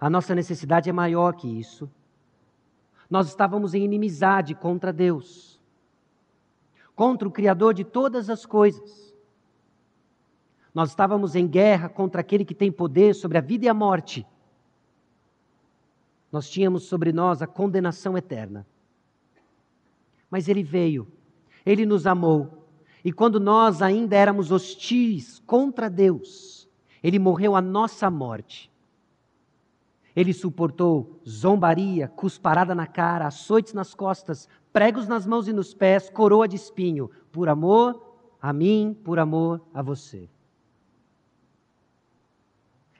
A 0.00 0.08
nossa 0.08 0.34
necessidade 0.34 0.88
é 0.88 0.92
maior 0.92 1.34
que 1.34 1.48
isso. 1.48 1.90
Nós 3.08 3.28
estávamos 3.28 3.74
em 3.74 3.84
inimizade 3.84 4.54
contra 4.54 4.92
Deus, 4.92 5.60
contra 6.96 7.28
o 7.28 7.30
Criador 7.30 7.74
de 7.74 7.84
todas 7.84 8.30
as 8.30 8.46
coisas. 8.46 9.14
Nós 10.74 10.88
estávamos 10.88 11.36
em 11.36 11.46
guerra 11.46 11.88
contra 11.88 12.22
aquele 12.22 12.44
que 12.44 12.54
tem 12.54 12.72
poder 12.72 13.14
sobre 13.14 13.38
a 13.38 13.40
vida 13.40 13.66
e 13.66 13.68
a 13.68 13.74
morte 13.74 14.26
nós 16.34 16.50
tínhamos 16.50 16.82
sobre 16.82 17.12
nós 17.12 17.40
a 17.42 17.46
condenação 17.46 18.18
eterna. 18.18 18.66
Mas 20.28 20.48
Ele 20.48 20.64
veio, 20.64 21.06
Ele 21.64 21.86
nos 21.86 22.08
amou, 22.08 22.66
e 23.04 23.12
quando 23.12 23.38
nós 23.38 23.80
ainda 23.80 24.16
éramos 24.16 24.50
hostis 24.50 25.40
contra 25.46 25.88
Deus, 25.88 26.68
Ele 27.00 27.20
morreu 27.20 27.54
a 27.54 27.60
nossa 27.60 28.10
morte. 28.10 28.68
Ele 30.16 30.32
suportou 30.32 31.20
zombaria, 31.24 32.08
cusparada 32.08 32.74
na 32.74 32.88
cara, 32.88 33.28
açoites 33.28 33.72
nas 33.72 33.94
costas, 33.94 34.48
pregos 34.72 35.06
nas 35.06 35.24
mãos 35.24 35.46
e 35.46 35.52
nos 35.52 35.72
pés, 35.72 36.10
coroa 36.10 36.48
de 36.48 36.56
espinho, 36.56 37.12
por 37.30 37.48
amor 37.48 38.16
a 38.42 38.52
mim, 38.52 38.92
por 39.04 39.20
amor 39.20 39.62
a 39.72 39.82
você. 39.82 40.28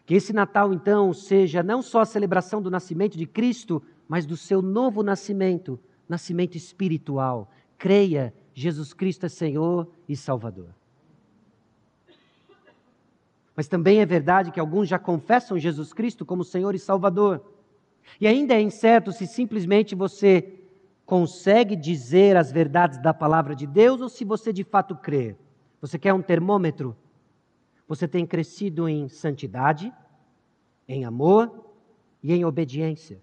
Que 0.07 0.15
esse 0.15 0.33
Natal, 0.33 0.73
então, 0.73 1.13
seja 1.13 1.63
não 1.63 1.81
só 1.81 2.01
a 2.01 2.07
celebração 2.07 2.61
do 2.61 2.71
nascimento 2.71 3.17
de 3.17 3.27
Cristo, 3.27 3.83
mas 4.07 4.27
do 4.27 4.37
seu 4.37 4.61
novo 4.61 5.03
nascimento, 5.03 5.81
nascimento 6.09 6.57
espiritual. 6.57 7.51
Creia, 7.79 8.35
Jesus 8.53 8.93
Cristo 8.93 9.27
é 9.27 9.29
Senhor 9.29 9.89
e 10.09 10.15
Salvador. 10.15 10.69
Mas 13.57 13.69
também 13.69 14.01
é 14.01 14.07
verdade 14.07 14.51
que 14.51 14.61
alguns 14.61 14.89
já 14.89 14.99
confessam 14.99 15.59
Jesus 15.59 15.93
Cristo 15.93 16.27
como 16.27 16.45
Senhor 16.45 16.75
e 16.75 16.79
Salvador. 16.79 17.41
E 18.21 18.27
ainda 18.27 18.55
é 18.55 18.61
incerto 18.61 19.13
se 19.13 19.27
simplesmente 19.27 19.95
você 19.95 20.61
consegue 21.07 21.77
dizer 21.77 22.37
as 22.37 22.51
verdades 22.51 22.99
da 22.99 23.15
palavra 23.15 23.55
de 23.55 23.67
Deus 23.67 24.01
ou 24.01 24.09
se 24.09 24.25
você 24.25 24.53
de 24.53 24.65
fato 24.65 24.95
crê. 24.97 25.37
Você 25.81 25.99
quer 25.99 26.13
um 26.13 26.23
termômetro? 26.23 26.97
Você 27.87 28.09
tem 28.09 28.27
crescido 28.27 28.89
em 28.89 29.09
santidade, 29.09 29.93
em 30.89 31.05
amor 31.05 31.73
e 32.23 32.33
em 32.33 32.45
obediência. 32.45 33.21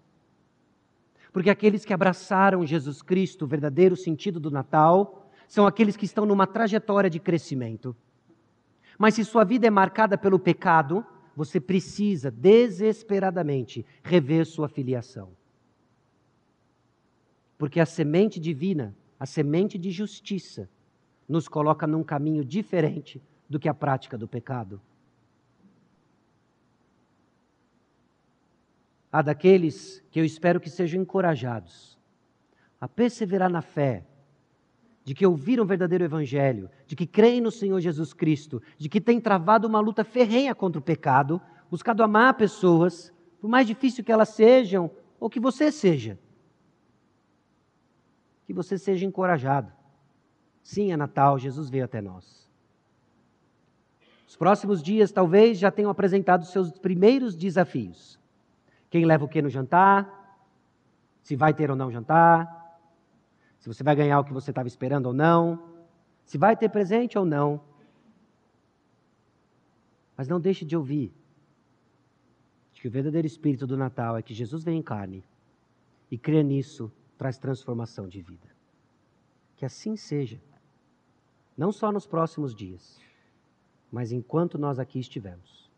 Porque 1.32 1.50
aqueles 1.50 1.84
que 1.84 1.92
abraçaram 1.92 2.66
Jesus 2.66 3.02
Cristo, 3.02 3.44
o 3.44 3.48
verdadeiro 3.48 3.96
sentido 3.96 4.38
do 4.38 4.50
Natal, 4.50 5.30
são 5.48 5.66
aqueles 5.66 5.96
que 5.96 6.04
estão 6.04 6.24
numa 6.24 6.46
trajetória 6.46 7.10
de 7.10 7.18
crescimento. 7.18 7.96
Mas 8.98 9.14
se 9.14 9.24
sua 9.24 9.44
vida 9.44 9.66
é 9.66 9.70
marcada 9.70 10.16
pelo 10.16 10.38
pecado, 10.38 11.04
você 11.34 11.58
precisa 11.58 12.30
desesperadamente 12.30 13.84
rever 14.02 14.46
sua 14.46 14.68
filiação. 14.68 15.30
Porque 17.56 17.80
a 17.80 17.86
semente 17.86 18.38
divina, 18.38 18.94
a 19.18 19.26
semente 19.26 19.78
de 19.78 19.90
justiça 19.90 20.68
nos 21.28 21.48
coloca 21.48 21.86
num 21.86 22.04
caminho 22.04 22.44
diferente 22.44 23.22
do 23.52 23.60
que 23.60 23.68
a 23.68 23.74
prática 23.74 24.16
do 24.16 24.26
pecado. 24.26 24.80
Há 29.12 29.20
daqueles 29.20 30.02
que 30.10 30.18
eu 30.18 30.24
espero 30.24 30.58
que 30.58 30.70
sejam 30.70 31.02
encorajados 31.02 31.98
a 32.80 32.88
perseverar 32.88 33.50
na 33.50 33.60
fé, 33.60 34.06
de 35.04 35.14
que 35.14 35.26
ouviram 35.26 35.64
o 35.64 35.66
verdadeiro 35.66 36.02
evangelho, 36.02 36.70
de 36.86 36.96
que 36.96 37.06
creem 37.06 37.40
no 37.40 37.50
Senhor 37.50 37.78
Jesus 37.78 38.14
Cristo, 38.14 38.62
de 38.78 38.88
que 38.88 39.00
têm 39.00 39.20
travado 39.20 39.68
uma 39.68 39.80
luta 39.80 40.02
ferrenha 40.02 40.54
contra 40.54 40.80
o 40.80 40.82
pecado, 40.82 41.40
buscado 41.70 42.02
amar 42.02 42.34
pessoas, 42.34 43.12
por 43.38 43.48
mais 43.48 43.66
difícil 43.66 44.02
que 44.02 44.10
elas 44.10 44.30
sejam, 44.30 44.90
ou 45.20 45.28
que 45.28 45.38
você 45.38 45.70
seja. 45.70 46.18
Que 48.46 48.52
você 48.52 48.78
seja 48.78 49.04
encorajado. 49.04 49.70
Sim, 50.62 50.90
é 50.90 50.96
Natal, 50.96 51.38
Jesus 51.38 51.68
veio 51.68 51.84
até 51.84 52.00
nós. 52.00 52.41
Os 54.32 54.36
próximos 54.36 54.82
dias 54.82 55.12
talvez 55.12 55.58
já 55.58 55.70
tenham 55.70 55.90
apresentado 55.90 56.46
seus 56.46 56.72
primeiros 56.78 57.36
desafios. 57.36 58.18
Quem 58.88 59.04
leva 59.04 59.26
o 59.26 59.28
que 59.28 59.42
no 59.42 59.50
jantar? 59.50 60.40
Se 61.22 61.36
vai 61.36 61.52
ter 61.52 61.70
ou 61.70 61.76
não 61.76 61.90
jantar? 61.90 62.80
Se 63.58 63.68
você 63.68 63.84
vai 63.84 63.94
ganhar 63.94 64.18
o 64.18 64.24
que 64.24 64.32
você 64.32 64.50
estava 64.50 64.66
esperando 64.66 65.04
ou 65.04 65.12
não? 65.12 65.62
Se 66.24 66.38
vai 66.38 66.56
ter 66.56 66.70
presente 66.70 67.18
ou 67.18 67.26
não? 67.26 67.60
Mas 70.16 70.28
não 70.28 70.40
deixe 70.40 70.64
de 70.64 70.74
ouvir 70.74 71.12
que 72.72 72.88
o 72.88 72.90
verdadeiro 72.90 73.26
espírito 73.26 73.66
do 73.66 73.76
Natal 73.76 74.16
é 74.16 74.22
que 74.22 74.32
Jesus 74.32 74.64
vem 74.64 74.78
em 74.78 74.82
carne 74.82 75.22
e 76.10 76.16
crer 76.16 76.42
nisso 76.42 76.90
traz 77.18 77.36
transformação 77.36 78.08
de 78.08 78.22
vida. 78.22 78.48
Que 79.56 79.66
assim 79.66 79.94
seja. 79.94 80.40
Não 81.54 81.70
só 81.70 81.92
nos 81.92 82.06
próximos 82.06 82.54
dias, 82.54 82.98
mas 83.92 84.10
enquanto 84.10 84.56
nós 84.56 84.78
aqui 84.78 84.98
estivermos. 84.98 85.70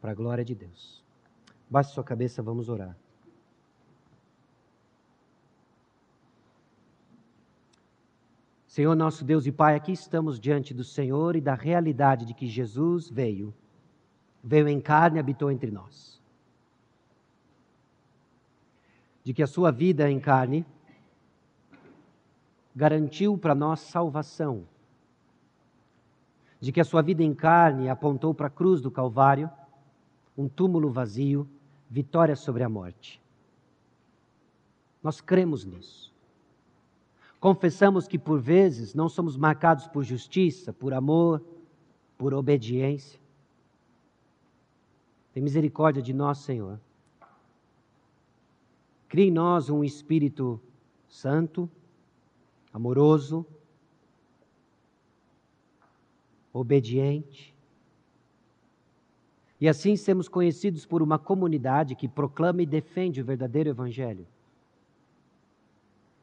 Para 0.00 0.12
a 0.12 0.14
glória 0.14 0.44
de 0.44 0.54
Deus. 0.54 1.04
Baixe 1.70 1.92
sua 1.92 2.02
cabeça, 2.02 2.42
vamos 2.42 2.70
orar. 2.70 2.96
Senhor 8.66 8.96
nosso 8.96 9.22
Deus 9.22 9.46
e 9.46 9.52
Pai, 9.52 9.76
aqui 9.76 9.92
estamos 9.92 10.40
diante 10.40 10.72
do 10.72 10.82
Senhor 10.82 11.36
e 11.36 11.42
da 11.42 11.54
realidade 11.54 12.24
de 12.24 12.32
que 12.32 12.46
Jesus 12.46 13.08
veio, 13.08 13.54
veio 14.42 14.66
em 14.66 14.80
carne 14.80 15.18
e 15.18 15.20
habitou 15.20 15.52
entre 15.52 15.70
nós. 15.70 16.18
De 19.22 19.34
que 19.34 19.42
a 19.42 19.46
sua 19.46 19.70
vida 19.70 20.10
em 20.10 20.18
carne 20.18 20.64
garantiu 22.74 23.36
para 23.36 23.54
nós 23.54 23.80
salvação. 23.80 24.66
De 26.62 26.70
que 26.70 26.80
a 26.80 26.84
sua 26.84 27.02
vida 27.02 27.24
em 27.24 27.34
carne 27.34 27.88
apontou 27.88 28.32
para 28.32 28.46
a 28.46 28.50
cruz 28.50 28.80
do 28.80 28.88
Calvário, 28.88 29.50
um 30.38 30.48
túmulo 30.48 30.92
vazio, 30.92 31.46
vitória 31.90 32.36
sobre 32.36 32.62
a 32.62 32.68
morte. 32.68 33.20
Nós 35.02 35.20
cremos 35.20 35.64
nisso. 35.64 36.14
Confessamos 37.40 38.06
que 38.06 38.16
por 38.16 38.40
vezes 38.40 38.94
não 38.94 39.08
somos 39.08 39.36
marcados 39.36 39.88
por 39.88 40.04
justiça, 40.04 40.72
por 40.72 40.94
amor, 40.94 41.42
por 42.16 42.32
obediência. 42.32 43.18
Tem 45.34 45.42
misericórdia 45.42 46.00
de 46.00 46.12
nós, 46.12 46.38
Senhor. 46.38 46.78
Crie 49.08 49.26
em 49.26 49.32
nós 49.32 49.68
um 49.68 49.82
espírito 49.82 50.60
santo, 51.08 51.68
amoroso, 52.72 53.44
obediente, 56.52 57.52
e 59.60 59.68
assim 59.68 59.94
sermos 59.94 60.28
conhecidos 60.28 60.84
por 60.84 61.02
uma 61.02 61.18
comunidade 61.18 61.94
que 61.94 62.08
proclama 62.08 62.62
e 62.62 62.66
defende 62.66 63.20
o 63.20 63.24
verdadeiro 63.24 63.70
Evangelho. 63.70 64.26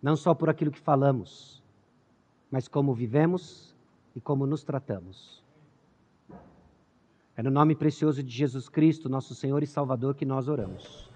Não 0.02 0.18
só 0.18 0.34
por 0.34 0.50
aquilo 0.50 0.72
que 0.72 0.80
falamos, 0.80 1.64
mas 2.52 2.68
como 2.68 2.94
vivemos 2.94 3.74
e 4.14 4.20
como 4.20 4.46
nos 4.46 4.64
tratamos. 4.64 5.42
É 7.38 7.42
no 7.42 7.50
nome 7.50 7.76
precioso 7.76 8.22
de 8.22 8.30
Jesus 8.30 8.68
Cristo, 8.68 9.08
nosso 9.08 9.34
Senhor 9.34 9.64
e 9.64 9.68
Salvador, 9.68 10.16
que 10.16 10.26
nós 10.26 10.50
oramos. 10.50 11.10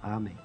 Amém. 0.00 0.36